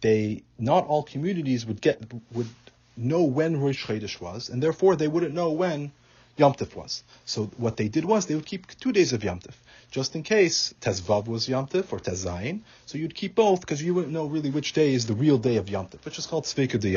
they 0.00 0.42
not 0.58 0.86
all 0.86 1.02
communities 1.02 1.66
would 1.66 1.80
get 1.80 2.00
would 2.32 2.48
know 2.96 3.22
when 3.22 3.60
Rosh 3.60 3.84
Chodesh 3.86 4.20
was, 4.20 4.48
and 4.48 4.62
therefore 4.62 4.96
they 4.96 5.08
wouldn't 5.08 5.34
know 5.34 5.50
when 5.50 5.92
Yom 6.36 6.54
Tif 6.54 6.74
was. 6.74 7.02
So 7.24 7.46
what 7.56 7.76
they 7.76 7.88
did 7.88 8.04
was 8.04 8.26
they 8.26 8.34
would 8.34 8.46
keep 8.46 8.66
two 8.78 8.92
days 8.92 9.12
of 9.12 9.22
Yom 9.24 9.40
Tif, 9.40 9.54
just 9.90 10.14
in 10.16 10.22
case 10.22 10.74
Tezvav 10.80 11.26
was 11.26 11.48
Yom 11.48 11.66
Tif 11.66 11.92
or 11.92 11.98
Tezayin. 11.98 12.60
So 12.86 12.98
you'd 12.98 13.14
keep 13.14 13.34
both 13.34 13.60
because 13.60 13.82
you 13.82 13.94
wouldn't 13.94 14.12
know 14.12 14.26
really 14.26 14.50
which 14.50 14.72
day 14.72 14.94
is 14.94 15.06
the 15.06 15.14
real 15.14 15.38
day 15.38 15.56
of 15.56 15.68
Yom 15.68 15.88
Tif, 15.88 16.04
which 16.04 16.18
is 16.18 16.26
called 16.26 16.44
Sveka 16.44 16.80
de 16.80 16.90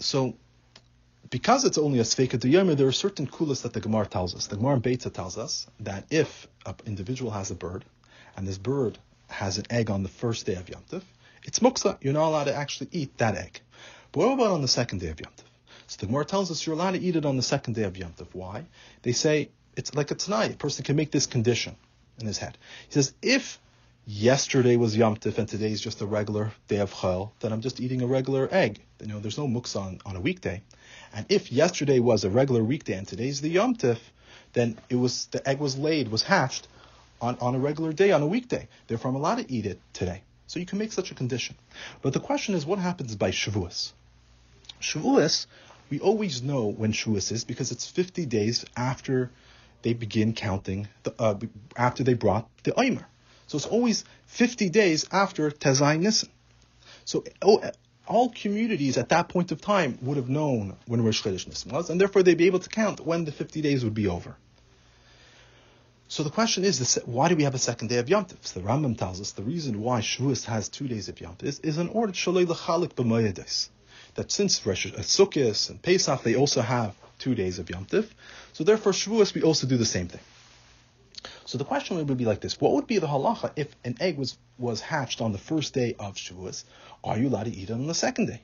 So 0.00 0.34
because 1.34 1.64
it's 1.64 1.78
only 1.78 1.98
a 1.98 2.04
Sveika 2.04 2.38
Diyomer, 2.38 2.76
there 2.76 2.86
are 2.86 2.92
certain 2.92 3.26
kulas 3.26 3.62
that 3.62 3.72
the 3.72 3.80
Gemara 3.80 4.06
tells 4.06 4.36
us. 4.36 4.46
The 4.46 4.54
Gemara 4.54 4.76
in 4.76 4.96
tells 4.98 5.36
us 5.36 5.66
that 5.80 6.04
if 6.08 6.46
an 6.64 6.76
individual 6.86 7.32
has 7.32 7.50
a 7.50 7.56
bird, 7.56 7.84
and 8.36 8.46
this 8.46 8.56
bird 8.56 8.98
has 9.26 9.58
an 9.58 9.64
egg 9.68 9.90
on 9.90 10.04
the 10.04 10.08
first 10.08 10.46
day 10.46 10.54
of 10.54 10.68
Yom 10.68 10.84
Tov, 10.88 11.02
it's 11.42 11.58
muksa. 11.58 11.98
You're 12.00 12.12
not 12.12 12.28
allowed 12.28 12.44
to 12.44 12.54
actually 12.54 12.90
eat 12.92 13.18
that 13.18 13.34
egg. 13.34 13.58
But 14.12 14.20
what 14.20 14.34
about 14.34 14.52
on 14.52 14.62
the 14.62 14.68
second 14.68 15.00
day 15.00 15.08
of 15.08 15.18
Yom 15.18 15.32
Tov? 15.32 15.42
So 15.88 15.96
the 15.98 16.06
Gemara 16.06 16.24
tells 16.24 16.52
us 16.52 16.64
you're 16.64 16.76
allowed 16.76 16.92
to 16.92 17.00
eat 17.00 17.16
it 17.16 17.26
on 17.26 17.36
the 17.36 17.42
second 17.42 17.72
day 17.72 17.82
of 17.82 17.96
Yom 17.96 18.12
Tov. 18.12 18.28
Why? 18.32 18.66
They 19.02 19.10
say 19.10 19.48
it's 19.76 19.92
like 19.92 20.12
a 20.12 20.14
tonight. 20.14 20.54
A 20.54 20.56
person 20.56 20.84
can 20.84 20.94
make 20.94 21.10
this 21.10 21.26
condition 21.26 21.74
in 22.20 22.28
his 22.28 22.38
head. 22.38 22.56
He 22.86 22.92
says, 22.92 23.12
if 23.22 23.58
yesterday 24.06 24.76
was 24.76 24.96
Yom 24.96 25.16
Tov 25.16 25.36
and 25.38 25.48
today 25.48 25.72
is 25.72 25.80
just 25.80 26.00
a 26.00 26.06
regular 26.06 26.52
day 26.68 26.78
of 26.78 26.92
Chol, 26.94 27.32
then 27.40 27.52
I'm 27.52 27.60
just 27.60 27.80
eating 27.80 28.02
a 28.02 28.06
regular 28.06 28.48
egg. 28.52 28.80
You 29.00 29.08
know, 29.08 29.18
there's 29.18 29.36
no 29.36 29.48
muksa 29.48 29.80
on, 29.80 30.00
on 30.06 30.14
a 30.14 30.20
weekday. 30.20 30.62
And 31.14 31.26
if 31.28 31.52
yesterday 31.52 32.00
was 32.00 32.24
a 32.24 32.30
regular 32.30 32.62
weekday 32.64 32.94
and 32.94 33.06
today's 33.06 33.40
the 33.40 33.48
Yom 33.48 33.76
Tov, 33.76 33.98
then 34.52 34.76
it 34.88 34.96
was 34.96 35.26
the 35.26 35.46
egg 35.48 35.60
was 35.60 35.78
laid, 35.78 36.08
was 36.08 36.22
hatched 36.22 36.66
on, 37.20 37.38
on 37.40 37.54
a 37.54 37.58
regular 37.58 37.92
day, 37.92 38.10
on 38.10 38.20
a 38.20 38.26
weekday. 38.26 38.68
Therefore, 38.88 39.10
I'm 39.10 39.16
allowed 39.16 39.36
to 39.36 39.50
eat 39.50 39.64
it 39.64 39.80
today. 39.92 40.22
So 40.48 40.58
you 40.58 40.66
can 40.66 40.78
make 40.78 40.92
such 40.92 41.12
a 41.12 41.14
condition. 41.14 41.54
But 42.02 42.12
the 42.12 42.20
question 42.20 42.54
is, 42.54 42.66
what 42.66 42.80
happens 42.80 43.14
by 43.14 43.30
Shavuos? 43.30 43.92
Shavuos, 44.80 45.46
we 45.88 46.00
always 46.00 46.42
know 46.42 46.66
when 46.66 46.92
Shavuos 46.92 47.30
is 47.30 47.44
because 47.44 47.70
it's 47.70 47.86
50 47.86 48.26
days 48.26 48.64
after 48.76 49.30
they 49.82 49.94
begin 49.94 50.32
counting, 50.32 50.88
the, 51.04 51.14
uh, 51.18 51.36
after 51.76 52.02
they 52.02 52.14
brought 52.14 52.48
the 52.64 52.74
Omer. 52.74 53.06
So 53.46 53.56
it's 53.56 53.66
always 53.66 54.04
50 54.26 54.68
days 54.70 55.06
after 55.12 55.50
Tezai 55.50 56.00
Nissen. 56.00 56.30
So 57.04 57.24
oh, 57.42 57.62
all 58.06 58.30
communities 58.30 58.98
at 58.98 59.08
that 59.10 59.28
point 59.28 59.52
of 59.52 59.60
time 59.60 59.98
would 60.02 60.16
have 60.16 60.28
known 60.28 60.76
when 60.86 61.02
Rosh 61.02 61.22
Chodesh 61.22 61.66
was, 61.70 61.90
and 61.90 62.00
therefore 62.00 62.22
they'd 62.22 62.38
be 62.38 62.46
able 62.46 62.58
to 62.58 62.68
count 62.68 63.00
when 63.00 63.24
the 63.24 63.32
50 63.32 63.62
days 63.62 63.84
would 63.84 63.94
be 63.94 64.08
over. 64.08 64.36
So 66.08 66.22
the 66.22 66.30
question 66.30 66.64
is, 66.64 67.00
why 67.06 67.28
do 67.28 67.36
we 67.36 67.44
have 67.44 67.54
a 67.54 67.58
second 67.58 67.88
day 67.88 67.96
of 67.96 68.08
Yom 68.08 68.26
Tov? 68.26 68.46
So 68.46 68.60
the 68.60 68.66
Rambam 68.66 68.96
tells 68.98 69.20
us 69.20 69.32
the 69.32 69.42
reason 69.42 69.80
why 69.80 70.00
Shavuos 70.00 70.44
has 70.44 70.68
two 70.68 70.86
days 70.86 71.08
of 71.08 71.20
Yom 71.20 71.36
Tov 71.36 71.44
is, 71.44 71.60
is 71.60 71.78
in 71.78 71.88
order 71.88 72.12
shalei 72.12 72.46
l'chalik 72.46 72.94
b'moyedes. 72.94 73.68
That 74.14 74.30
since 74.30 74.64
Rosh 74.64 74.86
uh, 74.86 74.98
Sukkot 74.98 75.70
and 75.70 75.82
Pesach 75.82 76.22
they 76.22 76.36
also 76.36 76.60
have 76.60 76.94
two 77.18 77.34
days 77.34 77.58
of 77.58 77.70
Yom 77.70 77.86
Tov, 77.86 78.06
so 78.52 78.64
therefore 78.64 78.92
Shavuos 78.92 79.34
we 79.34 79.42
also 79.42 79.66
do 79.66 79.76
the 79.76 79.86
same 79.86 80.08
thing. 80.08 80.20
So 81.46 81.58
the 81.58 81.64
question 81.64 81.96
would 81.96 82.16
be 82.16 82.24
like 82.24 82.40
this: 82.40 82.60
What 82.60 82.72
would 82.72 82.86
be 82.86 82.98
the 82.98 83.06
halacha 83.06 83.52
if 83.56 83.76
an 83.84 83.96
egg 84.00 84.18
was 84.18 84.38
was 84.58 84.80
hatched 84.80 85.20
on 85.20 85.32
the 85.32 85.38
first 85.38 85.74
day 85.74 85.94
of 85.98 86.14
Shavuos? 86.14 86.64
Are 87.02 87.18
you 87.18 87.28
allowed 87.28 87.44
to 87.44 87.54
eat 87.54 87.70
it 87.70 87.72
on 87.72 87.86
the 87.86 87.94
second 87.94 88.26
day? 88.26 88.40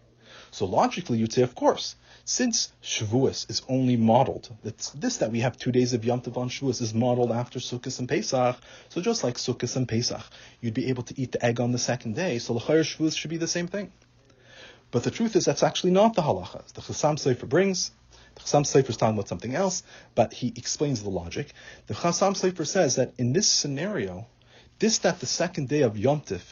So 0.53 0.67
logically, 0.67 1.19
you'd 1.19 1.33
say, 1.33 1.43
of 1.43 1.55
course, 1.55 1.97
since 2.25 2.73
Shavuos 2.83 3.49
is 3.49 3.63
only 3.69 3.97
modeled, 3.97 4.55
it's 4.65 4.91
this 4.91 5.19
that 5.19 5.31
we 5.33 5.41
have 5.41 5.57
two 5.57 5.73
days 5.73 5.93
of 5.93 6.05
Yom 6.05 6.21
Tov 6.21 6.37
on 6.37 6.49
Shavuos 6.49 6.83
is 6.83 6.93
modeled 6.93 7.33
after 7.33 7.59
Sukkot 7.59 7.99
and 7.99 8.09
Pesach. 8.09 8.57
So 8.89 9.01
just 9.01 9.25
like 9.25 9.37
Sukkot 9.37 9.77
and 9.77 9.89
Pesach, 9.89 10.23
you'd 10.61 10.75
be 10.75 10.89
able 10.89 11.05
to 11.05 11.21
eat 11.21 11.33
the 11.33 11.45
egg 11.45 11.61
on 11.61 11.73
the 11.73 11.79
second 11.79 12.17
day. 12.17 12.39
So 12.39 12.55
L'chayr 12.55 12.83
Shavuos 12.83 13.17
should 13.17 13.31
be 13.31 13.37
the 13.37 13.47
same 13.47 13.69
thing. 13.69 13.93
But 14.91 15.05
the 15.05 15.11
truth 15.11 15.37
is 15.37 15.45
that's 15.45 15.63
actually 15.63 15.93
not 15.93 16.15
the 16.15 16.23
halacha. 16.23 16.67
The 16.73 16.81
Chasam 16.81 17.17
Sofer 17.17 17.49
brings. 17.49 17.93
Chasam 18.37 18.65
Sofer 18.65 18.91
is 18.91 18.97
talking 18.97 19.15
about 19.15 19.29
something 19.29 19.55
else, 19.55 19.83
but 20.15 20.33
he 20.33 20.53
explains 20.57 21.03
the 21.03 21.11
logic. 21.11 21.53
The 21.87 21.95
Chasam 21.95 22.35
Sofer 22.35 22.67
says 22.67 22.97
that 22.97 23.13
in 23.19 23.33
this 23.33 23.49
scenario, 23.49 24.27
this 24.79 24.99
that 24.99 25.21
the 25.21 25.27
second 25.27 25.69
day 25.69 25.83
of 25.83 25.99
Yom 25.99 26.23
Tov 26.23 26.43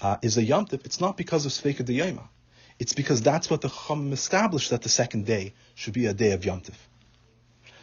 uh, 0.00 0.16
is 0.22 0.36
a 0.36 0.42
Yom 0.42 0.66
Tov, 0.66 0.84
it's 0.84 1.00
not 1.00 1.16
because 1.16 1.46
of 1.46 1.52
Sveika 1.52 1.82
Diyema. 1.82 2.28
It's 2.78 2.92
because 2.94 3.20
that's 3.20 3.50
what 3.50 3.60
the 3.60 3.68
Chum 3.68 4.12
established 4.12 4.70
that 4.70 4.82
the 4.82 4.88
second 4.88 5.26
day 5.26 5.54
should 5.74 5.94
be 5.94 6.06
a 6.06 6.14
day 6.14 6.32
of 6.32 6.44
Yom 6.44 6.60
Tov. 6.60 6.74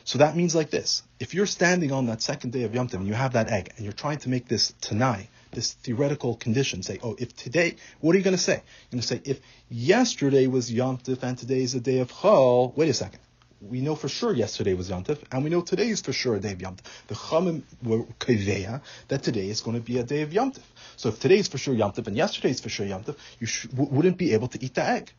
So 0.03 0.19
that 0.19 0.35
means 0.35 0.55
like 0.55 0.69
this. 0.69 1.03
If 1.19 1.33
you're 1.33 1.45
standing 1.45 1.91
on 1.91 2.05
that 2.05 2.21
second 2.21 2.53
day 2.53 2.63
of 2.63 2.73
Yom 2.73 2.87
Tov 2.87 2.95
and 2.95 3.07
you 3.07 3.13
have 3.13 3.33
that 3.33 3.49
egg 3.51 3.73
and 3.75 3.83
you're 3.83 3.93
trying 3.93 4.19
to 4.19 4.29
make 4.29 4.47
this 4.47 4.73
Tanai, 4.79 5.29
this 5.51 5.73
theoretical 5.73 6.35
condition, 6.35 6.83
say, 6.83 6.99
oh, 7.03 7.15
if 7.19 7.35
today, 7.35 7.75
what 7.99 8.15
are 8.15 8.17
you 8.17 8.23
going 8.23 8.35
to 8.35 8.41
say? 8.41 8.61
You're 8.91 8.91
going 8.91 9.01
to 9.01 9.07
say, 9.07 9.21
if 9.25 9.39
yesterday 9.69 10.47
was 10.47 10.71
Yom 10.71 10.97
Tov 10.97 11.23
and 11.23 11.37
today 11.37 11.61
is 11.61 11.75
a 11.75 11.79
day 11.79 11.99
of 11.99 12.11
Chol, 12.11 12.75
wait 12.75 12.89
a 12.89 12.93
second 12.93 13.19
we 13.61 13.81
know 13.81 13.95
for 13.95 14.07
sure 14.07 14.33
yesterday 14.33 14.73
was 14.73 14.89
Yom 14.89 15.03
Tov, 15.03 15.19
and 15.31 15.43
we 15.43 15.49
know 15.49 15.61
today 15.61 15.89
is 15.89 16.01
for 16.01 16.13
sure 16.13 16.35
a 16.35 16.39
day 16.39 16.51
of 16.51 16.61
Yom 16.61 16.75
Tov. 16.75 17.07
The 17.07 17.15
Chamim 17.15 17.63
were 17.83 18.03
kaveya 18.19 18.81
that 19.07 19.23
today 19.23 19.49
is 19.49 19.61
going 19.61 19.77
to 19.77 19.81
be 19.81 19.97
a 19.97 20.03
day 20.03 20.21
of 20.21 20.33
Yom 20.33 20.51
Tov. 20.51 20.61
So 20.95 21.09
if 21.09 21.19
today 21.19 21.39
is 21.39 21.47
for 21.47 21.57
sure 21.57 21.73
Yom 21.73 21.91
Tov 21.91 22.07
and 22.07 22.15
yesterday 22.15 22.51
is 22.51 22.61
for 22.61 22.69
sure 22.69 22.85
Yom 22.85 23.03
Tov, 23.03 23.17
you 23.39 23.47
sh- 23.47 23.67
w- 23.67 23.89
wouldn't 23.89 24.17
be 24.17 24.33
able 24.33 24.47
to 24.49 24.63
eat 24.63 24.75
the 24.75 24.83
egg. 24.83 25.11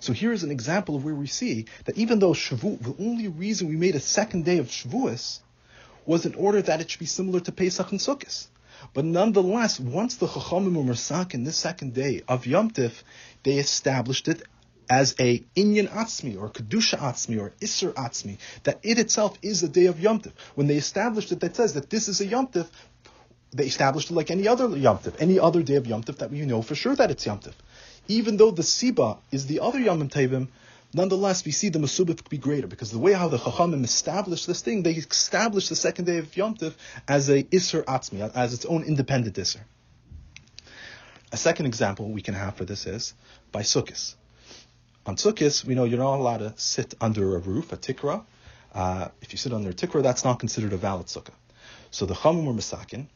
So 0.00 0.12
here 0.12 0.32
is 0.32 0.42
an 0.42 0.50
example 0.50 0.96
of 0.96 1.04
where 1.04 1.14
we 1.14 1.26
see 1.26 1.66
that 1.84 1.96
even 1.96 2.18
though 2.18 2.32
Shavuot, 2.32 2.82
the 2.82 3.02
only 3.02 3.28
reason 3.28 3.68
we 3.68 3.76
made 3.76 3.94
a 3.94 4.00
second 4.00 4.44
day 4.44 4.58
of 4.58 4.66
Shavuos 4.66 5.40
was 6.04 6.26
in 6.26 6.34
order 6.34 6.62
that 6.62 6.80
it 6.80 6.90
should 6.90 7.00
be 7.00 7.06
similar 7.06 7.40
to 7.40 7.52
Pesach 7.52 7.90
and 7.90 8.00
Sukkot. 8.00 8.46
But 8.94 9.04
nonetheless, 9.04 9.78
once 9.78 10.16
the 10.16 10.26
Chachamim 10.26 10.74
were 10.74 10.94
Mersak 10.94 11.34
in 11.34 11.44
this 11.44 11.56
second 11.56 11.94
day 11.94 12.22
of 12.28 12.46
Yom 12.46 12.70
Tif, 12.70 13.02
they 13.42 13.58
established 13.58 14.28
it 14.28 14.42
as 14.88 15.14
a 15.18 15.40
inyan 15.56 15.88
atzmi 15.88 16.40
or 16.40 16.48
kedusha 16.48 16.98
atzmi 16.98 17.40
or 17.40 17.52
isser 17.60 17.92
atzmi, 17.94 18.38
that 18.64 18.78
it 18.82 18.98
itself 18.98 19.36
is 19.42 19.62
a 19.62 19.68
day 19.68 19.86
of 19.86 20.00
Yom 20.00 20.20
Tif. 20.20 20.32
When 20.54 20.66
they 20.66 20.76
established 20.76 21.32
it, 21.32 21.40
that 21.40 21.56
says 21.56 21.74
that 21.74 21.90
this 21.90 22.08
is 22.08 22.20
a 22.20 22.26
Yom 22.26 22.48
Tif, 22.48 22.68
they 23.52 23.66
established 23.66 24.10
it 24.10 24.14
like 24.14 24.30
any 24.30 24.46
other 24.48 24.68
Yom 24.76 24.98
Tif, 24.98 25.14
any 25.20 25.38
other 25.38 25.62
day 25.62 25.76
of 25.76 25.86
Yom 25.86 26.02
Tif 26.02 26.18
that 26.18 26.30
we 26.30 26.42
know 26.42 26.62
for 26.62 26.74
sure 26.74 26.94
that 26.96 27.10
it's 27.10 27.26
Yom 27.26 27.40
Tif. 27.40 27.54
Even 28.08 28.36
though 28.36 28.50
the 28.50 28.62
Siba 28.62 29.18
is 29.32 29.46
the 29.46 29.60
other 29.60 29.80
Yom 29.80 30.08
Tivim, 30.08 30.48
nonetheless 30.92 31.44
we 31.44 31.52
see 31.52 31.68
the 31.68 31.78
Masubah 31.78 32.28
be 32.28 32.38
greater 32.38 32.66
because 32.66 32.90
the 32.90 32.98
way 32.98 33.12
how 33.12 33.28
the 33.28 33.38
Chachamim 33.38 33.84
established 33.84 34.46
this 34.46 34.62
thing, 34.62 34.82
they 34.82 34.92
established 34.92 35.68
the 35.68 35.76
second 35.76 36.06
day 36.06 36.18
of 36.18 36.36
Yom 36.36 36.54
Tif 36.56 36.74
as 37.06 37.28
a 37.28 37.42
Isser 37.44 37.84
Atzmi, 37.84 38.30
as 38.34 38.54
its 38.54 38.64
own 38.64 38.82
independent 38.84 39.36
Isser. 39.36 39.60
A 41.32 41.36
second 41.36 41.66
example 41.66 42.10
we 42.10 42.22
can 42.22 42.34
have 42.34 42.56
for 42.56 42.64
this 42.64 42.86
is 42.86 43.14
by 43.52 43.62
Sukkot. 43.62 44.14
On 45.06 45.16
Sukkot, 45.16 45.64
we 45.64 45.74
know 45.74 45.84
you're 45.84 45.98
not 45.98 46.16
allowed 46.16 46.38
to 46.38 46.54
sit 46.56 46.94
under 47.00 47.36
a 47.36 47.38
roof, 47.38 47.72
a 47.72 47.76
tikra. 47.76 48.24
Uh, 48.74 49.08
if 49.22 49.32
you 49.32 49.38
sit 49.38 49.52
under 49.52 49.70
a 49.70 49.74
tikra, 49.74 50.02
that's 50.02 50.24
not 50.24 50.38
considered 50.38 50.72
a 50.72 50.76
valid 50.76 51.06
sukkah. 51.06 51.34
So 51.90 52.06
the 52.06 52.14
Chamim 52.14 52.44
were 52.44 52.52
misakin 52.52 53.06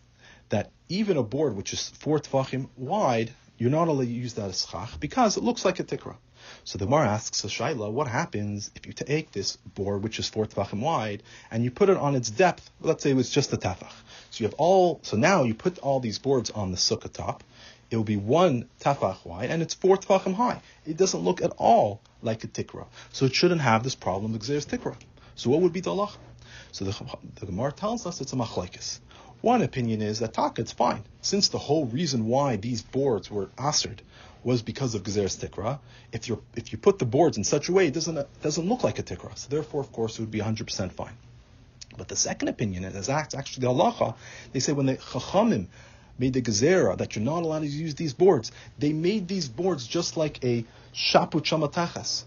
that 0.50 0.70
even 0.88 1.16
a 1.16 1.22
board 1.22 1.56
which 1.56 1.72
is 1.72 1.88
four 1.88 2.18
tefachim 2.18 2.68
wide, 2.76 3.32
you're 3.58 3.70
not 3.70 3.88
allowed 3.88 4.04
to 4.04 4.10
use 4.10 4.34
that 4.34 4.48
as 4.50 4.66
schach 4.66 4.98
because 5.00 5.36
it 5.36 5.42
looks 5.42 5.64
like 5.64 5.80
a 5.80 5.84
tikra. 5.84 6.16
So 6.64 6.78
the 6.78 6.86
Gemara 6.86 7.08
asks 7.08 7.44
a 7.44 7.48
Shaila, 7.48 7.90
what 7.90 8.08
happens 8.08 8.70
if 8.74 8.86
you 8.86 8.92
take 8.92 9.32
this 9.32 9.56
board, 9.56 10.02
which 10.02 10.18
is 10.18 10.28
four 10.28 10.46
tefachim 10.46 10.80
wide, 10.80 11.22
and 11.50 11.64
you 11.64 11.70
put 11.70 11.88
it 11.88 11.96
on 11.96 12.14
its 12.14 12.30
depth? 12.30 12.70
Let's 12.80 13.02
say 13.02 13.10
it 13.10 13.16
was 13.16 13.30
just 13.30 13.52
a 13.52 13.56
tefach. 13.56 13.92
So 14.30 14.42
you 14.42 14.46
have 14.46 14.54
all. 14.54 15.00
So 15.02 15.16
now 15.16 15.44
you 15.44 15.54
put 15.54 15.78
all 15.78 16.00
these 16.00 16.18
boards 16.18 16.50
on 16.50 16.70
the 16.70 16.76
sukkah 16.76 17.12
top 17.12 17.42
it 17.90 17.96
will 17.96 18.04
be 18.04 18.16
one 18.16 18.68
tafach 18.80 19.24
wide 19.24 19.50
and 19.50 19.62
it's 19.62 19.74
four 19.74 19.96
tefachim 19.96 20.34
high. 20.34 20.62
It 20.86 20.96
doesn't 20.96 21.20
look 21.20 21.42
at 21.42 21.52
all 21.56 22.00
like 22.22 22.44
a 22.44 22.46
tikra. 22.46 22.86
So 23.12 23.26
it 23.26 23.34
shouldn't 23.34 23.60
have 23.60 23.82
this 23.82 23.96
problem 23.96 24.34
of 24.34 24.40
Xeris 24.42 24.66
tikra. 24.66 24.96
So 25.34 25.50
what 25.50 25.60
would 25.60 25.72
be 25.72 25.80
the 25.80 25.90
Allah? 25.90 26.10
So 26.72 26.84
the, 26.84 27.18
the 27.40 27.46
Gemara 27.46 27.72
tells 27.72 28.06
us 28.06 28.20
it's 28.20 28.32
a 28.32 28.36
machlaikis. 28.36 29.00
One 29.40 29.62
opinion 29.62 30.02
is 30.02 30.18
that 30.18 30.34
taka, 30.34 30.62
it's 30.62 30.72
fine. 30.72 31.04
Since 31.22 31.48
the 31.48 31.58
whole 31.58 31.86
reason 31.86 32.26
why 32.26 32.56
these 32.56 32.82
boards 32.82 33.30
were 33.30 33.48
astered 33.56 34.02
was 34.44 34.62
because 34.62 34.94
of 34.94 35.02
Gezeres 35.02 35.38
Tikra, 35.38 35.78
if 36.12 36.28
you 36.28 36.42
if 36.56 36.72
you 36.72 36.78
put 36.78 36.98
the 36.98 37.06
boards 37.06 37.36
in 37.36 37.44
such 37.44 37.68
a 37.68 37.72
way, 37.72 37.86
it 37.86 37.94
doesn't 37.94 38.16
it 38.16 38.28
doesn't 38.42 38.68
look 38.68 38.84
like 38.84 38.98
a 38.98 39.02
Tikra. 39.02 39.36
So 39.36 39.48
therefore, 39.48 39.80
of 39.80 39.92
course, 39.92 40.18
it 40.18 40.22
would 40.22 40.30
be 40.30 40.40
100% 40.40 40.92
fine. 40.92 41.16
But 41.96 42.08
the 42.08 42.16
second 42.16 42.48
opinion 42.48 42.84
is 42.84 43.08
acts 43.08 43.34
actually 43.34 43.66
the 43.66 43.72
halacha. 43.74 44.14
They 44.52 44.60
say 44.60 44.72
when 44.72 44.86
the 44.86 44.96
chachamim 44.96 45.66
made 46.18 46.34
the 46.34 46.42
gezerah 46.42 46.98
that 46.98 47.16
you're 47.16 47.24
not 47.24 47.42
allowed 47.42 47.60
to 47.60 47.66
use 47.66 47.94
these 47.94 48.12
boards. 48.12 48.52
They 48.78 48.92
made 48.92 49.26
these 49.26 49.48
boards 49.48 49.86
just 49.86 50.16
like 50.16 50.44
a 50.44 50.64
shaput 50.94 51.44
shamatachas. 51.44 52.24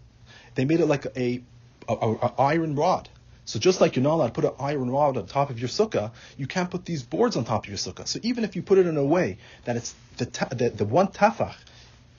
They 0.56 0.66
made 0.66 0.80
it 0.80 0.88
like 0.88 1.06
a, 1.16 1.42
a, 1.88 1.94
a, 1.94 2.12
a, 2.14 2.34
iron 2.40 2.76
rod. 2.76 3.08
So 3.46 3.60
just 3.60 3.82
like 3.82 3.96
you're 3.96 4.04
not 4.04 4.16
allowed 4.16 4.28
to 4.28 4.34
put 4.34 4.46
an 4.46 4.54
iron 4.60 4.90
rod 4.90 5.18
on 5.18 5.26
top 5.26 5.50
of 5.50 5.60
your 5.60 5.68
sukkah, 5.68 6.12
you 6.38 6.48
can't 6.48 6.72
put 6.72 6.86
these 6.86 7.04
boards 7.04 7.36
on 7.36 7.44
top 7.44 7.66
of 7.66 7.70
your 7.70 7.78
sukkah. 7.78 8.08
So 8.08 8.20
even 8.24 8.44
if 8.44 8.56
you 8.56 8.62
put 8.62 8.78
it 8.78 8.88
in 8.88 8.96
a 8.96 9.04
way 9.04 9.38
that 9.66 9.76
it's 9.76 9.94
the, 10.18 10.26
the, 10.56 10.70
the 10.70 10.86
one 10.86 11.08
tafach 11.08 11.56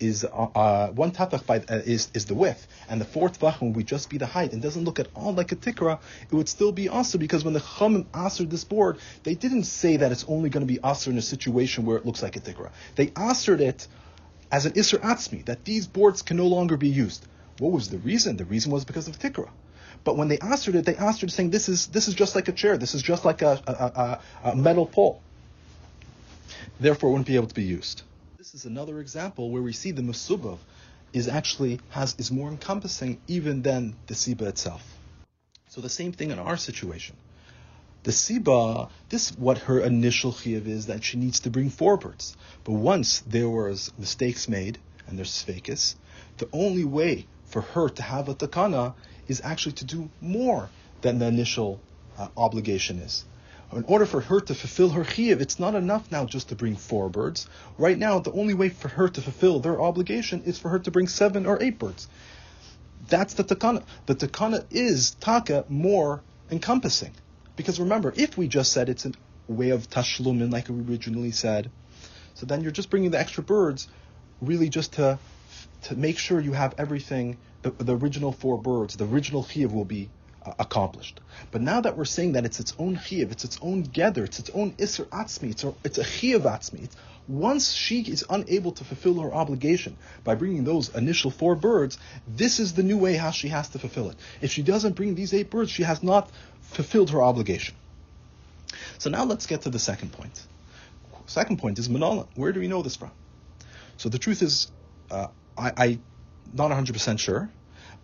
is 0.01 0.25
uh, 0.25 0.29
uh, 0.29 0.89
one 0.91 1.13
tafach 1.13 1.47
by 1.47 1.59
uh, 1.59 1.81
is 1.85 2.11
is 2.15 2.27
the 2.27 2.35
width, 2.35 2.67
and 2.89 3.01
the 3.01 3.05
fourth 3.05 3.41
tefachim 3.41 3.75
would 3.75 3.87
just 3.87 4.11
be 4.11 4.19
the 4.19 4.27
height, 4.27 4.53
and 4.53 4.61
doesn't 4.61 4.85
look 4.85 4.99
at 4.99 5.09
all 5.15 5.33
like 5.33 5.53
a 5.53 5.57
tikra, 5.57 5.99
it 6.31 6.35
would 6.35 6.49
still 6.49 6.73
be 6.73 6.89
aser 6.89 7.17
because 7.17 7.45
when 7.45 7.55
the 7.55 7.61
chachamim 7.61 8.05
asered 8.07 8.51
this 8.51 8.65
board, 8.65 8.99
they 9.23 9.35
didn't 9.35 9.65
say 9.65 9.97
that 9.97 10.13
it's 10.13 10.25
only 10.29 10.51
going 10.51 10.67
to 10.67 10.73
be 10.73 10.81
aser 10.85 11.11
in 11.11 11.19
a 11.19 11.23
situation 11.23 11.87
where 11.87 11.97
it 11.97 12.05
looks 12.05 12.23
like 12.23 12.37
a 12.37 12.41
tikra. 12.41 12.71
They 12.97 13.07
asered 13.09 13.61
it 13.61 13.87
as 14.51 14.67
an 14.67 14.73
iser 14.77 14.99
atzmi 14.99 15.45
that 15.47 15.65
these 15.65 15.87
boards 15.87 16.23
can 16.23 16.37
no 16.37 16.47
longer 16.47 16.77
be 16.77 16.89
used. 16.89 17.27
What 17.59 17.73
was 17.73 17.89
the 17.89 17.99
reason? 17.99 18.37
The 18.37 18.45
reason 18.45 18.73
was 18.73 18.85
because 18.85 19.09
of 19.09 19.19
tikra. 19.19 19.49
But 20.05 20.17
when 20.17 20.29
they 20.29 20.37
asered 20.37 20.75
it, 20.75 20.85
they 20.85 20.95
asered 20.95 21.31
saying 21.31 21.51
this 21.51 21.69
is 21.69 21.87
this 21.88 22.09
is 22.09 22.14
just 22.14 22.35
like 22.35 22.49
a 22.49 22.53
chair, 22.53 22.77
this 22.77 22.95
is 22.95 23.03
just 23.03 23.25
like 23.25 23.43
a, 23.43 23.61
a, 23.67 23.73
a, 23.73 24.51
a 24.51 24.57
metal 24.57 24.87
pole. 24.87 25.23
Therefore, 26.79 27.09
it 27.09 27.12
wouldn't 27.12 27.27
be 27.27 27.37
able 27.37 27.47
to 27.47 27.55
be 27.55 27.64
used. 27.64 28.03
This 28.37 28.55
is 28.55 28.67
another 28.67 29.01
example 29.01 29.51
where 29.51 29.62
we 29.62 29.73
see 29.73 29.90
the 29.90 30.03
Mesubav 30.03 30.59
is 31.14 31.29
actually 31.29 31.81
has 31.90 32.14
is 32.19 32.31
more 32.31 32.51
encompassing 32.51 33.21
even 33.27 33.62
than 33.62 33.97
the 34.07 34.14
siba 34.14 34.43
itself. 34.43 34.83
So 35.69 35.81
the 35.81 35.88
same 35.88 36.12
thing 36.12 36.31
in 36.31 36.38
our 36.38 36.57
situation. 36.57 37.17
The 38.03 38.11
siba, 38.11 38.90
this 39.09 39.31
what 39.38 39.59
her 39.59 39.81
initial 39.81 40.33
chiyuv 40.33 40.67
is 40.67 40.87
that 40.87 41.03
she 41.03 41.17
needs 41.17 41.40
to 41.40 41.51
bring 41.51 41.71
four 41.71 41.97
birds. 41.97 42.37
But 42.64 42.73
once 42.73 43.21
there 43.21 43.49
was 43.49 43.93
mistakes 43.99 44.47
made 44.49 44.79
and 45.07 45.19
there's 45.19 45.33
sfekis, 45.33 45.95
the 46.37 46.49
only 46.53 46.85
way 46.85 47.27
for 47.55 47.61
her 47.61 47.88
to 47.88 48.03
have 48.03 48.29
a 48.29 48.35
takana 48.35 48.95
is 49.29 49.40
actually 49.45 49.77
to 49.77 49.85
do 49.85 50.11
more 50.21 50.69
than 51.03 51.21
the 51.21 51.27
initial 51.27 51.81
uh, 52.19 52.27
obligation 52.37 52.99
is. 52.99 53.25
In 53.73 53.85
order 53.85 54.07
for 54.07 54.21
her 54.21 54.40
to 54.40 54.55
fulfill 54.57 54.90
her 54.90 55.05
chiyuv, 55.05 55.40
it's 55.40 55.61
not 55.61 55.77
enough 55.77 56.11
now 56.11 56.25
just 56.25 56.49
to 56.49 56.57
bring 56.57 56.75
four 56.75 57.09
birds. 57.09 57.47
Right 57.79 57.97
now, 57.97 58.19
the 58.19 58.33
only 58.33 58.55
way 58.55 58.71
for 58.71 58.88
her 58.88 59.09
to 59.09 59.21
fulfill 59.21 59.61
their 59.61 59.81
obligation 59.81 60.43
is 60.43 60.59
for 60.59 60.69
her 60.71 60.81
to 60.81 60.90
bring 60.90 61.07
seven 61.07 61.47
or 61.47 61.62
eight 61.62 61.79
birds. 61.79 62.09
That's 63.09 63.35
the 63.35 63.45
takana. 63.45 63.85
The 64.07 64.17
takana 64.17 64.64
is 64.71 65.12
taka 65.21 65.64
more 65.69 66.23
encompassing. 66.51 67.12
Because 67.55 67.79
remember, 67.79 68.12
if 68.17 68.37
we 68.37 68.49
just 68.49 68.73
said 68.73 68.88
it's 68.88 69.07
a 69.07 69.12
way 69.47 69.71
of 69.71 69.88
tashlumin, 69.88 70.51
like 70.53 70.69
we 70.69 70.81
originally 70.93 71.31
said, 71.31 71.71
so 72.35 72.47
then 72.47 72.62
you're 72.62 72.73
just 72.73 72.90
bringing 72.90 73.12
the 73.12 73.21
extra 73.21 73.45
birds, 73.45 73.87
really 74.40 74.69
just 74.69 74.95
to 74.95 75.21
to 75.85 75.97
make 75.97 76.18
sure 76.18 76.40
you 76.40 76.53
have 76.53 76.75
everything. 76.79 77.38
The, 77.62 77.70
the 77.70 77.97
original 77.97 78.33
four 78.33 78.59
birds, 78.59 78.97
the 78.97 79.05
original 79.05 79.42
chiyuv 79.42 79.73
will 79.73 79.87
be 79.87 80.11
uh, 80.44 80.53
accomplished. 80.59 81.20
But 81.51 81.62
now 81.62 81.81
that 81.81 81.97
we're 81.97 82.05
saying 82.05 82.33
that 82.33 82.44
it's 82.44 82.61
its 82.61 82.75
own 82.79 82.97
chiyuv, 82.97 83.33
it's 83.33 83.44
its 83.44 83.59
own 83.62 83.83
gather, 83.83 84.25
it's 84.25 84.38
its 84.38 84.51
own 84.51 84.73
isser 84.73 85.07
atzmi, 85.07 85.51
it's 85.51 85.64
a, 85.64 85.75
it's 85.83 85.99
a 85.99 86.05
chiyuv 86.05 86.42
atzmi. 86.42 86.85
It's, 86.85 86.97
once 87.27 87.73
she 87.73 88.03
is 88.03 88.25
unable 88.29 88.73
to 88.73 88.85
fulfill 88.85 89.20
her 89.20 89.33
obligation 89.33 89.97
by 90.25 90.35
bringing 90.35 90.64
those 90.64 90.94
initial 90.94 91.31
four 91.31 91.55
birds, 91.55 91.97
this 92.29 92.61
is 92.61 92.75
the 92.75 92.83
new 92.83 92.99
way 92.99 93.14
how 93.14 93.31
she 93.31 93.49
has 93.49 93.68
to 93.70 93.79
fulfill 93.79 94.11
it. 94.11 94.16
If 94.42 94.53
she 94.53 94.62
doesn't 94.62 94.94
bring 94.94 95.14
these 95.14 95.33
eight 95.33 95.49
birds, 95.49 95.70
she 95.70 95.85
has 95.85 96.03
not 96.03 96.31
fulfilled 96.61 97.11
her 97.11 97.23
obligation. 97.23 97.75
So 98.99 99.09
now 99.09 99.25
let's 99.25 99.47
get 99.47 99.62
to 99.62 99.70
the 99.70 99.79
second 99.79 100.12
point. 100.12 100.47
Second 101.27 101.59
point 101.59 101.79
is 101.79 101.88
Manala. 101.88 102.27
Where 102.35 102.53
do 102.53 102.61
we 102.61 102.68
know 102.68 102.83
this 102.83 102.97
from? 102.97 103.11
So 103.97 104.11
the 104.11 104.18
truth 104.18 104.42
is, 104.42 104.70
uh, 105.11 105.29
I, 105.57 105.73
I 105.77 105.99
not 106.53 106.71
100% 106.71 107.19
sure, 107.19 107.51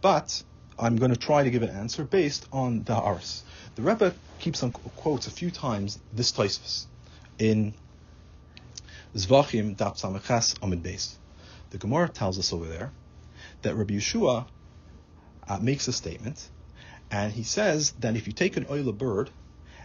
but 0.00 0.42
I'm 0.78 0.96
going 0.96 1.12
to 1.12 1.16
try 1.18 1.44
to 1.44 1.50
give 1.50 1.62
an 1.62 1.70
answer 1.70 2.04
based 2.04 2.46
on 2.52 2.82
the 2.84 2.94
Haaretz. 2.94 3.42
The 3.74 3.82
Rebbe 3.82 4.14
keeps 4.38 4.62
on 4.62 4.72
quotes 4.72 5.26
a 5.26 5.30
few 5.30 5.50
times 5.50 5.98
this 6.12 6.32
Tosfos 6.32 6.86
in 7.38 7.74
Zvachim 9.14 9.76
Dap 9.76 9.96
Samachas 9.96 10.56
Amid 10.62 10.82
Beis. 10.82 11.14
The 11.70 11.78
Gemara 11.78 12.08
tells 12.08 12.38
us 12.38 12.52
over 12.52 12.66
there 12.66 12.90
that 13.62 13.74
Rabbi 13.74 13.94
Yehoshua 13.94 14.46
uh, 15.48 15.58
makes 15.58 15.88
a 15.88 15.92
statement, 15.92 16.48
and 17.10 17.32
he 17.32 17.42
says 17.42 17.92
that 18.00 18.16
if 18.16 18.26
you 18.26 18.32
take 18.32 18.56
an 18.56 18.64
oila 18.66 18.96
bird 18.96 19.30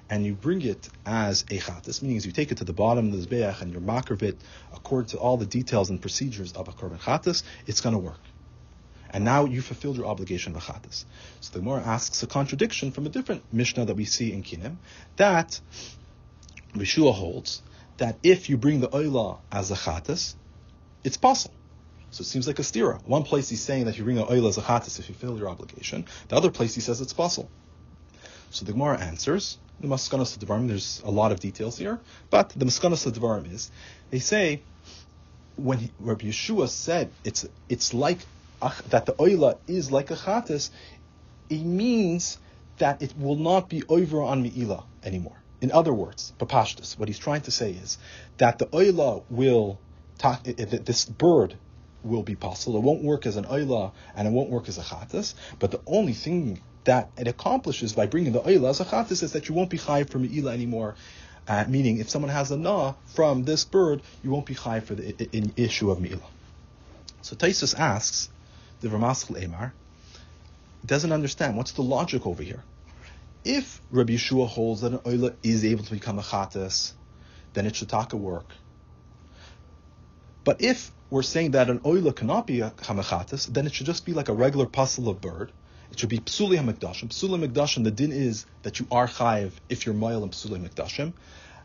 and 0.10 0.26
you 0.26 0.34
bring 0.34 0.62
it 0.62 0.90
as 1.06 1.42
a 1.44 1.58
chatas, 1.58 2.02
meaning 2.02 2.18
as 2.18 2.26
you 2.26 2.32
take 2.32 2.52
it 2.52 2.58
to 2.60 2.64
the 2.64 2.74
bottom 2.74 3.12
of 3.12 3.20
the 3.20 3.28
zbeach 3.28 3.62
and 3.62 3.74
you 3.74 3.80
makarv 3.80 4.22
it 4.22 4.40
according 4.74 5.10
to 5.10 5.18
all 5.18 5.38
the 5.38 5.46
details 5.46 5.90
and 5.90 6.02
procedures 6.02 6.54
of 6.54 6.68
a 6.68 6.72
korban 6.72 7.00
chatas, 7.00 7.44
it's 7.66 7.82
going 7.82 7.94
to 7.94 8.00
work. 8.00 8.20
And 9.10 9.24
now 9.24 9.46
you 9.46 9.62
fulfilled 9.62 9.98
your 9.98 10.08
obligation 10.08 10.56
of 10.56 10.62
a 10.62 10.72
chatas. 10.72 11.06
So 11.40 11.54
the 11.54 11.60
Gemara 11.60 11.82
asks 11.84 12.22
a 12.22 12.28
contradiction 12.28 12.92
from 12.92 13.06
a 13.06 13.10
different 13.10 13.44
Mishnah 13.54 13.86
that 13.86 13.96
we 13.96 14.06
see 14.06 14.34
in 14.34 14.44
Kinim, 14.44 14.76
that 15.16 15.60
Yeshua 16.74 17.14
holds 17.14 17.62
that 17.98 18.18
if 18.24 18.50
you 18.50 18.58
bring 18.58 18.82
the 18.82 18.90
oila 18.90 19.40
as 19.52 19.72
a 19.72 19.76
chatas, 19.76 20.36
it's 21.04 21.18
possible. 21.18 21.56
So 22.12 22.22
it 22.22 22.26
seems 22.26 22.48
like 22.48 22.60
a 22.60 22.62
stira. 22.62 23.02
One 23.06 23.24
place 23.24 23.50
he's 23.50 23.62
saying 23.62 23.86
that 23.86 23.98
you 23.98 24.04
bring 24.04 24.18
the 24.18 24.26
oila 24.26 24.50
as 24.50 24.58
a 24.58 24.62
chatas 24.62 25.00
if 25.00 25.10
you 25.10 25.16
fulfill 25.16 25.38
your 25.38 25.50
obligation. 25.50 26.06
The 26.28 26.36
other 26.36 26.52
place 26.52 26.76
he 26.76 26.82
says 26.82 27.02
it's 27.02 27.14
possible. 27.14 27.50
So 28.52 28.66
the 28.66 28.74
Gemara 28.74 29.00
answers, 29.00 29.58
the 29.80 29.88
Maskanas 29.88 30.38
Devarim, 30.38 30.68
there's 30.68 31.02
a 31.06 31.12
lot 31.12 31.32
of 31.32 31.40
details 31.40 31.78
here, 31.78 32.00
but 32.30 32.50
the 32.50 32.66
Maskanas 32.66 33.10
Devarim 33.12 33.52
is, 33.52 33.72
they 34.10 34.20
say, 34.20 34.62
when 35.56 35.80
he, 35.80 35.92
Rabbi 36.00 36.26
Yehoshua 36.26 36.68
said 36.68 37.12
it's 37.24 37.46
it's 37.70 37.94
like 37.94 38.20
that 38.90 39.06
the 39.06 39.14
oila 39.14 39.58
is 39.68 39.92
like 39.92 40.12
a 40.12 40.16
chatas, 40.16 40.70
it 41.50 41.64
means 41.64 42.38
that 42.78 43.02
it 43.02 43.14
will 43.18 43.36
not 43.36 43.70
be 43.70 43.84
over 43.88 44.22
on 44.22 44.42
mi'ila 44.42 44.84
anymore. 45.04 45.38
In 45.62 45.72
other 45.72 45.94
words, 45.94 46.34
papashtus, 46.40 46.98
what 46.98 47.08
he's 47.08 47.20
trying 47.20 47.42
to 47.42 47.52
say 47.52 47.72
is 47.72 47.98
that 48.38 48.60
the 48.60 48.66
oila 48.68 49.24
will, 49.30 49.80
ta- 50.18 50.42
eh, 50.46 50.54
eh, 50.58 50.66
this 50.84 51.06
bird 51.06 51.56
will 52.04 52.24
be 52.24 52.36
possible. 52.36 52.78
It 52.78 52.84
won't 52.84 53.04
work 53.04 53.26
as 53.26 53.38
an 53.38 53.46
oila 53.46 53.92
and 54.16 54.28
it 54.28 54.32
won't 54.32 54.50
work 54.50 54.68
as 54.68 54.78
a 54.78 54.82
chatas, 54.82 55.36
but 55.60 55.72
the 55.72 55.82
only 55.88 56.14
thing 56.14 56.62
that 56.86 57.10
it 57.18 57.28
accomplishes 57.28 57.94
by 57.94 58.06
bringing 58.06 58.34
the 58.34 58.40
oila 58.40 58.70
as 58.70 58.80
a 58.80 58.86
chatas 58.86 59.24
is 59.24 59.34
that 59.34 59.50
you 59.50 59.56
won't 59.56 59.70
be 59.70 59.78
high 59.78 60.04
for 60.04 60.20
mi'ila 60.20 60.52
anymore. 60.52 60.96
Uh, 61.48 61.64
meaning, 61.68 62.00
if 62.00 62.10
someone 62.10 62.32
has 62.32 62.50
a 62.52 62.58
na 62.58 62.94
from 63.14 63.44
this 63.44 63.66
bird, 63.66 64.02
you 64.24 64.32
won't 64.32 64.46
be 64.46 64.56
high 64.56 64.80
for 64.80 64.96
the 64.96 65.30
in, 65.32 65.54
issue 65.58 65.92
of 65.92 66.00
mi'ila. 66.00 66.28
So 67.22 67.36
Tosfos 67.36 67.78
asks, 67.78 68.30
the 68.82 68.88
Ramaschal 68.88 69.42
Emar, 69.44 69.72
doesn't 70.86 71.12
understand 71.12 71.58
what's 71.58 71.72
the 71.74 71.82
logic 71.82 72.26
over 72.26 72.44
here. 72.44 72.64
If 73.44 73.82
Rabbi 73.92 74.14
Yehoshua 74.14 74.48
holds 74.48 74.82
that 74.82 74.94
an 74.94 75.00
oila 75.00 75.36
is 75.44 75.66
able 75.66 75.84
to 75.84 75.92
become 75.92 76.20
a 76.20 76.24
chatas, 76.24 76.94
then 77.54 77.66
it 77.66 77.76
should 77.76 77.90
taka 77.90 78.18
work. 78.18 78.46
But 80.44 80.62
if 80.62 80.92
we're 81.10 81.24
saying 81.24 81.52
that 81.52 81.70
an 81.70 81.80
oila 81.80 82.16
cannot 82.16 82.46
be 82.48 82.62
a 82.62 82.72
hamachatas, 82.72 83.48
then 83.48 83.66
it 83.66 83.74
should 83.74 83.86
just 83.86 84.06
be 84.06 84.14
like 84.14 84.30
a 84.30 84.34
regular 84.34 84.66
puzzle 84.66 85.10
of 85.10 85.22
bird. 85.22 85.52
It 85.96 86.00
should 86.00 86.10
be 86.10 86.20
psuli 86.20 86.58
hamikdashim. 86.58 87.08
Psuli 87.08 87.40
hamikdashim. 87.40 87.86
The 87.86 87.92
din 87.92 88.12
is 88.12 88.46
that 88.64 88.82
you 88.82 88.88
are 88.92 89.08
chayiv 89.08 89.54
if 89.70 89.86
you're 89.86 89.96
moil 89.96 90.24
and 90.24 90.32
psuli 90.34 90.60
hamikdashim. 90.60 91.14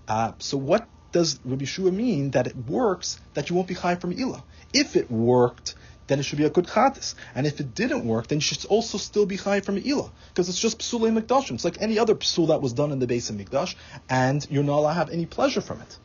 Uh, 0.06 0.32
so 0.38 0.56
what 0.56 0.86
does 1.10 1.40
Rabbi 1.44 1.64
Yehoshua 1.64 1.92
mean 1.92 2.30
that 2.30 2.46
it 2.46 2.54
works 2.54 3.18
that 3.34 3.50
you 3.50 3.56
won't 3.56 3.66
be 3.66 3.74
chayiv 3.74 4.00
from 4.00 4.12
ila? 4.12 4.44
If 4.72 4.94
it 4.94 5.10
worked, 5.10 5.74
then 6.06 6.20
it 6.20 6.22
should 6.22 6.38
be 6.38 6.44
a 6.44 6.50
good 6.50 6.68
chatas. 6.68 7.16
And 7.34 7.44
if 7.44 7.58
it 7.58 7.74
didn't 7.74 8.04
work, 8.04 8.28
then 8.28 8.36
you 8.36 8.42
should 8.42 8.64
also 8.66 8.98
still 8.98 9.26
be 9.26 9.36
chayiv 9.36 9.64
from 9.64 9.78
ila 9.78 10.12
because 10.28 10.48
it's 10.48 10.60
just 10.60 10.78
psuli 10.78 11.10
mikdashim. 11.10 11.54
It's 11.54 11.64
like 11.64 11.82
any 11.82 11.98
other 11.98 12.14
psul 12.14 12.46
that 12.48 12.62
was 12.62 12.72
done 12.72 12.92
in 12.92 13.00
the 13.00 13.08
base 13.08 13.30
of 13.30 13.36
mikdash, 13.36 13.74
and 14.08 14.46
you're 14.48 14.62
not 14.62 14.78
allowed 14.78 14.92
to 14.92 14.98
have 15.00 15.10
any 15.10 15.26
pleasure 15.26 15.60
from 15.60 15.80
it. 15.80 15.98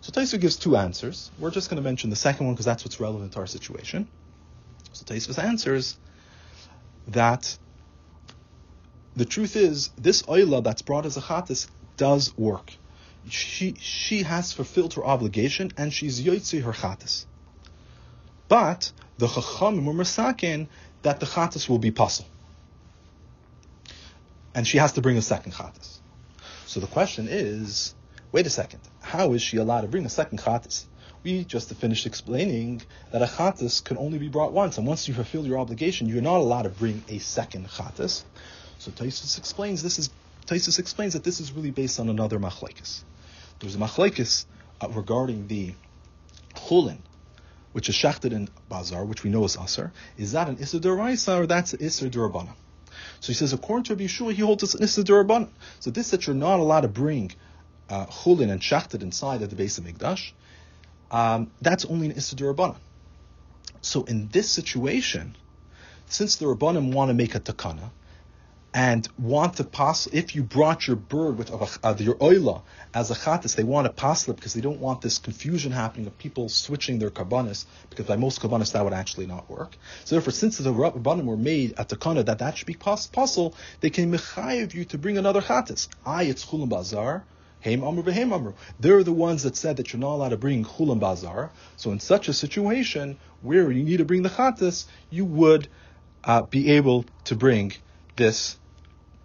So 0.00 0.10
Tosfos 0.10 0.40
gives 0.40 0.56
two 0.56 0.74
answers. 0.78 1.30
We're 1.38 1.50
just 1.50 1.68
going 1.68 1.82
to 1.82 1.84
mention 1.84 2.08
the 2.08 2.16
second 2.16 2.46
one 2.46 2.54
because 2.54 2.64
that's 2.64 2.82
what's 2.82 2.98
relevant 2.98 3.32
to 3.32 3.40
our 3.40 3.46
situation. 3.46 4.08
So 4.94 5.04
Tosfos 5.04 5.38
answers 5.38 5.98
that 7.08 7.56
the 9.16 9.24
truth 9.24 9.56
is 9.56 9.90
this 9.98 10.22
oila 10.22 10.62
that's 10.64 10.82
brought 10.82 11.06
as 11.06 11.16
a 11.16 11.20
chatas 11.20 11.68
does 11.96 12.36
work. 12.36 12.72
She 13.28 13.74
she 13.78 14.22
has 14.22 14.52
fulfilled 14.52 14.94
her 14.94 15.04
obligation 15.04 15.70
and 15.76 15.92
she's 15.92 16.20
yotzi 16.22 16.62
her 16.62 16.72
chatas. 16.72 17.26
But 18.48 18.92
the 19.18 19.26
chachamim 19.26 19.84
were 19.84 19.92
masakin 19.92 20.68
that 21.02 21.20
the 21.20 21.26
chatas 21.26 21.68
will 21.68 21.78
be 21.78 21.90
possible, 21.90 22.30
and 24.54 24.66
she 24.66 24.78
has 24.78 24.92
to 24.92 25.00
bring 25.00 25.16
a 25.16 25.22
second 25.22 25.52
chatas. 25.52 25.98
So 26.66 26.80
the 26.80 26.86
question 26.86 27.28
is, 27.28 27.94
wait 28.32 28.46
a 28.46 28.50
second, 28.50 28.80
how 29.00 29.34
is 29.34 29.42
she 29.42 29.58
allowed 29.58 29.82
to 29.82 29.88
bring 29.88 30.06
a 30.06 30.08
second 30.08 30.40
chatas? 30.40 30.86
We 31.24 31.44
just 31.44 31.72
finished 31.74 32.06
explaining 32.06 32.82
that 33.12 33.22
a 33.22 33.26
chatas 33.26 33.82
can 33.82 33.96
only 33.96 34.18
be 34.18 34.28
brought 34.28 34.52
once, 34.52 34.78
and 34.78 34.86
once 34.86 35.06
you 35.06 35.14
fulfill 35.14 35.46
your 35.46 35.58
obligation, 35.58 36.08
you're 36.08 36.20
not 36.20 36.38
allowed 36.38 36.62
to 36.62 36.68
bring 36.70 37.04
a 37.08 37.18
second 37.18 37.68
chatas. 37.68 38.24
So 38.78 38.90
Tosfos 38.90 39.38
explains 39.38 39.82
this 39.82 40.00
is 40.00 40.10
Tosfos 40.46 40.80
explains 40.80 41.12
that 41.12 41.22
this 41.22 41.38
is 41.38 41.52
really 41.52 41.70
based 41.70 42.00
on 42.00 42.08
another 42.08 42.40
machlekes. 42.40 43.02
There's 43.60 43.76
a 43.76 43.78
machlekes 43.78 44.46
uh, 44.80 44.88
regarding 44.88 45.46
the 45.46 45.74
chulin, 46.56 46.98
which 47.70 47.88
is 47.88 47.94
shechted 47.94 48.32
in 48.32 48.48
bazar, 48.68 49.04
which 49.04 49.22
we 49.22 49.30
know 49.30 49.44
is 49.44 49.56
aser. 49.56 49.92
Is 50.18 50.32
that 50.32 50.48
an 50.48 50.56
isser 50.56 50.80
deraisa 50.80 51.38
or 51.38 51.46
that's 51.46 51.72
an 51.74 51.78
isser 51.78 52.10
derabana? 52.10 52.54
So 53.20 53.28
he 53.28 53.34
says, 53.34 53.52
according 53.52 53.84
to 53.84 53.94
Rabbi 53.94 54.06
Yehoshua, 54.06 54.32
he 54.32 54.42
holds 54.42 54.64
it's 54.64 54.74
an 54.74 54.80
isser 54.80 55.04
derabana. 55.04 55.48
So 55.78 55.92
this 55.92 56.10
that 56.10 56.26
you're 56.26 56.34
not 56.34 56.58
allowed 56.58 56.80
to 56.80 56.88
bring 56.88 57.30
uh, 57.88 58.06
chulin 58.06 58.50
and 58.50 58.60
shachted 58.60 59.04
inside 59.04 59.42
at 59.42 59.50
the 59.50 59.56
base 59.56 59.78
of 59.78 59.84
Mikdash, 59.84 60.32
um, 61.12 61.50
that's 61.60 61.84
only 61.84 62.06
an 62.06 62.12
Issa. 62.12 62.76
So 63.82 64.04
in 64.04 64.28
this 64.28 64.50
situation, 64.50 65.36
since 66.06 66.36
the 66.36 66.46
Rabbanim 66.46 66.92
want 66.92 67.10
to 67.10 67.14
make 67.14 67.34
a 67.34 67.40
takana, 67.40 67.90
and 68.74 69.06
want 69.18 69.56
to 69.56 69.64
pass, 69.64 70.06
if 70.06 70.34
you 70.34 70.42
brought 70.42 70.86
your 70.86 70.96
bird 70.96 71.36
with 71.36 71.50
uh, 71.52 71.94
your 71.98 72.14
oila 72.14 72.62
as 72.94 73.10
a 73.10 73.14
chatas, 73.14 73.54
they 73.54 73.64
want 73.64 73.86
to 73.86 73.92
pass 73.92 74.26
it 74.26 74.34
because 74.34 74.54
they 74.54 74.62
don't 74.62 74.80
want 74.80 75.02
this 75.02 75.18
confusion 75.18 75.72
happening 75.72 76.06
of 76.06 76.16
people 76.16 76.48
switching 76.48 76.98
their 76.98 77.10
karbanis, 77.10 77.66
because 77.90 78.06
by 78.06 78.16
most 78.16 78.40
karbanis 78.40 78.72
that 78.72 78.82
would 78.82 78.94
actually 78.94 79.26
not 79.26 79.50
work. 79.50 79.76
So 80.04 80.14
therefore, 80.14 80.32
since 80.32 80.56
the 80.56 80.72
rabbanim 80.72 81.24
were 81.24 81.36
made 81.36 81.74
at 81.76 81.90
takana 81.90 82.24
that 82.24 82.38
that 82.38 82.56
should 82.56 82.66
be 82.66 82.74
possible, 82.74 83.54
they 83.80 83.90
can 83.90 84.10
mechayiv 84.10 84.72
you 84.72 84.86
to 84.86 84.96
bring 84.96 85.18
another 85.18 85.42
chatas. 85.42 85.88
I, 86.06 86.22
it's 86.24 86.46
chulam 86.46 86.70
bazar, 86.70 87.24
They're 87.64 89.02
the 89.04 89.12
ones 89.12 89.42
that 89.44 89.56
said 89.56 89.76
that 89.76 89.92
you're 89.92 90.00
not 90.00 90.14
allowed 90.14 90.30
to 90.30 90.36
bring 90.36 90.64
Chulam 90.64 91.00
Bazar. 91.00 91.50
So 91.76 91.92
in 91.92 92.00
such 92.00 92.28
a 92.28 92.32
situation 92.32 93.18
where 93.40 93.70
you 93.70 93.84
need 93.84 93.98
to 93.98 94.04
bring 94.04 94.22
the 94.22 94.28
Chatas, 94.28 94.86
you 95.10 95.24
would 95.24 95.68
uh, 96.24 96.42
be 96.42 96.72
able 96.72 97.04
to 97.24 97.36
bring 97.36 97.72
this. 98.16 98.58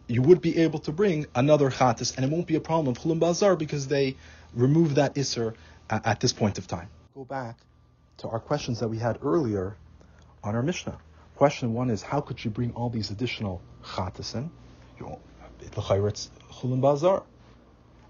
You 0.07 0.21
would 0.21 0.41
be 0.41 0.59
able 0.59 0.79
to 0.79 0.91
bring 0.91 1.25
another 1.35 1.69
Chatas, 1.69 2.15
and 2.15 2.25
it 2.25 2.31
won't 2.31 2.47
be 2.47 2.55
a 2.55 2.61
problem 2.61 2.87
of 2.87 3.01
Chulam 3.01 3.19
Bazar 3.19 3.55
because 3.55 3.87
they 3.87 4.15
remove 4.53 4.95
that 4.95 5.15
Isser 5.15 5.55
at, 5.89 6.05
at 6.05 6.19
this 6.19 6.33
point 6.33 6.57
of 6.57 6.67
time. 6.67 6.89
Go 7.15 7.25
back 7.25 7.57
to 8.17 8.27
our 8.29 8.39
questions 8.39 8.79
that 8.79 8.87
we 8.87 8.97
had 8.97 9.19
earlier 9.23 9.75
on 10.43 10.55
our 10.55 10.63
Mishnah. 10.63 10.97
Question 11.35 11.73
one 11.73 11.89
is 11.89 12.01
how 12.01 12.21
could 12.21 12.43
you 12.43 12.49
bring 12.49 12.71
all 12.73 12.89
these 12.89 13.11
additional 13.11 13.61
Chatasin? 13.83 14.49
You 14.99 15.05
know, 15.05 15.19
it's 15.59 16.29
Chulam 16.51 16.81
Bazar. 16.81 17.23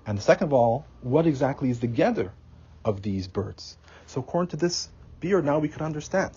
And 0.07 0.21
second 0.21 0.47
of 0.47 0.53
all, 0.53 0.85
what 1.01 1.27
exactly 1.27 1.69
is 1.69 1.81
the 1.81 1.87
gather 1.87 2.31
of 2.85 3.01
these 3.01 3.27
birds? 3.27 3.77
So 4.05 4.21
according 4.21 4.51
to 4.51 4.57
this 4.57 4.87
beer, 5.19 5.41
now 5.41 5.59
we 5.59 5.67
can 5.67 5.81
understand. 5.81 6.31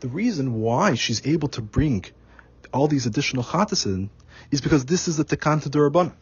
The 0.00 0.08
reason 0.08 0.60
why 0.60 0.94
she's 0.94 1.24
able 1.24 1.48
to 1.50 1.62
bring 1.62 2.04
all 2.72 2.88
these 2.88 3.06
additional 3.06 3.44
chatasin 3.44 4.10
is 4.50 4.60
because 4.60 4.84
this 4.84 5.06
is 5.06 5.16
the 5.16 5.24
tekanta 5.24 5.68
derabbanan. 5.70 6.14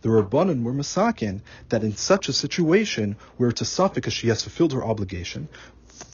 The 0.00 0.08
rabbanan 0.08 0.62
were 0.62 0.72
masakin 0.72 1.42
that 1.68 1.84
in 1.84 1.96
such 1.96 2.28
a 2.30 2.32
situation 2.32 3.16
where 3.36 3.50
it's 3.50 3.60
a 3.60 3.66
suffix 3.66 3.94
because 3.94 4.12
she 4.14 4.28
has 4.28 4.42
fulfilled 4.42 4.72
her 4.72 4.82
obligation, 4.82 5.48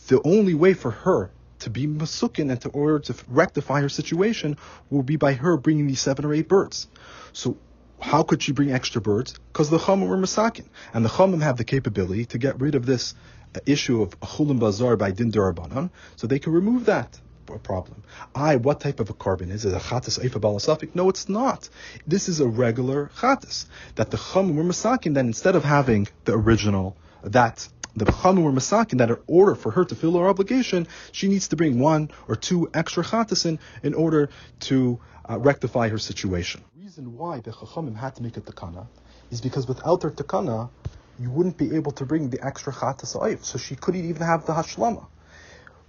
the 0.08 0.20
only 0.24 0.54
way 0.54 0.74
for 0.74 0.90
her 0.90 1.30
to 1.60 1.70
be 1.70 1.86
masukin 1.86 2.50
and 2.50 2.60
to 2.60 2.68
order 2.70 2.98
to 2.98 3.14
rectify 3.28 3.80
her 3.80 3.88
situation 3.88 4.56
will 4.90 5.02
be 5.02 5.16
by 5.16 5.34
her 5.34 5.56
bringing 5.56 5.86
these 5.86 6.00
seven 6.00 6.24
or 6.24 6.34
eight 6.34 6.48
birds. 6.48 6.88
So 7.32 7.56
how 8.00 8.22
could 8.22 8.42
she 8.42 8.52
bring 8.52 8.72
extra 8.72 9.00
birds? 9.00 9.34
Because 9.52 9.70
the 9.70 9.78
Chumim 9.78 10.08
were 10.08 10.16
Masakin. 10.16 10.66
And 10.92 11.04
the 11.04 11.08
Chumim 11.08 11.42
have 11.42 11.56
the 11.56 11.64
capability 11.64 12.26
to 12.26 12.38
get 12.38 12.60
rid 12.60 12.74
of 12.74 12.86
this 12.86 13.14
uh, 13.54 13.60
issue 13.66 14.02
of 14.02 14.18
Chulim 14.20 14.58
Bazar 14.58 14.96
by 14.96 15.10
Din 15.10 15.32
Durabanan, 15.32 15.90
so 16.16 16.26
they 16.26 16.38
can 16.38 16.52
remove 16.52 16.86
that 16.86 17.20
problem. 17.62 18.02
I, 18.34 18.56
what 18.56 18.80
type 18.80 19.00
of 19.00 19.10
a 19.10 19.14
carbon 19.14 19.50
is 19.50 19.64
it? 19.64 19.74
A 19.74 19.78
chatas 19.78 20.18
eifa 20.18 20.40
balasafik? 20.40 20.94
No, 20.94 21.08
it's 21.08 21.28
not. 21.28 21.68
This 22.06 22.28
is 22.28 22.40
a 22.40 22.48
regular 22.48 23.10
chatas 23.18 23.66
that 23.96 24.10
the 24.10 24.16
chum 24.16 24.56
were 24.56 24.64
masakin. 24.64 25.14
Then 25.14 25.26
instead 25.26 25.56
of 25.56 25.64
having 25.64 26.08
the 26.24 26.32
original 26.32 26.96
that 27.22 27.68
the 27.96 28.06
chum 28.06 28.42
were 28.42 28.52
masakin 28.52 28.98
that 28.98 29.10
in 29.10 29.18
order 29.26 29.54
for 29.54 29.70
her 29.70 29.84
to 29.84 29.94
fill 29.94 30.18
her 30.18 30.28
obligation, 30.28 30.86
she 31.12 31.28
needs 31.28 31.48
to 31.48 31.56
bring 31.56 31.78
one 31.78 32.10
or 32.28 32.36
two 32.36 32.70
extra 32.74 33.04
chatasin 33.04 33.58
in 33.82 33.94
order 33.94 34.30
to 34.60 34.98
uh, 35.28 35.38
rectify 35.38 35.88
her 35.88 35.98
situation 35.98 36.62
reason 36.94 37.18
why 37.18 37.40
the 37.40 37.50
Chachamim 37.50 37.96
had 37.96 38.14
to 38.14 38.22
make 38.22 38.36
a 38.36 38.40
takana 38.40 38.86
is 39.32 39.40
because 39.40 39.66
without 39.66 40.00
their 40.00 40.12
takana, 40.12 40.70
you 41.18 41.28
wouldn't 41.28 41.56
be 41.56 41.74
able 41.74 41.90
to 41.90 42.06
bring 42.06 42.30
the 42.30 42.40
extra 42.46 42.72
chatas 42.72 43.16
oif. 43.16 43.42
So 43.44 43.58
she 43.58 43.74
couldn't 43.74 44.04
even 44.04 44.22
have 44.22 44.46
the 44.46 44.52
hashlama. 44.52 45.04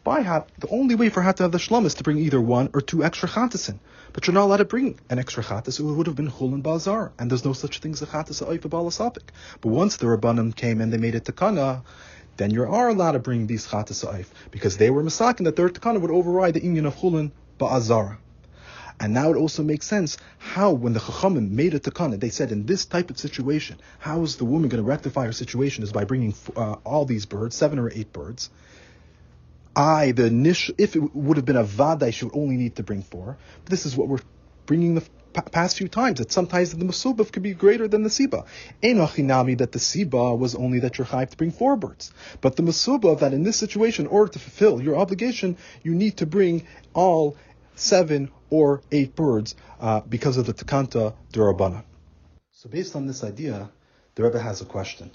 By 0.04 0.22
hat, 0.22 0.50
the 0.58 0.68
only 0.70 0.96
way 0.96 1.10
for 1.10 1.22
her 1.22 1.32
to 1.34 1.44
have 1.44 1.52
the 1.52 1.60
shlama 1.60 1.86
is 1.86 1.94
to 1.96 2.04
bring 2.04 2.18
either 2.18 2.42
one 2.42 2.72
or 2.74 2.82
two 2.82 3.04
extra 3.04 3.30
chatasin. 3.30 3.78
But 4.14 4.26
you're 4.26 4.34
not 4.34 4.46
allowed 4.46 4.58
to 4.58 4.66
bring 4.66 5.00
an 5.12 5.20
extra 5.20 5.44
chatas. 5.44 5.80
It 5.80 5.84
would 5.84 6.08
have 6.08 6.16
been 6.16 6.32
chul 6.32 6.56
and 6.56 6.64
bazar, 6.64 7.12
and 7.20 7.30
there's 7.30 7.46
no 7.46 7.54
such 7.54 7.78
thing 7.82 7.92
as 7.92 8.02
a 8.02 8.08
chatas 8.08 8.44
oif 8.44 8.62
balasapik. 8.62 9.30
But 9.62 9.70
once 9.70 9.98
the 9.98 10.08
rabbanim 10.08 10.56
came 10.56 10.82
and 10.82 10.92
they 10.92 10.98
made 10.98 11.14
it 11.14 11.26
takana, 11.26 11.84
then 12.38 12.50
you 12.50 12.64
are 12.64 12.90
allowed 12.90 13.12
to 13.12 13.20
bring 13.20 13.46
these 13.46 13.68
chatas 13.68 14.04
oif 14.12 14.26
because 14.50 14.78
they 14.78 14.90
were 14.90 15.04
misakin 15.04 15.44
that 15.44 15.56
their 15.56 15.70
takana 15.70 16.02
would 16.02 16.10
override 16.10 16.56
the 16.56 16.64
union 16.64 16.88
of 16.88 16.96
chulin 16.96 17.32
ba'azara. 17.60 18.18
And 19.00 19.14
now 19.14 19.32
it 19.32 19.36
also 19.36 19.62
makes 19.62 19.86
sense 19.86 20.18
how, 20.38 20.72
when 20.72 20.94
the 20.94 21.00
Chachamim 21.00 21.52
made 21.52 21.74
a 21.74 21.80
takana, 21.80 22.20
they 22.20 22.30
said 22.30 22.52
in 22.52 22.66
this 22.66 22.86
type 22.86 23.10
of 23.10 23.18
situation, 23.18 23.78
how 24.00 24.22
is 24.24 24.38
the 24.38 24.46
woman 24.46 24.70
going 24.70 24.84
to 24.84 24.88
rectify 24.88 25.26
her 25.26 25.34
situation? 25.34 25.84
Is 25.84 25.92
by 25.92 26.06
bringing 26.06 26.34
uh, 26.56 26.78
all 26.86 27.06
these 27.06 27.26
birds, 27.26 27.56
seven 27.56 27.78
or 27.78 27.92
eight 27.94 28.14
birds. 28.14 28.50
I, 29.76 30.14
the 30.14 30.28
initial, 30.28 30.76
if 30.78 30.96
it 30.96 31.14
would 31.14 31.36
have 31.36 31.46
been 31.46 31.58
a 31.58 31.64
vada, 31.64 32.12
she 32.12 32.24
would 32.24 32.36
only 32.36 32.56
need 32.56 32.78
to 32.78 32.84
bring 32.84 33.02
four. 33.02 33.38
But 33.64 33.70
this 33.70 33.86
is 33.86 33.98
what 33.98 34.08
we're 34.08 34.22
bringing 34.66 34.96
the 34.96 35.04
past 35.42 35.78
few 35.78 35.88
times 35.88 36.20
that 36.20 36.32
sometimes 36.32 36.72
the 36.72 36.86
musubah 36.86 37.30
could 37.32 37.44
be 37.44 37.54
greater 37.54 37.88
than 37.88 38.04
the 38.04 38.10
siba. 38.10 38.46
Enochinami 38.82 39.58
that 39.58 39.74
the 39.74 39.80
siba 39.80 40.38
was 40.38 40.56
only 40.56 40.80
that 40.80 40.98
you're 40.98 41.08
chayv 41.08 41.30
to 41.30 41.38
bring 41.38 41.52
four 41.52 41.76
birds, 41.76 42.14
but 42.42 42.56
the 42.56 42.64
musubah 42.64 43.20
that 43.20 43.34
in 43.34 43.44
this 43.44 43.58
situation, 43.58 44.06
in 44.06 44.12
order 44.12 44.32
to 44.32 44.40
fulfill 44.40 44.82
your 44.82 44.96
obligation, 44.96 45.58
you 45.84 45.94
need 45.94 46.18
to 46.18 46.26
bring 46.26 46.66
all 46.94 47.36
seven 47.76 48.32
or 48.50 48.82
eight 48.92 49.16
birds 49.16 49.56
uh, 49.80 50.02
because 50.02 50.38
of 50.38 50.46
the 50.46 50.54
Takanta 50.54 51.14
Durabana. 51.32 51.84
So 52.52 52.70
based 52.70 52.96
on 52.96 53.06
this 53.06 53.24
idea, 53.24 53.70
the 54.16 54.24
Rebbe 54.24 54.40
has 54.40 54.62
a 54.62 54.66
question. 54.66 55.12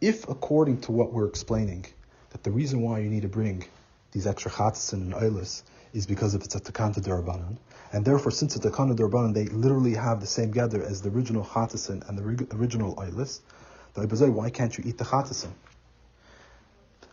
If 0.00 0.28
according 0.28 0.80
to 0.82 0.92
what 0.92 1.12
we're 1.12 1.26
explaining, 1.26 1.86
that 2.30 2.42
the 2.42 2.50
reason 2.50 2.80
why 2.82 3.00
you 3.00 3.08
need 3.08 3.22
to 3.22 3.28
bring 3.28 3.64
these 4.12 4.26
extra 4.26 4.50
chatzin 4.50 4.92
and 4.92 5.14
oilis 5.14 5.62
is 5.92 6.06
because 6.06 6.34
if 6.34 6.44
it's 6.44 6.54
a 6.54 6.60
Takanta 6.60 7.00
Durabanan, 7.00 7.56
and 7.92 8.04
therefore 8.04 8.30
since 8.30 8.56
it's 8.56 8.64
a 8.64 8.70
Takanta 8.70 8.96
Durabanan, 8.96 9.34
they 9.34 9.46
literally 9.46 9.94
have 9.94 10.20
the 10.20 10.26
same 10.26 10.50
gather 10.50 10.82
as 10.82 11.02
the 11.02 11.08
original 11.08 11.44
chatzin 11.44 12.08
and 12.08 12.18
the 12.18 12.56
original 12.56 12.94
oilis, 12.96 13.40
why 13.94 14.50
can't 14.50 14.76
you 14.76 14.84
eat 14.86 14.98
the 14.98 15.04
chatzin? 15.04 15.50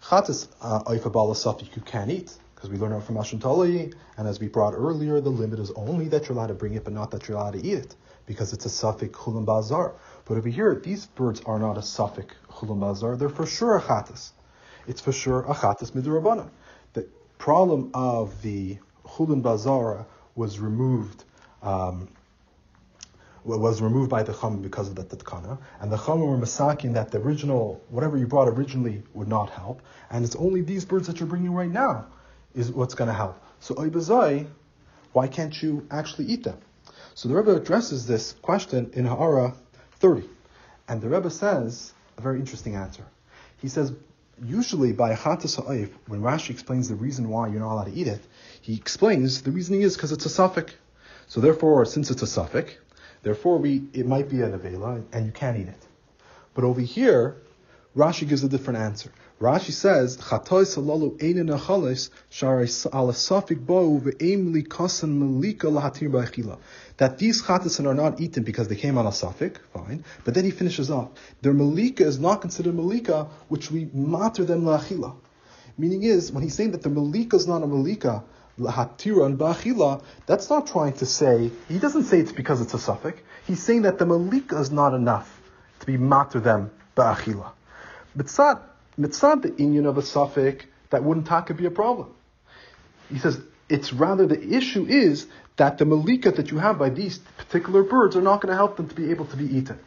Chatzis 0.03 0.47
uh, 0.61 0.83
oifa 0.83 1.75
you 1.75 1.81
can 1.83 2.09
eat, 2.09 2.35
because 2.61 2.71
we 2.71 2.77
learn 2.77 3.01
from 3.01 3.15
Ashantali, 3.15 3.91
and 4.17 4.27
as 4.27 4.39
we 4.39 4.47
brought 4.47 4.75
earlier, 4.75 5.19
the 5.19 5.31
limit 5.31 5.57
is 5.57 5.71
only 5.71 6.07
that 6.09 6.29
you're 6.29 6.37
allowed 6.37 6.47
to 6.47 6.53
bring 6.53 6.75
it, 6.75 6.83
but 6.83 6.93
not 6.93 7.09
that 7.09 7.27
you're 7.27 7.35
allowed 7.35 7.53
to 7.53 7.65
eat 7.65 7.73
it, 7.73 7.95
because 8.27 8.53
it's 8.53 8.65
a 8.65 8.69
suffix 8.69 9.17
chulam 9.17 9.45
bazar. 9.45 9.95
But 10.25 10.37
over 10.37 10.47
here, 10.47 10.75
these 10.75 11.07
birds 11.07 11.41
are 11.47 11.57
not 11.57 11.79
a 11.79 11.81
suffix 11.81 12.35
chulam 12.51 12.79
bazar; 12.79 13.15
they're 13.15 13.29
for 13.29 13.47
sure 13.47 13.77
a 13.77 13.81
chatas. 13.81 14.29
It's 14.87 15.01
for 15.01 15.11
sure 15.11 15.39
a 15.39 15.55
chatas 15.55 15.93
midurabana. 15.93 16.51
The 16.93 17.07
problem 17.39 17.89
of 17.95 18.39
the 18.43 18.77
chulam 19.07 19.41
bazar 19.41 20.05
was 20.35 20.59
removed. 20.59 21.23
Um, 21.63 22.09
was 23.43 23.81
removed 23.81 24.11
by 24.11 24.21
the 24.21 24.33
chum 24.33 24.61
because 24.61 24.87
of 24.87 24.93
the 24.93 25.03
tatkana, 25.03 25.57
and 25.79 25.91
the 25.91 25.97
chum 25.97 26.19
were 26.19 26.37
masaking 26.37 26.93
that 26.93 27.09
the 27.09 27.17
original, 27.17 27.81
whatever 27.89 28.15
you 28.15 28.27
brought 28.27 28.47
originally, 28.47 29.01
would 29.15 29.27
not 29.27 29.49
help, 29.49 29.81
and 30.11 30.23
it's 30.23 30.35
only 30.35 30.61
these 30.61 30.85
birds 30.85 31.07
that 31.07 31.19
you're 31.19 31.27
bringing 31.27 31.51
right 31.51 31.71
now 31.71 32.05
is 32.55 32.71
what's 32.71 32.93
going 32.93 33.07
to 33.07 33.13
help. 33.13 33.41
So 33.59 33.75
oibazai, 33.75 34.47
why 35.13 35.27
can't 35.27 35.61
you 35.61 35.87
actually 35.91 36.25
eat 36.25 36.43
them? 36.43 36.57
So 37.13 37.29
the 37.29 37.35
Rebbe 37.35 37.55
addresses 37.55 38.07
this 38.07 38.33
question 38.41 38.91
in 38.93 39.05
Ha'ara 39.05 39.53
30. 39.99 40.27
And 40.87 41.01
the 41.01 41.09
Rebbe 41.09 41.29
says 41.29 41.93
a 42.17 42.21
very 42.21 42.39
interesting 42.39 42.75
answer. 42.75 43.03
He 43.57 43.67
says, 43.67 43.93
usually 44.43 44.91
by 44.93 45.13
Chatas 45.13 45.57
Ha'if, 45.57 45.89
when 46.07 46.21
Rashi 46.21 46.51
explains 46.51 46.89
the 46.89 46.95
reason 46.95 47.29
why 47.29 47.47
you're 47.47 47.59
not 47.59 47.73
allowed 47.73 47.85
to 47.85 47.93
eat 47.93 48.07
it, 48.07 48.21
he 48.61 48.75
explains 48.75 49.41
the 49.41 49.51
reasoning 49.51 49.81
is 49.81 49.95
because 49.95 50.11
it's 50.11 50.25
a 50.25 50.29
suffix. 50.29 50.73
So 51.27 51.41
therefore, 51.41 51.85
since 51.85 52.09
it's 52.09 52.21
a 52.21 52.27
suffix, 52.27 52.73
therefore 53.23 53.57
we, 53.57 53.83
it 53.93 54.05
might 54.05 54.29
be 54.29 54.41
an 54.41 54.57
avela 54.57 55.03
and 55.13 55.25
you 55.25 55.31
can't 55.31 55.57
eat 55.57 55.67
it. 55.67 55.85
But 56.53 56.63
over 56.63 56.81
here, 56.81 57.37
Rashi 57.95 58.25
gives 58.25 58.41
a 58.41 58.47
different 58.47 58.79
answer. 58.79 59.11
Rashi 59.41 59.73
says, 59.73 60.15
"Chatoy 60.15 60.63
salalu 60.63 61.19
achalis 61.19 62.09
bo 63.65 63.99
ve'emli 63.99 64.69
kasan 64.69 65.41
lahatir 65.41 66.09
ba'achila." 66.09 66.57
That 66.95 67.17
these 67.17 67.41
chatasin 67.41 67.85
are 67.87 67.93
not 67.93 68.21
eaten 68.21 68.43
because 68.43 68.69
they 68.69 68.77
came 68.77 68.97
on 68.97 69.05
a 69.07 69.09
safik, 69.09 69.57
fine. 69.73 70.05
But 70.23 70.35
then 70.35 70.45
he 70.45 70.51
finishes 70.51 70.89
off. 70.89 71.09
Their 71.41 71.51
malika 71.51 72.05
is 72.05 72.17
not 72.17 72.39
considered 72.39 72.75
malika, 72.75 73.27
which 73.49 73.69
we 73.69 73.89
matter 73.93 74.45
them 74.45 74.63
la'achila. 74.63 75.15
Meaning 75.77 76.03
is, 76.03 76.31
when 76.31 76.43
he's 76.43 76.53
saying 76.53 76.71
that 76.71 76.83
the 76.83 76.89
malika 76.89 77.35
is 77.35 77.45
not 77.45 77.61
a 77.61 77.67
malika, 77.67 78.23
lahatira 78.57 79.25
and 79.25 79.37
ba'achila, 79.37 80.01
that's 80.27 80.49
not 80.49 80.67
trying 80.67 80.93
to 80.93 81.05
say, 81.05 81.51
he 81.67 81.77
doesn't 81.77 82.03
say 82.03 82.19
it's 82.19 82.31
because 82.31 82.61
it's 82.61 82.73
a 82.73 82.77
safik. 82.77 83.17
He's 83.45 83.61
saying 83.61 83.81
that 83.81 83.97
the 83.97 84.05
malika 84.05 84.57
is 84.59 84.71
not 84.71 84.93
enough 84.93 85.41
to 85.81 85.85
be 85.85 85.97
matter 85.97 86.39
them 86.39 86.71
ba'achila. 86.95 87.51
Not 88.15 88.61
mitzad 88.99 89.41
the 89.41 89.51
inyan 89.51 89.87
of 89.87 89.97
a 89.97 90.01
suffix, 90.01 90.65
that 90.89 91.03
wouldn't 91.03 91.27
taka 91.27 91.53
be 91.53 91.65
a 91.65 91.71
problem. 91.71 92.13
He 93.09 93.19
says 93.19 93.39
it's 93.69 93.93
rather 93.93 94.27
the 94.27 94.55
issue 94.55 94.85
is 94.85 95.27
that 95.57 95.77
the 95.77 95.85
malika 95.85 96.31
that 96.31 96.51
you 96.51 96.57
have 96.59 96.77
by 96.77 96.89
these 96.89 97.19
particular 97.37 97.83
birds 97.83 98.15
are 98.15 98.21
not 98.21 98.41
going 98.41 98.51
to 98.51 98.55
help 98.55 98.77
them 98.77 98.89
to 98.89 98.95
be 98.95 99.11
able 99.11 99.25
to 99.25 99.37
be 99.37 99.45
eaten. 99.45 99.79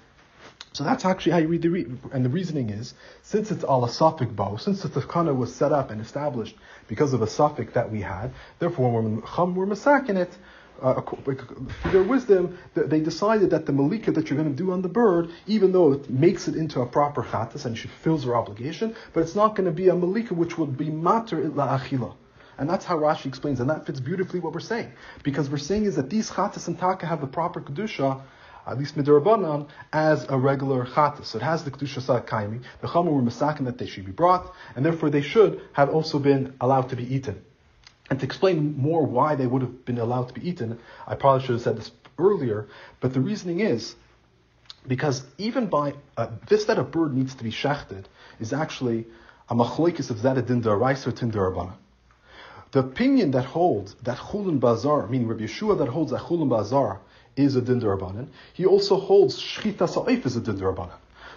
So 0.73 0.83
that's 0.83 1.05
actually 1.05 1.33
how 1.33 1.39
you 1.39 1.49
read 1.49 1.63
the 1.63 1.87
and 2.13 2.25
the 2.25 2.29
reasoning 2.29 2.71
is 2.71 2.95
since 3.23 3.51
it's 3.51 3.63
all 3.63 3.85
a 3.85 3.89
suffix 3.89 4.33
bow, 4.33 4.57
since 4.57 4.83
the 4.83 4.89
tafkana 4.89 5.37
was 5.37 5.55
set 5.55 5.71
up 5.73 5.91
and 5.91 6.01
established 6.01 6.57
because 6.89 7.13
of 7.13 7.23
a 7.23 7.29
suffix 7.29 7.75
that 7.75 7.93
we 7.93 8.01
had, 8.01 8.33
therefore 8.59 8.91
when 9.01 9.23
we're 9.55 9.67
masakin 9.67 10.17
it, 10.17 10.37
uh, 10.83 11.01
through 11.01 11.91
their 11.91 12.03
wisdom, 12.03 12.59
they 12.75 13.01
decided 13.01 13.51
that 13.51 13.67
the 13.67 13.73
malika 13.73 14.13
that 14.13 14.29
you're 14.29 14.39
going 14.39 14.55
to 14.55 14.63
do 14.63 14.73
on 14.73 14.83
the 14.83 14.89
bird, 14.89 15.31
even 15.47 15.73
though 15.73 15.93
it 15.93 16.11
makes 16.11 16.49
it 16.49 16.57
into 16.57 16.81
a 16.81 16.87
proper 16.87 17.23
chatas 17.23 17.65
and 17.65 17.77
she 17.77 17.89
fulfills 17.89 18.25
her 18.25 18.37
obligation, 18.37 18.95
but 19.13 19.21
it's 19.21 19.35
not 19.35 19.57
going 19.57 19.67
to 19.67 19.73
be 19.73 19.89
a 19.89 19.95
malika 19.95 20.35
which 20.35 20.59
would 20.59 20.77
be 20.77 20.91
mater 20.91 21.41
illa 21.41 21.81
achila. 21.81 22.15
And 22.59 22.71
that's 22.71 22.85
how 22.85 22.97
Rashi 22.99 23.27
explains, 23.27 23.61
and 23.61 23.69
that 23.71 23.87
fits 23.87 24.01
beautifully 24.01 24.41
what 24.41 24.53
we're 24.53 24.61
saying. 24.61 24.93
Because 25.23 25.51
we're 25.51 25.59
saying 25.59 25.87
is 25.87 25.97
that 25.97 26.11
these 26.11 26.31
chatas 26.31 26.69
and 26.69 26.79
taka 26.79 27.07
have 27.07 27.21
the 27.21 27.27
proper 27.27 27.61
kedusha, 27.61 28.23
at 28.67 28.79
least 28.79 28.97
midrabanan, 28.97 29.69
as 29.93 30.25
a 30.29 30.39
regular 30.39 30.87
chatas. 30.87 31.27
So 31.27 31.39
it 31.39 31.43
has 31.43 31.65
the 31.65 31.71
kedusha 31.71 32.25
kaimi. 32.27 32.63
The 32.81 32.87
chamor 32.87 33.13
were 33.13 33.23
masakin 33.23 33.65
that 33.65 33.79
they 33.79 33.87
should 33.87 34.07
be 34.07 34.13
brought, 34.13 34.55
and 34.77 34.85
therefore 34.85 35.11
they 35.11 35.23
should 35.23 35.63
have 35.73 35.91
also 35.91 36.19
been 36.19 36.55
allowed 36.61 36.91
to 36.91 36.97
be 36.97 37.13
eaten. 37.15 37.45
And 38.11 38.21
to 38.21 38.27
explain 38.27 38.77
more 38.77 39.05
why 39.05 39.35
they 39.35 39.47
would 39.47 39.63
have 39.63 39.85
been 39.85 39.99
allowed 39.99 40.29
to 40.29 40.35
be 40.35 40.49
eaten, 40.49 40.79
I 41.07 41.15
probably 41.15 41.47
should 41.47 41.55
have 41.55 41.63
said 41.63 41.77
this 41.77 41.91
earlier, 42.19 42.69
but 43.01 43.15
the 43.15 43.21
reasoning 43.21 43.61
is 43.61 43.97
because 44.87 45.25
even 45.39 45.67
by 45.67 45.95
uh, 46.17 46.29
this 46.49 46.67
that 46.67 46.79
a 46.79 46.85
bird 46.85 47.15
needs 47.15 47.35
to 47.37 47.45
be 47.45 47.51
shechted 47.51 48.05
is 48.39 48.53
actually 48.53 49.07
a 49.49 49.55
machlokes 49.55 50.11
of 50.11 50.19
zed 50.19 50.47
din 50.47 50.67
or 50.67 51.13
tin 51.13 51.31
The 51.31 52.81
opinion 52.81 53.31
that 53.33 53.45
holds 53.45 53.95
that 54.03 54.19
chulin 54.19 54.61
bazar, 54.61 55.07
meaning 55.07 55.29
Rabbi 55.29 55.45
Yehoshua 55.45 55.79
that 55.79 55.89
holds 55.89 56.11
that 56.13 56.21
chulin 56.23 56.49
bazar 56.49 57.01
is 57.37 57.57
a 57.57 57.63
din 57.63 58.31
he 58.53 58.67
also 58.67 58.99
holds 58.99 59.41
shchita 59.41 59.89
sa'if 59.89 60.27
is 60.27 60.37
a 60.37 60.41
din 60.41 60.59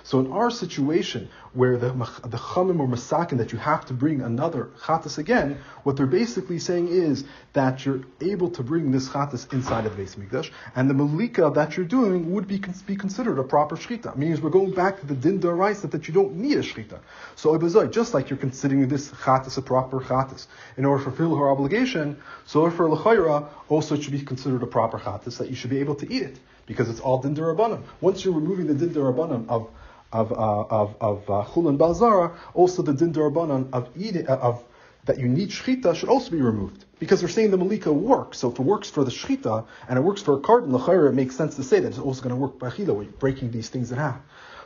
so 0.07 0.21
in 0.21 0.31
our 0.31 0.49
situation, 0.49 1.27
where 1.51 1.75
the, 1.75 1.89
the 1.89 2.37
chamim 2.37 2.79
or 2.79 2.87
masakin 2.87 3.39
that 3.39 3.51
you 3.51 3.57
have 3.57 3.85
to 3.87 3.93
bring 3.93 4.21
another 4.21 4.69
chatas 4.79 5.17
again, 5.17 5.57
what 5.83 5.97
they're 5.97 6.05
basically 6.05 6.59
saying 6.59 6.87
is 6.87 7.25
that 7.51 7.85
you're 7.85 8.03
able 8.21 8.49
to 8.51 8.63
bring 8.63 8.91
this 8.91 9.09
chatas 9.09 9.51
inside 9.51 9.85
of 9.85 9.97
the 9.97 10.03
Mikdash, 10.03 10.49
and 10.77 10.89
the 10.89 10.93
malika 10.93 11.51
that 11.53 11.75
you're 11.75 11.85
doing 11.85 12.31
would 12.31 12.47
be, 12.47 12.57
be 12.85 12.95
considered 12.95 13.37
a 13.37 13.43
proper 13.43 13.75
shchita. 13.75 14.15
Means 14.15 14.39
we're 14.39 14.49
going 14.49 14.71
back 14.71 15.01
to 15.01 15.05
the 15.05 15.13
din 15.13 15.41
daraisa 15.41 15.91
that 15.91 16.07
you 16.07 16.13
don't 16.13 16.35
need 16.35 16.55
a 16.55 16.61
shchita. 16.61 16.99
So 17.35 17.57
just 17.87 18.13
like 18.13 18.29
you're 18.29 18.39
considering 18.39 18.87
this 18.87 19.09
chatas 19.11 19.57
a 19.57 19.61
proper 19.61 19.99
chatas, 19.99 20.47
in 20.77 20.85
order 20.85 21.03
to 21.03 21.09
fulfill 21.09 21.35
her 21.35 21.49
obligation, 21.49 22.15
so 22.45 22.71
for 22.71 22.89
l'chayra 22.89 23.49
also 23.67 23.95
it 23.95 24.03
should 24.03 24.13
be 24.13 24.21
considered 24.21 24.63
a 24.63 24.67
proper 24.67 24.99
chatas 24.99 25.37
that 25.37 25.49
you 25.49 25.55
should 25.55 25.69
be 25.69 25.79
able 25.79 25.95
to 25.95 26.09
eat 26.09 26.21
it 26.21 26.39
because 26.65 26.89
it's 26.89 27.01
all 27.01 27.21
din 27.21 27.35
darabanim. 27.35 27.83
Once 27.99 28.23
you're 28.23 28.33
removing 28.33 28.67
the 28.67 28.73
din 28.73 28.91
darabanim 28.91 29.49
of 29.49 29.69
of 30.11 30.31
uh, 30.31 30.35
of 30.35 30.95
of 31.01 31.29
uh, 31.29 31.43
chulin 31.45 31.77
balzara, 31.77 32.35
also 32.53 32.81
the 32.81 32.93
din 32.93 33.13
darabanan 33.13 33.69
of 33.73 33.89
eating 33.97 34.27
uh, 34.27 34.35
of 34.35 34.63
that 35.05 35.19
you 35.19 35.27
need 35.27 35.49
shchita 35.49 35.95
should 35.95 36.09
also 36.09 36.31
be 36.31 36.41
removed 36.41 36.85
because 36.99 37.21
we're 37.21 37.29
saying 37.29 37.51
the 37.51 37.57
malika 37.57 37.91
works. 37.91 38.39
So 38.39 38.51
if 38.51 38.59
it 38.59 38.61
works 38.61 38.89
for 38.89 39.03
the 39.03 39.11
shchita 39.11 39.65
and 39.87 39.97
it 39.97 40.01
works 40.01 40.21
for 40.21 40.33
a 40.33 40.37
the 40.37 40.77
khaira 40.77 41.09
it 41.09 41.13
makes 41.13 41.35
sense 41.35 41.55
to 41.55 41.63
say 41.63 41.79
that 41.79 41.87
it's 41.87 41.99
also 41.99 42.21
going 42.21 42.35
to 42.35 42.39
work 42.39 42.59
by 42.59 42.69
chila, 42.69 42.87
you're 42.87 43.05
breaking 43.05 43.51
these 43.51 43.69
things 43.69 43.91
in 43.91 43.97
half. 43.97 44.19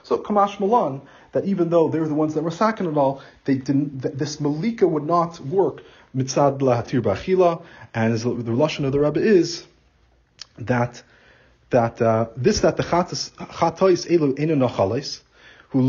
So 0.03 0.17
kamash 0.17 0.59
malan 0.59 1.01
that 1.31 1.45
even 1.45 1.69
though 1.69 1.89
they're 1.89 2.07
the 2.07 2.13
ones 2.13 2.33
that 2.33 2.43
were 2.43 2.51
sacking 2.51 2.87
it 2.87 2.97
all, 2.97 3.21
they 3.45 3.55
didn't. 3.55 4.01
This 4.01 4.39
malika 4.39 4.87
would 4.87 5.05
not 5.05 5.39
work 5.39 5.81
mitzad 6.15 6.59
lahatir 6.59 7.01
b'achila, 7.01 7.63
and 7.93 8.13
the 8.17 8.51
lashon 8.51 8.85
of 8.85 8.91
the 8.91 8.99
Rebbe 8.99 9.19
is 9.19 9.65
that 10.57 11.01
that 11.69 12.01
uh, 12.01 12.27
this 12.35 12.61
that 12.61 12.77
the 12.77 12.83
chatos 12.83 13.31
elu 13.39 14.37
enu 14.39 14.55
nachalais 14.55 15.21
this 15.74 15.80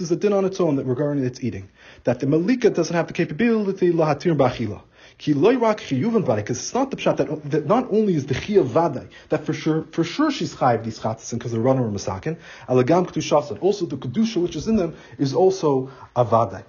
is 0.00 0.12
a 0.12 0.16
din 0.16 0.32
on 0.32 0.44
its 0.44 0.60
own 0.60 0.76
that 0.76 0.84
regarding 0.84 1.24
its 1.24 1.42
eating. 1.42 1.68
That 2.04 2.20
the 2.20 2.26
malika 2.28 2.70
doesn't 2.70 2.94
have 2.94 3.08
the 3.08 3.12
capability 3.12 3.92
lahatir 3.92 4.36
ba'achila. 4.36 4.82
Because 5.18 6.58
it's 6.58 6.74
not 6.74 6.90
the 6.92 6.96
pshat 6.96 7.16
that, 7.16 7.50
that 7.50 7.66
not 7.66 7.88
only 7.90 8.14
is 8.14 8.26
the 8.26 8.34
chiyuv 8.34 8.68
vaday 8.68 9.08
that 9.28 9.44
for 9.44 9.52
sure 9.52 9.84
for 9.90 10.04
sure 10.04 10.30
she's 10.30 10.54
chayiv 10.54 10.84
these 10.84 11.00
chatzisim 11.00 11.34
because 11.34 11.52
they're 11.52 11.60
runner 11.60 11.86
or 11.86 11.90
masakin 11.90 12.36
alagam 12.68 13.60
also 13.60 13.86
the 13.86 13.96
kedusha 13.96 14.40
which 14.40 14.56
is 14.56 14.68
in 14.68 14.76
them 14.76 14.94
is 15.18 15.34
also 15.34 15.90
a 16.16 16.24
vaday. 16.24 16.64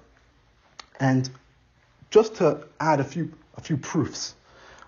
And 1.00 1.30
just 2.10 2.36
to 2.36 2.66
add 2.80 3.00
a 3.00 3.04
few 3.04 3.32
a 3.56 3.60
few 3.60 3.76
proofs 3.76 4.34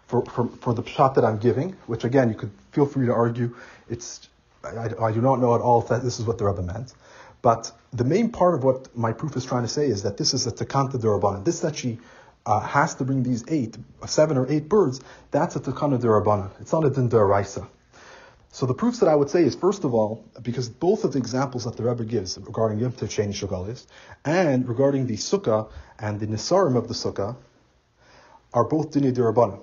for, 0.06 0.24
for, 0.24 0.48
for 0.48 0.74
the 0.74 0.82
pshat 0.82 1.14
that 1.14 1.24
I'm 1.24 1.38
giving, 1.38 1.76
which 1.86 2.04
again 2.04 2.28
you 2.28 2.34
could 2.34 2.50
feel 2.72 2.86
free 2.86 3.06
to 3.06 3.12
argue, 3.12 3.54
it's 3.88 4.28
I, 4.64 4.90
I, 5.00 5.12
do 5.12 5.20
not 5.20 5.40
know 5.40 5.54
at 5.54 5.60
all 5.60 5.82
if 5.82 5.88
that, 5.88 6.02
this 6.02 6.18
is 6.18 6.26
what 6.26 6.38
the 6.38 6.44
Rebbe 6.44 6.62
meant. 6.62 6.92
But 7.42 7.70
the 7.92 8.04
main 8.04 8.30
part 8.30 8.54
of 8.54 8.64
what 8.64 8.96
my 8.96 9.12
proof 9.12 9.36
is 9.36 9.44
trying 9.44 9.62
to 9.62 9.68
say 9.68 9.86
is 9.86 10.02
that 10.02 10.16
this 10.16 10.34
is 10.34 10.46
a 10.46 10.52
takanta 10.52 10.98
derabanan. 10.98 11.44
This 11.44 11.60
that 11.60 11.76
she 11.76 11.98
uh, 12.44 12.60
has 12.60 12.94
to 12.96 13.04
bring 13.04 13.22
these 13.22 13.44
eight, 13.48 13.76
seven 14.06 14.36
or 14.36 14.50
eight 14.50 14.68
birds, 14.68 15.00
that's 15.30 15.56
a 15.56 15.60
takana 15.60 16.00
derabanan. 16.00 16.50
It's 16.60 16.72
not 16.72 16.84
a 16.84 16.90
din 16.90 17.08
deraisa. 17.08 17.68
So 18.50 18.64
the 18.64 18.74
proofs 18.74 19.00
that 19.00 19.08
I 19.08 19.14
would 19.14 19.28
say 19.28 19.42
is, 19.42 19.54
first 19.54 19.84
of 19.84 19.92
all, 19.92 20.24
because 20.40 20.68
both 20.68 21.04
of 21.04 21.12
the 21.12 21.18
examples 21.18 21.64
that 21.64 21.76
the 21.76 21.82
Rebbe 21.82 22.04
gives 22.04 22.38
regarding 22.38 22.78
Yom 22.78 22.92
Tov 22.92 23.08
Shogalis 23.08 23.86
and 24.24 24.66
regarding 24.66 25.06
the 25.06 25.16
Sukkah 25.16 25.68
and 25.98 26.18
the 26.18 26.26
Nisarim 26.26 26.74
of 26.74 26.88
the 26.88 26.94
Sukkah 26.94 27.36
are 28.54 28.64
both 28.64 28.92
Dini 28.92 29.12
Dirabanan. 29.12 29.60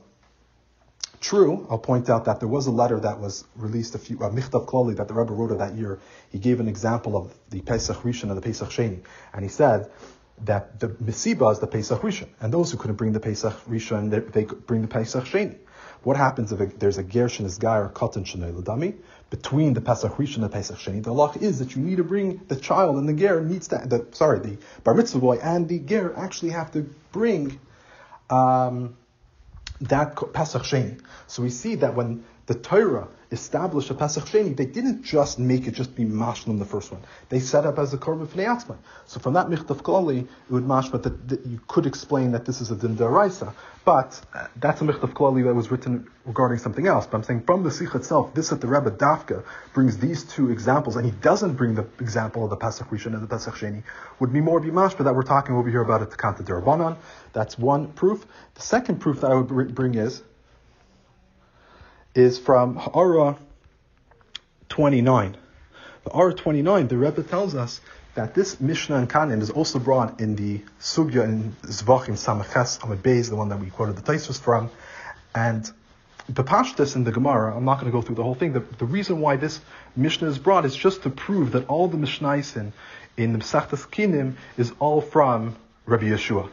True, 1.24 1.66
I'll 1.70 1.78
point 1.78 2.10
out 2.10 2.26
that 2.26 2.42
there 2.42 2.50
was 2.50 2.68
a 2.68 2.72
letter 2.72 3.00
that 3.00 3.22
was 3.22 3.46
released 3.56 3.96
a 3.96 3.98
few, 3.98 4.20
uh, 4.20 4.30
Michtav 4.30 4.66
Klali 4.66 4.98
that 4.98 5.08
the 5.08 5.14
Rebbe 5.14 5.32
wrote 5.32 5.52
of 5.52 5.60
that 5.60 5.74
year. 5.76 6.00
He 6.30 6.38
gave 6.38 6.60
an 6.60 6.68
example 6.68 7.16
of 7.16 7.34
the 7.50 7.62
Pesach 7.62 7.96
Rishon 8.04 8.24
and 8.24 8.36
the 8.36 8.42
Pesach 8.42 8.68
Sheni. 8.68 9.00
And 9.32 9.42
he 9.42 9.48
said 9.48 9.90
that 10.44 10.82
the 10.82 10.90
Mesiba 10.90 11.54
is 11.54 11.60
the 11.60 11.68
Pesach 11.68 12.02
Rishon. 12.02 12.28
And 12.42 12.54
those 12.54 12.74
who 12.74 12.78
couldn't 12.78 12.98
bring 12.98 13.14
the 13.14 13.22
Pesach 13.22 13.54
Rishon, 13.70 14.10
they, 14.10 14.20
they 14.20 14.44
bring 14.44 14.82
the 14.82 14.90
Pesach 14.90 15.24
Sheni. 15.24 15.56
What 16.02 16.18
happens 16.18 16.52
if 16.52 16.60
a, 16.60 16.66
there's 16.66 16.98
a 16.98 17.04
Gershon 17.04 17.46
is 17.46 17.58
guy 17.58 17.78
or 17.78 17.88
Katan 17.88 18.26
Shanei 18.26 18.52
Ladami? 18.52 18.98
Between 19.30 19.74
the 19.74 19.80
Pesach 19.80 20.12
Rishon 20.18 20.36
and 20.36 20.44
the 20.44 20.50
Pesach 20.50 20.78
Sheni, 20.78 21.02
the 21.02 21.14
law 21.14 21.34
is 21.40 21.60
that 21.60 21.74
you 21.74 21.82
need 21.82 21.96
to 21.98 22.04
bring 22.04 22.42
the 22.50 22.58
child 22.58 22.98
and 22.98 23.08
the 23.08 23.14
Ger 23.14 23.40
needs 23.40 23.70
to, 23.70 23.82
the, 23.86 24.06
sorry, 24.12 24.40
the 24.40 24.58
Bar 24.84 24.94
Mitzvah 24.94 25.20
boy 25.20 25.38
and 25.38 25.70
the 25.70 25.80
Ger 25.80 26.14
actually 26.18 26.50
have 26.50 26.74
to 26.74 26.82
bring, 27.14 27.62
um, 28.30 28.98
that 29.90 30.16
Pesach 30.34 30.64
Sheni. 30.64 31.00
So 31.28 31.44
we 31.44 31.50
see 31.50 31.76
that 31.76 31.96
when 31.96 32.24
the 32.46 32.56
Torah 32.56 33.08
established 33.32 33.90
a 33.90 33.94
Pesach 33.94 34.26
Sheni, 34.26 34.56
they 34.56 34.66
didn't 34.66 35.02
just 35.02 35.40
make 35.40 35.66
it 35.66 35.72
just 35.72 35.96
be 35.96 36.04
mashlim 36.04 36.60
the 36.60 36.66
first 36.66 36.92
one. 36.92 37.02
They 37.30 37.40
set 37.40 37.66
up 37.66 37.80
as 37.80 37.94
a 37.94 37.98
korban 37.98 38.28
fnei 38.28 38.78
So 39.08 39.20
from 39.20 39.34
that 39.34 39.48
michtav 39.48 39.82
klali, 39.82 40.24
it 40.24 40.52
would 40.52 40.66
mashma 40.66 41.02
that, 41.02 41.28
that, 41.30 41.46
you 41.46 41.60
could 41.68 41.86
explain 41.86 42.32
that 42.34 42.46
this 42.46 42.62
is 42.62 42.70
a 42.70 42.76
din 42.76 42.96
deraisa. 42.96 43.54
But 43.86 44.22
uh, 44.34 44.48
that's 44.58 44.82
a 44.82 44.84
michtav 44.84 45.14
klali 45.14 45.44
that 45.46 45.54
was 45.54 45.72
written 45.72 46.08
regarding 46.26 46.60
something 46.60 46.86
else. 46.86 47.08
But 47.08 47.18
I'm 47.18 47.24
saying 47.24 47.44
from 47.46 47.64
the 47.64 47.72
sikh 47.72 47.96
itself, 47.96 48.34
this 48.34 48.50
that 48.50 48.62
the 48.62 48.68
Rebbe 48.68 48.92
Dafka 48.92 49.44
brings 49.74 49.98
these 49.98 50.24
two 50.24 50.52
examples, 50.52 50.96
and 50.96 51.06
he 51.06 51.12
doesn't 51.12 51.54
bring 51.54 51.74
the 51.74 51.88
example 52.00 52.44
of 52.44 52.50
the 52.50 52.58
Pesach 52.58 52.88
Rishon 52.90 53.14
and 53.14 53.24
the 53.24 53.28
Pesach 53.28 53.56
Sheni, 53.56 53.84
would 54.20 54.32
be 54.32 54.42
more 54.42 54.62
bimashma 54.62 55.06
that 55.06 55.16
we're 55.16 55.24
talking 55.24 55.56
over 55.56 55.70
here 55.70 55.82
about 55.82 56.02
it 56.02 56.12
to 56.12 56.18
Kanta 56.18 56.44
Derabanan. 56.44 56.98
That's 57.32 57.58
one 57.58 57.94
proof. 57.94 58.28
The 58.54 58.62
second 58.62 59.00
proof 59.00 59.22
that 59.22 59.32
I 59.32 59.36
would 59.36 59.74
bring 59.74 59.96
is 59.96 60.22
is 62.16 62.38
from 62.40 62.76
Ha'ara 62.76 63.38
29. 64.70 65.38
The 66.04 66.10
Ha'ara 66.10 66.34
29, 66.34 66.88
the 66.88 66.98
Rebbe 66.98 67.24
tells 67.24 67.56
us 67.56 67.82
that 68.16 68.36
this 68.36 68.60
Mishnah 68.62 68.98
and 68.98 69.10
Kanin 69.10 69.42
is 69.42 69.50
also 69.50 69.80
brought 69.80 70.22
in 70.22 70.36
the 70.36 70.62
Sugya 70.80 71.24
in 71.24 71.56
Zvachim 71.64 72.14
Samaches 72.14 72.84
Amid 72.84 73.02
Beis, 73.02 73.30
the 73.30 73.36
one 73.36 73.50
that 73.50 73.60
we 73.60 73.68
quoted 73.68 73.96
the 73.96 74.02
Tosfos 74.02 74.40
from. 74.40 74.70
And 75.34 75.70
the 76.30 76.44
Pashtas 76.44 76.96
in 76.96 77.04
the 77.04 77.12
Gemara, 77.12 77.56
I'm 77.56 77.66
not 77.66 77.80
going 77.80 77.92
to 77.92 77.96
go 77.96 78.02
through 78.02 78.16
the 78.16 78.24
whole 78.24 78.36
thing. 78.36 78.54
The, 78.54 78.60
the 78.78 78.86
reason 78.86 79.20
why 79.20 79.36
this 79.36 79.60
Mishnah 79.96 80.28
is 80.28 80.38
brought 80.38 80.66
is 80.66 80.76
just 80.76 81.04
to 81.04 81.10
prove 81.10 81.54
that 81.54 81.68
all 81.68 81.88
the 81.88 81.98
Mishnais 81.98 82.56
in, 82.56 82.72
in 83.18 83.34
the 83.34 83.40
Mesachtas 83.40 83.88
Kinim 83.90 84.36
is 84.58 84.72
all 84.80 85.02
from 85.02 85.56
Rabbi 85.86 86.06
Yehoshua. 86.06 86.50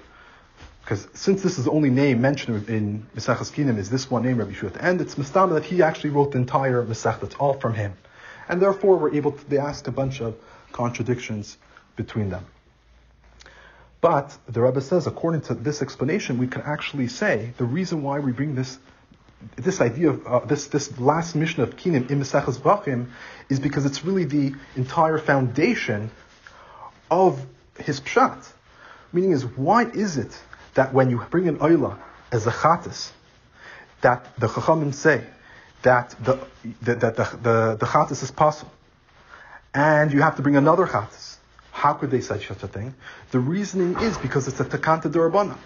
Because 0.91 1.07
since 1.15 1.41
this 1.41 1.57
is 1.57 1.67
the 1.67 1.71
only 1.71 1.89
name 1.89 2.21
mentioned 2.21 2.69
in 2.69 3.07
Mesachas 3.15 3.53
Kinim 3.53 3.79
is 3.79 3.91
this 3.91 4.11
one 4.11 4.25
name, 4.25 4.39
Rabbi 4.39 4.51
Yehoshua, 4.51 4.77
and 4.81 5.01
it's 5.01 5.15
Mistama 5.15 5.55
that 5.55 5.63
he 5.63 5.85
actually 5.85 6.11
wrote 6.11 6.33
the 6.33 6.39
entire 6.39 6.85
Mesach, 6.85 7.21
that's 7.21 7.37
all 7.37 7.55
from 7.55 7.75
him. 7.75 7.97
And 8.49 8.61
therefore 8.61 8.97
we're 8.97 9.15
able 9.15 9.31
to, 9.31 9.49
they 9.49 9.59
ask 9.59 9.87
a 9.87 9.93
bunch 9.93 10.21
of 10.21 10.35
contradictions 10.73 11.59
between 11.95 12.31
them. 12.31 12.45
But 14.01 14.37
the 14.49 14.63
Rebbe 14.63 14.81
says, 14.81 15.07
according 15.07 15.43
to 15.43 15.55
this 15.55 15.81
explanation, 15.81 16.39
we 16.39 16.49
can 16.49 16.63
actually 16.63 17.07
say 17.07 17.53
the 17.57 17.67
reason 17.67 18.03
why 18.03 18.19
we 18.19 18.33
bring 18.33 18.57
this 18.57 18.77
this 19.55 19.81
idea 19.81 20.11
of 20.11 20.27
uh, 20.27 20.41
this 20.41 20.67
this 20.67 20.99
last 20.99 21.37
mission 21.37 21.63
of 21.63 21.77
Kinim 21.77 22.11
in 22.11 22.19
Mesachas 22.19 22.59
Vachim 22.59 23.11
is 23.49 23.61
because 23.61 23.87
it's 23.87 24.05
really 24.05 24.25
the 24.25 24.57
entire 24.75 25.19
foundation 25.19 26.11
of 27.13 27.47
his 27.79 28.01
pshat. 28.01 28.45
Meaning 29.13 29.31
is 29.31 29.45
why 29.45 29.85
is 29.85 30.17
it 30.17 30.37
that 30.81 30.95
when 30.95 31.11
you 31.11 31.19
bring 31.29 31.47
an 31.47 31.59
oila 31.59 31.99
as 32.33 32.47
a 32.47 32.51
chatas, 32.51 33.11
that 34.01 34.25
the 34.39 34.47
chachamim 34.47 34.95
say 34.95 35.23
that 35.83 36.17
the 36.25 36.39
that 36.81 37.01
the 37.01 37.27
the, 37.43 37.77
the 37.79 37.85
chatas 37.85 38.23
is 38.23 38.31
possible, 38.31 38.73
and 39.75 40.11
you 40.11 40.23
have 40.23 40.37
to 40.37 40.43
bring 40.43 40.57
another 40.57 40.87
chatas. 40.87 41.37
How 41.71 41.93
could 41.93 42.11
they 42.11 42.23
say 42.23 42.43
such 42.43 42.63
a 42.63 42.69
thing? 42.77 42.95
The 43.31 43.41
reasoning 43.41 43.99
is 44.01 44.17
because 44.17 44.49
it's 44.49 44.59
a 44.61 44.65
takanta 44.65 45.13
durabana. 45.13 45.59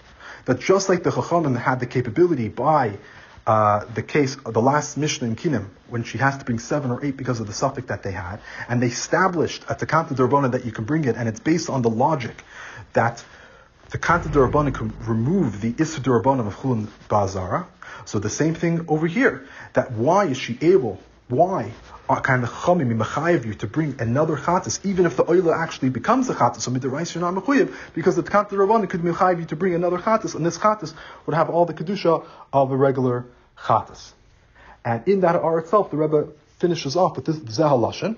That 0.46 0.58
just 0.58 0.88
like 0.88 1.04
the 1.04 1.10
chachamim 1.10 1.56
had 1.56 1.78
the 1.78 1.86
capability 1.86 2.48
by 2.48 2.98
uh, 3.46 3.84
the 3.94 4.02
case 4.02 4.36
of 4.44 4.52
the 4.52 4.60
last 4.60 4.96
Mishnah 4.96 5.28
in 5.28 5.36
Kinim, 5.36 5.66
when 5.88 6.02
she 6.02 6.18
has 6.18 6.36
to 6.38 6.44
bring 6.44 6.58
seven 6.58 6.90
or 6.90 7.04
eight 7.04 7.16
because 7.16 7.38
of 7.38 7.46
the 7.46 7.52
suffix 7.52 7.86
that 7.86 8.02
they 8.02 8.10
had, 8.10 8.40
and 8.68 8.82
they 8.82 8.88
established 8.88 9.62
a 9.68 9.76
takanta 9.76 10.16
durabana 10.16 10.50
that 10.50 10.64
you 10.64 10.72
can 10.72 10.84
bring 10.84 11.04
it, 11.04 11.14
and 11.14 11.28
it's 11.28 11.38
based 11.52 11.70
on 11.70 11.82
the 11.82 11.90
logic 11.90 12.42
that 12.94 13.24
the 13.94 14.00
Kanta 14.00 14.26
Durabanan 14.26 14.74
could 14.74 15.06
remove 15.06 15.60
the 15.60 15.72
Issa 15.78 16.00
of 16.00 16.04
Chulun 16.04 16.88
Bazara. 17.08 17.66
So 18.04 18.18
the 18.18 18.28
same 18.28 18.56
thing 18.56 18.86
over 18.88 19.06
here. 19.06 19.46
That 19.74 19.92
why 19.92 20.24
is 20.24 20.36
she 20.36 20.58
able? 20.60 21.00
Why 21.28 21.70
are 22.08 22.20
kind 22.20 22.42
of 22.42 22.50
chamim 22.50 23.00
mechayev 23.00 23.46
you 23.46 23.54
to 23.54 23.68
bring 23.68 23.94
another 24.00 24.36
chatas, 24.36 24.84
even 24.84 25.06
if 25.06 25.16
the 25.16 25.22
oila 25.22 25.56
actually 25.56 25.90
becomes 25.90 26.28
a 26.28 26.34
chatas? 26.34 26.62
So 26.62 26.72
midiraisa 26.72 27.14
you're 27.14 27.32
not 27.32 27.40
mechayev 27.40 27.72
because 27.94 28.16
the 28.16 28.24
Kanta 28.24 28.48
Durabanan 28.48 28.90
could 28.90 29.02
mechayev 29.02 29.38
you 29.38 29.44
to 29.44 29.54
bring 29.54 29.76
another 29.76 29.98
chatas, 29.98 30.34
and 30.34 30.44
this 30.44 30.58
chatas 30.58 30.92
would 31.26 31.36
have 31.36 31.48
all 31.48 31.64
the 31.64 31.72
kedusha 31.72 32.26
of 32.52 32.72
a 32.72 32.76
regular 32.76 33.26
chatas. 33.56 34.10
And 34.84 35.06
in 35.06 35.20
that 35.20 35.36
R 35.36 35.60
itself, 35.60 35.92
the 35.92 35.98
Rebbe 35.98 36.30
finishes 36.58 36.96
off 36.96 37.14
with 37.14 37.26
this 37.26 37.36
Zehalashon. 37.36 38.16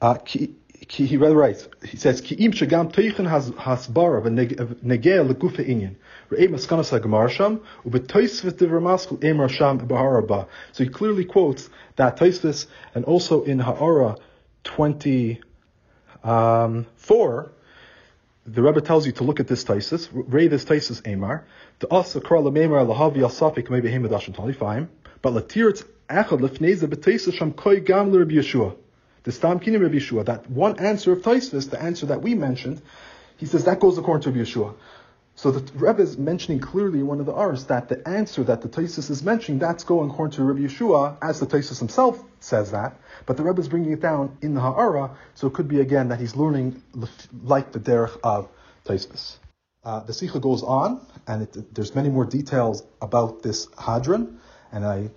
Uh, 0.00 0.16
he 0.90 1.16
right. 1.16 1.68
He 1.84 1.96
says, 1.98 2.20
"Ki 2.22 2.34
im 2.36 2.52
shagam 2.52 2.92
teichen 2.92 3.28
hasbara 3.28 4.22
v'negea 4.22 5.28
legufe 5.28 5.66
inyan." 5.66 5.96
Re'ei 6.30 6.48
maskanas 6.48 6.98
hagemar 6.98 7.28
sham 7.28 7.60
ubetoisvis 7.84 8.52
divrei 8.52 8.82
maskul 8.82 9.18
emar 9.18 9.50
sham 9.50 9.78
ba. 9.78 10.46
So 10.72 10.84
he 10.84 10.90
clearly 10.90 11.24
quotes 11.24 11.68
that 11.96 12.16
Tosfos 12.18 12.66
and 12.94 13.04
also 13.04 13.44
in 13.44 13.58
Ha'ara 13.58 14.16
twenty 14.64 15.40
um, 16.24 16.86
four. 16.96 17.52
The 18.46 18.62
Rebbe 18.62 18.80
tells 18.80 19.04
you 19.04 19.12
to 19.12 19.24
look 19.24 19.40
at 19.40 19.46
this 19.46 19.64
Tosfos, 19.64 20.08
read 20.12 20.50
this 20.50 20.64
Tosfos 20.64 21.06
Amar, 21.06 21.46
to 21.80 21.88
us 21.88 22.16
a 22.16 22.20
kral 22.20 22.48
Amar 22.48 22.84
lahavi 22.86 23.18
asafik 23.18 23.68
maybe 23.68 23.90
him 23.90 24.08
twenty 24.08 24.54
five, 24.54 24.88
but 25.20 25.34
latiritz 25.34 25.84
echad 26.08 26.40
lefneza 26.40 26.88
betaisis 26.88 27.34
sham 27.34 27.52
koi 27.52 27.80
gam 27.80 28.10
Yeshua 28.10 28.74
the 29.28 29.32
Stam 29.32 29.60
Kinim 29.60 29.82
Rabbi 29.82 29.96
Yehoshua, 29.96 30.24
that 30.24 30.48
one 30.48 30.78
answer 30.78 31.12
of 31.12 31.20
Tosfos, 31.20 31.68
the 31.68 31.78
answer 31.78 32.06
that 32.06 32.22
we 32.22 32.34
mentioned, 32.34 32.80
he 33.36 33.44
says 33.44 33.66
that 33.66 33.78
goes 33.78 33.98
according 33.98 34.22
to 34.22 34.30
Rabbi 34.30 34.40
Yehoshua. 34.40 34.74
So 35.34 35.50
the 35.50 35.70
Rebbe 35.74 36.00
is 36.00 36.16
mentioning 36.16 36.60
clearly 36.60 37.00
in 37.00 37.06
one 37.06 37.20
of 37.20 37.26
the 37.26 37.34
Ars 37.34 37.66
that 37.66 37.90
the 37.90 38.08
answer 38.08 38.42
that 38.44 38.62
the 38.62 38.70
Tosfos 38.70 39.10
is 39.10 39.22
mentioning, 39.22 39.58
that's 39.58 39.84
going 39.84 40.08
according 40.08 40.36
to 40.36 40.44
Rabbi 40.44 40.60
Yehoshua, 40.60 41.18
as 41.20 41.40
the 41.40 41.46
Tosfos 41.46 41.78
himself 41.78 42.24
says 42.40 42.70
that, 42.70 42.98
but 43.26 43.36
the 43.36 43.42
Rebbe 43.42 43.60
is 43.60 43.68
bringing 43.68 43.92
it 43.92 44.00
down 44.00 44.34
in 44.40 44.54
the 44.54 44.62
Ha'ara, 44.62 45.10
so 45.34 45.46
it 45.46 45.52
could 45.52 45.68
be 45.68 45.80
again 45.82 46.08
that 46.08 46.18
he's 46.18 46.34
learning 46.34 46.82
like 47.42 47.70
the 47.72 47.80
derech 47.80 48.18
of 48.24 48.48
Tosfos. 48.86 49.36
Uh, 49.84 50.00
the 50.00 50.14
Sikha 50.14 50.40
goes 50.40 50.62
on, 50.62 51.06
and 51.26 51.42
it, 51.42 51.74
there's 51.74 51.94
many 51.94 52.08
more 52.08 52.24
details 52.24 52.82
about 53.02 53.42
this 53.42 53.68
Hadron, 53.78 54.40
and 54.72 54.86
I 54.86 55.10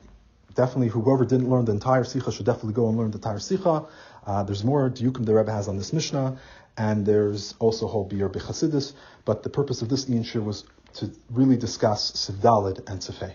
definitely 0.55 0.89
whoever 0.89 1.25
didn't 1.25 1.49
learn 1.49 1.65
the 1.65 1.71
entire 1.71 2.03
Sikha 2.03 2.31
should 2.31 2.45
definitely 2.45 2.73
go 2.73 2.89
and 2.89 2.97
learn 2.97 3.11
the 3.11 3.17
entire 3.17 3.39
Sikha. 3.39 3.85
Uh, 4.25 4.43
there's 4.43 4.63
more 4.63 4.89
diukim 4.89 5.25
the 5.25 5.33
Rebbe 5.33 5.51
has 5.51 5.67
on 5.67 5.77
this 5.77 5.93
Mishnah, 5.93 6.37
and 6.77 7.05
there's 7.05 7.55
also 7.59 7.87
whole 7.87 8.07
Biur 8.07 8.31
B'Chasidus, 8.31 8.93
but 9.25 9.43
the 9.43 9.49
purpose 9.49 9.81
of 9.81 9.89
this 9.89 10.05
Iyun 10.05 10.23
Shiur 10.23 10.43
was 10.43 10.63
to 10.93 11.11
really 11.29 11.57
discuss 11.57 12.11
Sivdalid 12.11 12.89
and 12.89 12.99
Sefei. 12.99 13.33